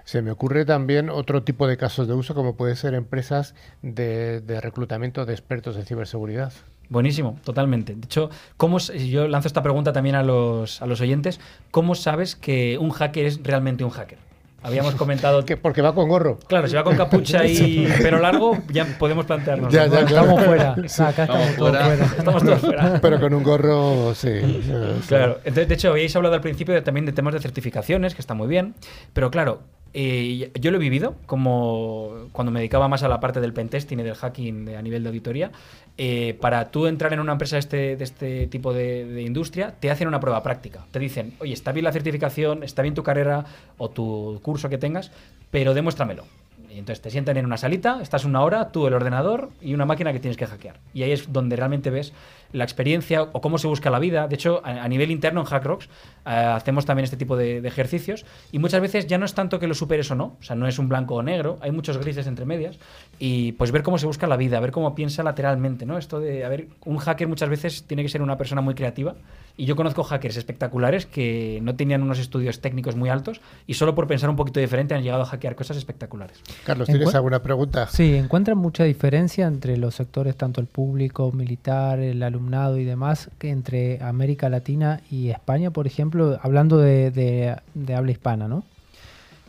Se 0.05 0.23
me 0.23 0.31
ocurre 0.31 0.65
también 0.65 1.11
otro 1.11 1.43
tipo 1.43 1.67
de 1.67 1.77
casos 1.77 2.07
de 2.07 2.15
uso, 2.15 2.35
como 2.35 2.57
puede 2.57 2.77
ser 2.77 2.95
empresas 2.95 3.57
de, 3.83 4.41
de 4.41 4.61
reclutamiento 4.61 5.27
de 5.27 5.33
expertos 5.33 5.77
en 5.77 5.85
ciberseguridad. 5.85 6.53
Buenísimo, 6.89 7.39
totalmente. 7.43 7.95
De 7.95 8.05
hecho, 8.05 8.31
¿cómo, 8.57 8.79
yo 8.79 9.27
lanzo 9.27 9.49
esta 9.49 9.63
pregunta 9.63 9.93
también 9.93 10.15
a 10.15 10.23
los, 10.23 10.83
a 10.83 10.87
los 10.87 11.01
oyentes. 11.01 11.41
¿Cómo 11.71 11.95
sabes 11.95 12.37
que 12.37 12.77
un 12.79 12.91
hacker 12.91 13.27
es 13.27 13.43
realmente 13.43 13.83
un 13.83 13.91
hacker? 13.91 14.19
Habíamos 14.65 14.95
comentado 14.95 15.45
Que- 15.45 15.57
porque 15.57 15.83
va 15.83 15.95
con 15.95 16.09
gorro. 16.09 16.39
Claro, 16.47 16.69
si 16.69 16.75
va 16.77 16.85
con 16.85 16.97
capucha 16.97 17.45
y 17.47 17.87
pelo 18.01 18.19
largo, 18.19 18.59
ya 18.73 18.85
podemos 18.99 19.27
plantearnos. 19.27 19.73
Ya, 19.73 19.87
ya, 19.87 20.05
claro. 20.05 20.39
Estamos 20.39 20.45
fuera. 20.45 20.71
Acá 20.73 20.85
estamos 21.25 21.49
Estamos 21.49 21.57
todos 21.57 21.71
fuera. 21.71 21.85
fuera. 21.85 22.05
Estamos 22.19 22.45
todos 22.45 22.61
fuera. 22.61 22.99
Pero 23.03 23.21
con 23.21 23.35
un 23.35 23.43
gorro, 23.43 24.15
sí. 24.15 24.63
Claro, 25.09 25.39
entonces, 25.45 25.69
de 25.69 25.75
hecho, 25.75 25.91
habéis 25.91 26.15
hablado 26.17 26.35
al 26.35 26.41
principio 26.41 26.75
de- 26.75 26.83
también 26.83 27.07
de 27.07 27.13
temas 27.13 27.35
de 27.35 27.41
certificaciones, 27.41 28.15
que 28.15 28.21
está 28.21 28.35
muy 28.35 28.47
bien, 28.49 28.75
pero 29.13 29.31
claro, 29.31 29.61
eh, 29.95 30.51
yo 30.61 30.71
lo 30.71 30.79
he 30.79 30.81
vivido 30.81 31.17
como 31.27 32.29
cuando 32.33 32.51
me 32.51 32.61
dedicaba 32.61 32.89
más 32.89 33.03
a 33.03 33.09
la 33.09 33.21
parte 33.21 33.41
del 33.41 33.53
pentesting 33.53 34.01
y 34.01 34.03
del 34.03 34.15
hacking 34.15 34.75
a 34.75 34.83
nivel 34.83 35.03
de 35.03 35.09
auditoría. 35.09 35.51
eh, 35.99 36.37
para 36.41 36.71
tú 36.71 36.87
entrar 36.87 37.13
en 37.13 37.21
una 37.21 37.33
empresa 37.33 37.57
de 37.57 37.61
este, 37.61 37.97
de 37.97 38.05
este 38.05 38.47
tipo 38.47 38.73
de 38.73 39.23
industria, 39.23 39.75
te 39.79 39.91
hacen 39.91 40.09
una 40.09 40.21
prueba 40.21 40.43
práctica. 40.43 40.87
Te 40.91 40.99
dicen, 40.99 41.35
oye, 41.41 41.53
está 41.53 41.73
bien 41.73 41.85
la 41.85 41.93
certificación, 41.93 42.63
está 42.63 42.83
bien 42.83 42.95
tu 42.95 43.03
carrera 43.03 43.45
o 43.79 43.91
tu 43.91 44.41
curso 44.43 44.69
que 44.69 44.79
tengas, 44.79 45.11
pero 45.51 45.75
demuéstramelo. 45.75 46.25
Y 46.71 46.79
entonces 46.79 47.03
te 47.03 47.11
sientan 47.11 47.37
en 47.37 47.45
una 47.45 47.59
salita, 47.59 47.99
estás 48.01 48.25
una 48.25 48.41
hora, 48.41 48.73
tú 48.73 48.87
el 48.87 48.95
ordenador 48.95 49.51
y 49.61 49.75
una 49.75 49.85
máquina 49.85 50.11
que 50.15 50.21
tienes 50.21 50.39
que 50.39 50.47
hackear. 50.47 50.81
Y 50.95 51.03
ahí 51.03 51.13
es 51.13 51.31
donde 51.31 51.55
realmente 51.57 51.91
ves 51.91 52.15
la 52.53 52.65
experiencia 52.65 53.23
o 53.23 53.41
cómo 53.41 53.59
se 53.59 53.67
busca 53.67 53.91
la 53.91 53.99
vida. 53.99 54.29
De 54.29 54.35
hecho, 54.35 54.61
a, 54.65 54.83
a 54.85 54.89
nivel 54.89 55.11
interno 55.11 55.41
en 55.41 55.47
HackRocks 55.47 55.87
eh, 55.87 56.31
hacemos 56.31 56.85
también 56.87 57.05
este 57.05 57.17
tipo 57.17 57.37
de, 57.37 57.61
de 57.61 57.69
ejercicios 57.69 58.25
y 58.53 58.59
muchas 58.59 58.81
veces 58.81 59.07
ya 59.07 59.19
no 59.19 59.25
es 59.25 59.35
tanto 59.35 59.59
que 59.59 59.67
lo 59.67 59.75
superes 59.75 60.11
o 60.11 60.15
no, 60.15 60.37
o 60.41 60.43
sea, 60.43 60.55
no 60.57 60.67
es 60.67 60.79
un 60.79 60.89
blanco 60.89 61.15
o 61.17 61.23
negro, 61.23 61.59
hay 61.61 61.71
muchos 61.71 61.99
grises 61.99 62.27
entre 62.27 62.45
medias 62.45 62.79
y 63.19 63.53
pues 63.53 63.71
ver 63.73 63.83
cómo 63.83 63.99
se 63.99 64.07
busca 64.07 64.27
la 64.27 64.37
vida, 64.37 64.61
ver 64.61 64.71
cómo 64.71 64.95
piensa 64.95 65.23
lateralmente, 65.23 65.87
¿no? 65.87 65.99
Esto 65.99 66.21
de, 66.21 66.45
a 66.45 66.49
ver, 66.49 66.69
un 66.85 66.99
hacker 66.99 67.29
muchas 67.29 67.49
veces 67.49 67.85
tiene 67.85 68.03
que 68.03 68.09
ser 68.09 68.23
una 68.23 68.37
persona 68.37 68.61
muy 68.61 68.75
creativa 68.75 69.15
y 69.57 69.67
yo 69.67 69.77
conozco 69.77 70.03
hackers 70.03 70.37
espectaculares 70.37 71.05
que 71.07 71.61
no 71.63 71.75
tenían 71.75 72.03
unos 72.03 72.19
estudios 72.19 72.61
técnicos 72.61 72.97
muy 72.97 73.09
altos 73.11 73.41
y 73.67 73.75
solo 73.75 73.95
por 73.95 74.07
pensar 74.07 74.31
un 74.31 74.37
poquito 74.37 74.61
diferente 74.61 74.95
han 74.95 75.03
llegado 75.03 75.23
a 75.23 75.27
hackear 75.27 75.55
cosas 75.57 75.77
espectaculares. 75.77 76.41
Carlos, 76.65 76.87
¿tienes 76.87 77.09
Encuent- 77.09 77.15
alguna 77.17 77.43
pregunta? 77.43 77.87
Sí, 77.89 78.15
encuentran 78.15 78.57
mucha 78.59 78.85
diferencia 78.85 79.47
entre 79.47 79.77
los 79.77 79.95
sectores, 79.95 80.37
tanto 80.37 80.61
el 80.61 80.67
público, 80.67 81.31
militar, 81.33 81.99
el 81.99 82.23
alumnado 82.43 82.79
y 82.79 82.85
demás, 82.85 83.31
que 83.39 83.51
entre 83.51 84.03
América 84.03 84.49
Latina 84.49 85.01
y 85.11 85.31
España, 85.31 85.71
por 85.71 85.87
ejemplo, 85.87 86.39
hablando 86.43 86.77
de, 86.79 87.11
de- 87.11 87.95
habla 87.95 88.11
hispana, 88.11 88.49
¿no? 88.49 88.65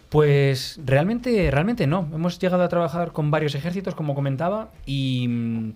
Pues 0.09 0.79
realmente, 0.85 1.49
realmente 1.49 1.87
no. 1.87 2.07
Hemos 2.13 2.37
llegado 2.39 2.61
a 2.63 2.69
trabajar 2.69 3.11
con 3.11 3.31
varios 3.31 3.55
ejércitos, 3.55 3.95
como 3.95 4.13
comentaba, 4.13 4.69
y 4.85 5.27
mm, 5.27 5.73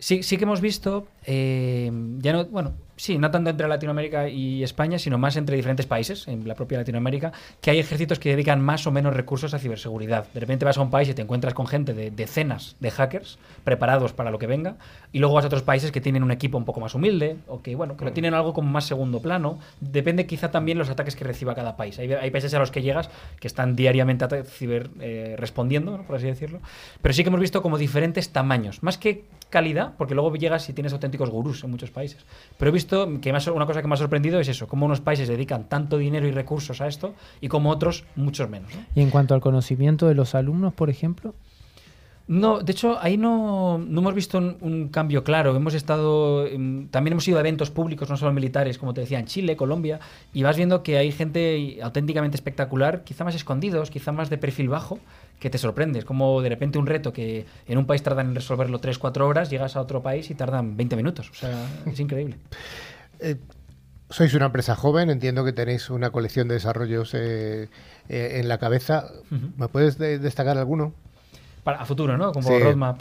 sí, 0.00 0.22
sí 0.24 0.36
que 0.36 0.44
hemos 0.44 0.60
visto, 0.60 1.06
eh, 1.26 1.92
ya 2.18 2.32
no, 2.32 2.44
bueno, 2.46 2.72
sí, 3.02 3.18
no 3.18 3.32
tanto 3.32 3.50
entre 3.50 3.66
Latinoamérica 3.66 4.28
y 4.28 4.62
España, 4.62 4.96
sino 4.96 5.18
más 5.18 5.36
entre 5.36 5.56
diferentes 5.56 5.86
países, 5.86 6.28
en 6.28 6.46
la 6.46 6.54
propia 6.54 6.78
Latinoamérica, 6.78 7.32
que 7.60 7.72
hay 7.72 7.80
ejércitos 7.80 8.20
que 8.20 8.28
dedican 8.30 8.60
más 8.60 8.86
o 8.86 8.92
menos 8.92 9.12
recursos 9.12 9.54
a 9.54 9.58
ciberseguridad. 9.58 10.28
De 10.32 10.38
repente 10.38 10.64
vas 10.64 10.78
a 10.78 10.82
un 10.82 10.90
país 10.90 11.08
y 11.08 11.14
te 11.14 11.22
encuentras 11.22 11.52
con 11.52 11.66
gente 11.66 11.94
de 11.94 12.12
decenas 12.12 12.76
de 12.78 12.92
hackers 12.92 13.38
preparados 13.64 14.12
para 14.12 14.30
lo 14.30 14.38
que 14.38 14.46
venga, 14.46 14.76
y 15.12 15.18
luego 15.18 15.34
vas 15.34 15.42
a 15.44 15.48
otros 15.48 15.62
países 15.62 15.90
que 15.90 16.00
tienen 16.00 16.22
un 16.22 16.30
equipo 16.30 16.56
un 16.58 16.64
poco 16.64 16.78
más 16.78 16.94
humilde, 16.94 17.38
o 17.48 17.60
que, 17.60 17.74
bueno, 17.74 17.96
que 17.96 18.04
lo 18.04 18.12
tienen 18.12 18.34
algo 18.34 18.52
como 18.54 18.70
más 18.70 18.84
segundo 18.84 19.20
plano. 19.20 19.58
Depende 19.80 20.24
quizá 20.26 20.52
también 20.52 20.78
los 20.78 20.88
ataques 20.88 21.16
que 21.16 21.24
reciba 21.24 21.56
cada 21.56 21.76
país. 21.76 21.98
Hay, 21.98 22.12
hay 22.12 22.30
países 22.30 22.54
a 22.54 22.60
los 22.60 22.70
que 22.70 22.82
llegas 22.82 23.10
que 23.40 23.48
están 23.48 23.74
diariamente 23.74 24.24
ata- 24.24 24.44
ciber, 24.44 24.90
eh, 25.00 25.34
respondiendo, 25.38 25.96
¿no? 25.96 26.02
por 26.04 26.16
así 26.16 26.26
decirlo. 26.26 26.60
Pero 27.02 27.12
sí 27.14 27.24
que 27.24 27.30
hemos 27.30 27.40
visto 27.40 27.62
como 27.62 27.78
diferentes 27.78 28.30
tamaños, 28.30 28.80
más 28.84 28.96
que 28.96 29.24
calidad, 29.50 29.92
porque 29.98 30.14
luego 30.14 30.34
llegas 30.36 30.68
y 30.68 30.72
tienes 30.72 30.92
auténticos 30.92 31.28
gurús 31.30 31.62
en 31.64 31.70
muchos 31.70 31.90
países. 31.90 32.24
Pero 32.58 32.68
he 32.70 32.72
visto 32.72 32.91
que 33.20 33.32
más, 33.32 33.46
una 33.48 33.66
cosa 33.66 33.82
que 33.82 33.88
me 33.88 33.94
ha 33.94 33.96
sorprendido 33.96 34.38
es 34.40 34.48
eso, 34.48 34.66
cómo 34.68 34.86
unos 34.86 35.00
países 35.00 35.28
dedican 35.28 35.68
tanto 35.68 35.98
dinero 35.98 36.26
y 36.26 36.30
recursos 36.30 36.80
a 36.80 36.86
esto 36.86 37.14
y 37.40 37.48
como 37.48 37.70
otros 37.70 38.04
muchos 38.16 38.48
menos. 38.48 38.74
¿no? 38.74 38.82
Y 38.94 39.00
en 39.02 39.10
cuanto 39.10 39.34
al 39.34 39.40
conocimiento 39.40 40.06
de 40.08 40.14
los 40.14 40.34
alumnos, 40.34 40.72
por 40.72 40.90
ejemplo, 40.90 41.34
No, 42.28 42.60
de 42.60 42.70
hecho, 42.72 42.98
ahí 43.00 43.16
no, 43.16 43.78
no 43.78 44.00
hemos 44.00 44.14
visto 44.14 44.38
un, 44.38 44.56
un 44.60 44.88
cambio 44.88 45.24
claro. 45.24 45.54
Hemos 45.56 45.74
estado. 45.74 46.46
em, 46.46 46.86
también 46.88 47.12
hemos 47.12 47.26
ido 47.26 47.36
a 47.36 47.40
eventos 47.40 47.70
públicos, 47.70 48.08
no 48.08 48.16
solo 48.16 48.32
militares, 48.32 48.78
como 48.78 48.94
te 48.94 49.00
decía, 49.00 49.18
en 49.18 49.26
Chile, 49.26 49.56
Colombia, 49.56 49.98
y 50.32 50.42
vas 50.44 50.56
viendo 50.56 50.82
que 50.84 50.96
hay 50.98 51.10
gente 51.10 51.78
auténticamente 51.82 52.36
espectacular, 52.36 53.02
quizá 53.04 53.24
más 53.24 53.34
escondidos, 53.34 53.90
quizá 53.90 54.12
más 54.12 54.30
de 54.30 54.38
perfil 54.38 54.68
bajo, 54.68 55.00
que 55.42 55.50
te 55.50 55.58
sorprendes. 55.58 56.04
Como 56.06 56.40
de 56.40 56.48
repente 56.48 56.78
un 56.78 56.86
reto 56.86 57.12
que 57.12 57.44
en 57.66 57.76
un 57.78 57.84
país 57.84 58.02
tardan 58.02 58.28
en 58.28 58.34
resolverlo 58.36 58.80
3-4 58.80 59.20
horas, 59.26 59.50
llegas 59.50 59.74
a 59.76 59.80
otro 59.80 60.00
país 60.02 60.30
y 60.30 60.34
tardan 60.34 60.76
20 60.76 60.94
minutos. 60.96 61.28
O 61.30 61.34
sea, 61.34 61.66
es 61.84 61.98
increíble. 62.00 62.36
Eh, 63.24 63.36
sois 64.10 64.34
una 64.34 64.46
empresa 64.46 64.74
joven, 64.74 65.08
entiendo 65.08 65.44
que 65.44 65.52
tenéis 65.52 65.90
una 65.90 66.10
colección 66.10 66.48
de 66.48 66.54
desarrollos 66.54 67.14
eh, 67.14 67.68
eh, 68.08 68.40
en 68.40 68.48
la 68.48 68.58
cabeza. 68.58 69.06
¿Me 69.56 69.68
puedes 69.68 69.96
de- 69.96 70.18
destacar 70.18 70.58
alguno? 70.58 70.92
Para 71.62 71.78
a 71.80 71.84
futuro, 71.84 72.18
¿no? 72.18 72.32
Como 72.32 72.48
Sí. 72.48 72.58
roadmap. 72.58 73.00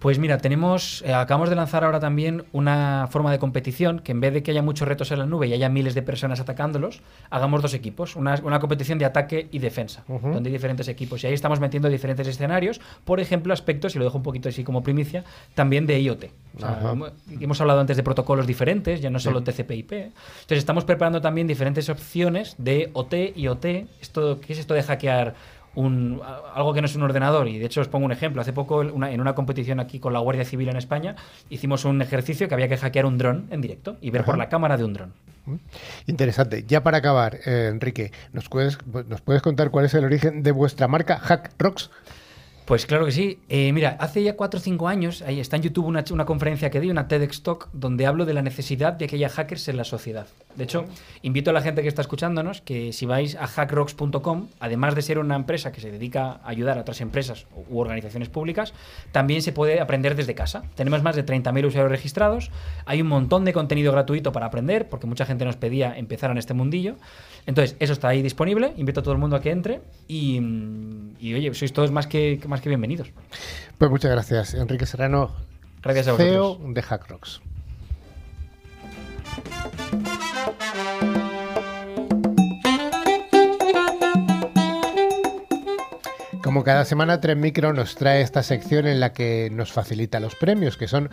Pues 0.00 0.18
mira, 0.18 0.38
tenemos, 0.38 1.02
eh, 1.06 1.14
acabamos 1.14 1.48
de 1.48 1.54
lanzar 1.56 1.84
ahora 1.84 2.00
también 2.00 2.44
una 2.52 3.06
forma 3.10 3.30
de 3.30 3.38
competición 3.38 4.00
que 4.00 4.12
en 4.12 4.20
vez 4.20 4.32
de 4.34 4.42
que 4.42 4.50
haya 4.50 4.62
muchos 4.62 4.86
retos 4.88 5.12
en 5.12 5.20
la 5.20 5.26
nube 5.26 5.46
y 5.46 5.52
haya 5.52 5.68
miles 5.68 5.94
de 5.94 6.02
personas 6.02 6.40
atacándolos, 6.40 7.02
hagamos 7.30 7.62
dos 7.62 7.72
equipos, 7.72 8.16
una, 8.16 8.34
una 8.42 8.58
competición 8.58 8.98
de 8.98 9.04
ataque 9.04 9.48
y 9.52 9.60
defensa, 9.60 10.02
donde 10.08 10.48
hay 10.48 10.52
diferentes 10.52 10.88
equipos. 10.88 11.22
Y 11.22 11.28
ahí 11.28 11.34
estamos 11.34 11.60
metiendo 11.60 11.88
diferentes 11.88 12.26
escenarios, 12.26 12.80
por 13.04 13.20
ejemplo, 13.20 13.52
aspectos, 13.54 13.94
y 13.94 13.98
lo 13.98 14.04
dejo 14.04 14.16
un 14.18 14.24
poquito 14.24 14.48
así 14.48 14.64
como 14.64 14.82
primicia, 14.82 15.24
también 15.54 15.86
de 15.86 16.00
IoT. 16.00 16.24
O 16.56 16.60
sea, 16.60 16.70
Ajá. 16.70 16.92
hemos- 16.92 17.12
hemos 17.40 17.60
hablado 17.60 17.80
antes 17.80 17.96
de 17.96 18.02
protocolos 18.02 18.46
diferentes, 18.46 19.00
ya 19.00 19.10
no 19.10 19.18
solo 19.20 19.42
TCP/IP. 19.42 19.92
Entonces 19.92 20.58
estamos 20.58 20.84
preparando 20.84 21.20
también 21.20 21.46
diferentes 21.46 21.88
opciones 21.88 22.56
de 22.58 22.90
OT 22.92 23.32
y 23.36 23.46
OT. 23.48 23.86
Esto, 24.00 24.40
¿Qué 24.40 24.52
es 24.52 24.58
esto 24.58 24.74
de 24.74 24.82
hackear 24.82 25.34
un, 25.74 26.20
algo 26.54 26.72
que 26.72 26.80
no 26.80 26.86
es 26.86 26.94
un 26.96 27.02
ordenador? 27.02 27.48
Y 27.48 27.58
de 27.58 27.66
hecho 27.66 27.80
os 27.80 27.88
pongo 27.88 28.06
un 28.06 28.12
ejemplo. 28.12 28.40
Hace 28.40 28.52
poco 28.52 28.78
una- 28.78 29.10
en 29.10 29.20
una 29.20 29.34
competición 29.34 29.80
aquí 29.80 29.98
con 30.00 30.12
la 30.12 30.18
Guardia 30.20 30.44
Civil 30.44 30.68
en 30.68 30.76
España 30.76 31.16
hicimos 31.50 31.84
un 31.84 32.00
ejercicio 32.02 32.48
que 32.48 32.54
había 32.54 32.68
que 32.68 32.76
hackear 32.76 33.06
un 33.06 33.18
dron 33.18 33.46
en 33.50 33.60
directo 33.60 33.96
y 34.00 34.10
ver 34.10 34.24
por 34.24 34.38
la 34.38 34.48
cámara 34.48 34.76
de 34.76 34.84
un 34.84 34.92
dron. 34.94 35.12
Interesante. 36.06 36.64
Ya 36.66 36.82
para 36.82 36.98
acabar, 36.98 37.38
eh, 37.46 37.68
Enrique, 37.72 38.12
¿nos 38.32 38.48
puedes, 38.48 38.78
¿nos 39.08 39.20
puedes 39.20 39.42
contar 39.42 39.70
cuál 39.70 39.84
es 39.86 39.94
el 39.94 40.04
origen 40.04 40.42
de 40.42 40.52
vuestra 40.52 40.88
marca 40.88 41.18
Hack 41.18 41.52
Rocks? 41.58 41.90
Pues 42.64 42.86
claro 42.86 43.04
que 43.04 43.12
sí. 43.12 43.40
Eh, 43.50 43.72
mira, 43.72 43.96
hace 44.00 44.22
ya 44.22 44.36
4 44.36 44.58
o 44.58 44.62
5 44.62 44.88
años, 44.88 45.20
ahí 45.20 45.38
está 45.38 45.56
en 45.56 45.62
YouTube 45.62 45.84
una, 45.84 46.02
una 46.10 46.24
conferencia 46.24 46.70
que 46.70 46.80
di, 46.80 46.90
una 46.90 47.08
TEDx 47.08 47.42
Talk, 47.42 47.68
donde 47.74 48.06
hablo 48.06 48.24
de 48.24 48.32
la 48.32 48.40
necesidad 48.40 48.94
de 48.94 49.06
que 49.06 49.16
haya 49.16 49.28
hackers 49.28 49.68
en 49.68 49.76
la 49.76 49.84
sociedad. 49.84 50.26
De 50.56 50.64
hecho, 50.64 50.84
invito 51.22 51.50
a 51.50 51.52
la 51.52 51.60
gente 51.60 51.82
que 51.82 51.88
está 51.88 52.02
escuchándonos 52.02 52.60
que 52.60 52.92
si 52.92 53.06
vais 53.06 53.34
a 53.36 53.46
hackrocks.com, 53.46 54.48
además 54.60 54.94
de 54.94 55.02
ser 55.02 55.18
una 55.18 55.36
empresa 55.36 55.72
que 55.72 55.80
se 55.80 55.90
dedica 55.90 56.40
a 56.44 56.48
ayudar 56.48 56.78
a 56.78 56.82
otras 56.82 57.00
empresas 57.00 57.46
u 57.68 57.78
organizaciones 57.78 58.28
públicas, 58.28 58.72
también 59.12 59.42
se 59.42 59.52
puede 59.52 59.80
aprender 59.80 60.14
desde 60.14 60.34
casa. 60.34 60.62
Tenemos 60.74 61.02
más 61.02 61.16
de 61.16 61.24
30.000 61.26 61.66
usuarios 61.66 61.90
registrados, 61.90 62.50
hay 62.86 63.00
un 63.00 63.08
montón 63.08 63.44
de 63.44 63.52
contenido 63.52 63.92
gratuito 63.92 64.32
para 64.32 64.46
aprender, 64.46 64.88
porque 64.88 65.06
mucha 65.06 65.26
gente 65.26 65.44
nos 65.44 65.56
pedía 65.56 65.96
empezar 65.96 66.30
en 66.30 66.38
este 66.38 66.54
mundillo. 66.54 66.96
Entonces, 67.46 67.76
eso 67.80 67.92
está 67.92 68.08
ahí 68.08 68.22
disponible, 68.22 68.72
invito 68.76 69.00
a 69.00 69.02
todo 69.02 69.12
el 69.12 69.20
mundo 69.20 69.36
a 69.36 69.40
que 69.40 69.50
entre 69.50 69.80
y, 70.08 70.40
y, 71.20 71.34
oye, 71.34 71.52
sois 71.54 71.72
todos 71.72 71.90
más 71.90 72.06
que, 72.06 72.40
más 72.46 72.60
que 72.60 72.68
bienvenidos. 72.68 73.10
Pues 73.78 73.90
muchas 73.90 74.10
gracias, 74.10 74.54
Enrique 74.54 74.86
Serrano, 74.86 75.32
Gracias 75.82 76.08
a 76.08 76.16
CEO 76.16 76.48
vosotros. 76.48 76.74
de 76.74 76.82
Hack 76.82 77.06
Como 86.54 86.62
cada 86.62 86.84
semana, 86.84 87.20
Tren 87.20 87.40
Micro 87.40 87.72
nos 87.72 87.96
trae 87.96 88.20
esta 88.20 88.44
sección 88.44 88.86
en 88.86 89.00
la 89.00 89.12
que 89.12 89.50
nos 89.50 89.72
facilita 89.72 90.20
los 90.20 90.36
premios, 90.36 90.76
que 90.76 90.86
son 90.86 91.10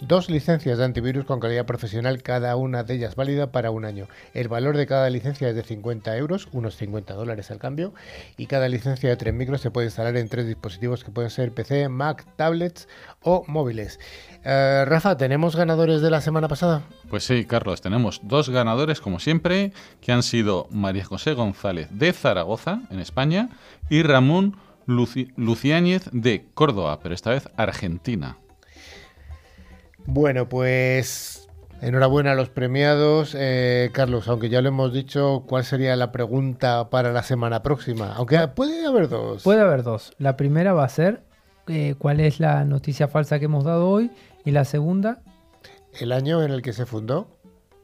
dos 0.00 0.30
licencias 0.30 0.78
de 0.78 0.84
antivirus 0.86 1.26
con 1.26 1.40
calidad 1.40 1.66
profesional, 1.66 2.22
cada 2.22 2.56
una 2.56 2.84
de 2.84 2.94
ellas 2.94 3.14
válida 3.14 3.52
para 3.52 3.70
un 3.70 3.84
año. 3.84 4.08
El 4.32 4.48
valor 4.48 4.78
de 4.78 4.86
cada 4.86 5.10
licencia 5.10 5.46
es 5.50 5.54
de 5.54 5.62
50 5.62 6.16
euros, 6.16 6.48
unos 6.52 6.74
50 6.76 7.12
dólares 7.12 7.50
al 7.50 7.58
cambio, 7.58 7.92
y 8.38 8.46
cada 8.46 8.66
licencia 8.70 9.10
de 9.10 9.16
Tren 9.18 9.36
Micro 9.36 9.58
se 9.58 9.70
puede 9.70 9.88
instalar 9.88 10.16
en 10.16 10.30
tres 10.30 10.46
dispositivos 10.46 11.04
que 11.04 11.10
pueden 11.10 11.28
ser 11.28 11.52
PC, 11.52 11.90
Mac, 11.90 12.24
tablets 12.36 12.88
o 13.20 13.44
móviles. 13.46 14.00
Eh, 14.42 14.86
Rafa, 14.86 15.18
¿tenemos 15.18 15.54
ganadores 15.54 16.00
de 16.00 16.08
la 16.08 16.22
semana 16.22 16.48
pasada? 16.48 16.80
Pues 17.10 17.24
sí, 17.24 17.44
Carlos, 17.44 17.82
tenemos 17.82 18.22
dos 18.22 18.48
ganadores, 18.48 19.02
como 19.02 19.20
siempre, 19.20 19.74
que 20.00 20.12
han 20.12 20.22
sido 20.22 20.66
María 20.70 21.04
José 21.04 21.34
González 21.34 21.88
de 21.90 22.14
Zaragoza, 22.14 22.80
en 22.90 23.00
España, 23.00 23.50
y 23.90 24.02
Ramón 24.02 24.56
Luci- 24.88 25.32
Luciáñez 25.36 26.08
de 26.12 26.48
Córdoba, 26.54 26.98
pero 27.00 27.14
esta 27.14 27.30
vez 27.30 27.48
Argentina. 27.56 28.38
Bueno, 30.06 30.48
pues 30.48 31.48
enhorabuena 31.82 32.32
a 32.32 32.34
los 32.34 32.48
premiados. 32.48 33.34
Eh, 33.38 33.90
Carlos, 33.92 34.26
aunque 34.28 34.48
ya 34.48 34.62
lo 34.62 34.68
hemos 34.68 34.92
dicho, 34.92 35.44
¿cuál 35.46 35.64
sería 35.64 35.94
la 35.96 36.10
pregunta 36.12 36.88
para 36.90 37.12
la 37.12 37.22
semana 37.22 37.62
próxima? 37.62 38.14
Aunque 38.14 38.48
puede 38.48 38.86
haber 38.86 39.08
dos. 39.08 39.42
Puede 39.42 39.60
haber 39.60 39.82
dos. 39.82 40.12
La 40.18 40.36
primera 40.36 40.72
va 40.72 40.84
a 40.84 40.88
ser 40.88 41.22
eh, 41.68 41.94
cuál 41.98 42.20
es 42.20 42.40
la 42.40 42.64
noticia 42.64 43.08
falsa 43.08 43.38
que 43.38 43.44
hemos 43.44 43.64
dado 43.64 43.88
hoy 43.88 44.10
y 44.44 44.50
la 44.52 44.64
segunda, 44.64 45.20
El 46.00 46.12
año 46.12 46.42
en 46.42 46.50
el 46.52 46.62
que 46.62 46.72
se 46.72 46.86
fundó 46.86 47.28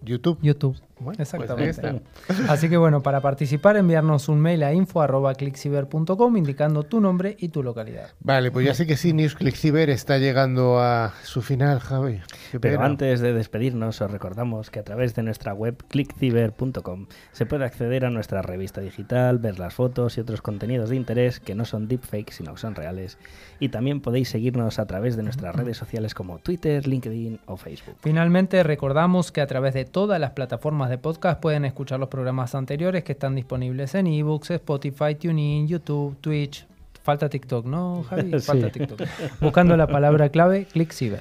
YouTube. 0.00 0.38
YouTube. 0.40 0.76
Bueno, 1.04 1.18
pues 1.18 1.34
Exactamente. 1.34 2.02
Así 2.48 2.68
que 2.68 2.76
bueno, 2.76 3.02
para 3.02 3.20
participar 3.20 3.76
enviarnos 3.76 4.28
un 4.28 4.40
mail 4.40 4.62
a 4.62 4.72
info.clickciber.com 4.72 6.36
indicando 6.36 6.82
tu 6.84 7.00
nombre 7.00 7.36
y 7.38 7.48
tu 7.48 7.62
localidad. 7.62 8.08
Vale, 8.20 8.50
pues 8.50 8.66
ya 8.66 8.74
sé 8.74 8.86
que 8.86 8.96
sí, 8.96 9.12
News 9.12 9.34
Click 9.34 9.54
Cyber 9.54 9.90
está 9.90 10.18
llegando 10.18 10.80
a 10.80 11.12
su 11.22 11.42
final, 11.42 11.80
Javi. 11.80 12.20
Pero 12.60 12.82
antes 12.82 13.20
de 13.20 13.32
despedirnos, 13.32 14.00
os 14.00 14.10
recordamos 14.10 14.70
que 14.70 14.80
a 14.80 14.84
través 14.84 15.14
de 15.14 15.22
nuestra 15.22 15.52
web 15.52 15.76
clickciber.com 15.88 17.06
se 17.32 17.46
puede 17.46 17.64
acceder 17.64 18.04
a 18.04 18.10
nuestra 18.10 18.42
revista 18.42 18.80
digital, 18.80 19.38
ver 19.38 19.58
las 19.58 19.74
fotos 19.74 20.16
y 20.16 20.20
otros 20.20 20.42
contenidos 20.42 20.90
de 20.90 20.96
interés 20.96 21.40
que 21.40 21.54
no 21.54 21.64
son 21.64 21.88
deepfakes, 21.88 22.34
sino 22.36 22.54
que 22.54 22.60
son 22.60 22.74
reales. 22.74 23.18
Y 23.60 23.68
también 23.68 24.00
podéis 24.00 24.28
seguirnos 24.28 24.78
a 24.78 24.86
través 24.86 25.16
de 25.16 25.22
nuestras 25.22 25.54
redes 25.54 25.76
sociales 25.76 26.14
como 26.14 26.38
Twitter, 26.38 26.86
LinkedIn 26.86 27.40
o 27.46 27.56
Facebook. 27.56 27.96
Finalmente, 28.00 28.62
recordamos 28.62 29.32
que 29.32 29.40
a 29.40 29.46
través 29.46 29.74
de 29.74 29.84
todas 29.84 30.20
las 30.20 30.30
plataformas 30.30 30.90
de 30.90 30.93
podcast 30.98 31.40
pueden 31.40 31.64
escuchar 31.64 31.98
los 32.00 32.08
programas 32.08 32.54
anteriores 32.54 33.04
que 33.04 33.12
están 33.12 33.34
disponibles 33.34 33.94
en 33.94 34.06
ebooks, 34.06 34.50
Spotify, 34.50 35.14
TuneIn, 35.14 35.66
YouTube, 35.68 36.16
Twitch. 36.20 36.66
Falta 37.02 37.28
TikTok, 37.28 37.66
¿no, 37.66 38.04
Javi? 38.08 38.38
Falta 38.40 38.70
TikTok. 38.70 39.00
Buscando 39.40 39.76
la 39.76 39.86
palabra 39.86 40.28
clave, 40.30 40.66
ClickCiber. 40.66 41.20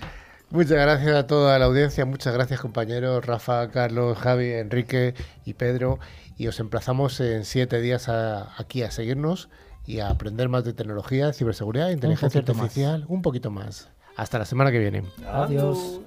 Muchas 0.50 0.72
gracias 0.78 1.16
a 1.16 1.26
toda 1.28 1.58
la 1.60 1.66
audiencia, 1.66 2.06
muchas 2.06 2.34
gracias 2.34 2.60
compañeros 2.60 3.26
Rafa, 3.26 3.70
Carlos, 3.72 4.18
Javi, 4.18 4.52
Enrique 4.52 5.14
y 5.46 5.56
Pedro. 5.56 6.00
Y 6.38 6.48
os 6.48 6.60
emplazamos 6.60 7.20
en 7.20 7.44
siete 7.44 7.82
días 7.82 8.08
a- 8.10 8.54
aquí 8.58 8.84
a 8.84 8.92
seguirnos 8.92 9.50
y 9.86 10.00
a 10.00 10.10
aprender 10.10 10.50
más 10.50 10.64
de 10.64 10.74
tecnología, 10.74 11.34
ciberseguridad, 11.34 11.90
inteligencia 11.90 12.42
más. 12.42 12.50
artificial, 12.50 13.06
un 13.08 13.22
poquito 13.22 13.52
más. 13.52 13.90
Hasta 14.16 14.38
la 14.40 14.46
semana 14.46 14.72
que 14.72 14.80
viene. 14.80 15.04
Adiós. 15.28 16.00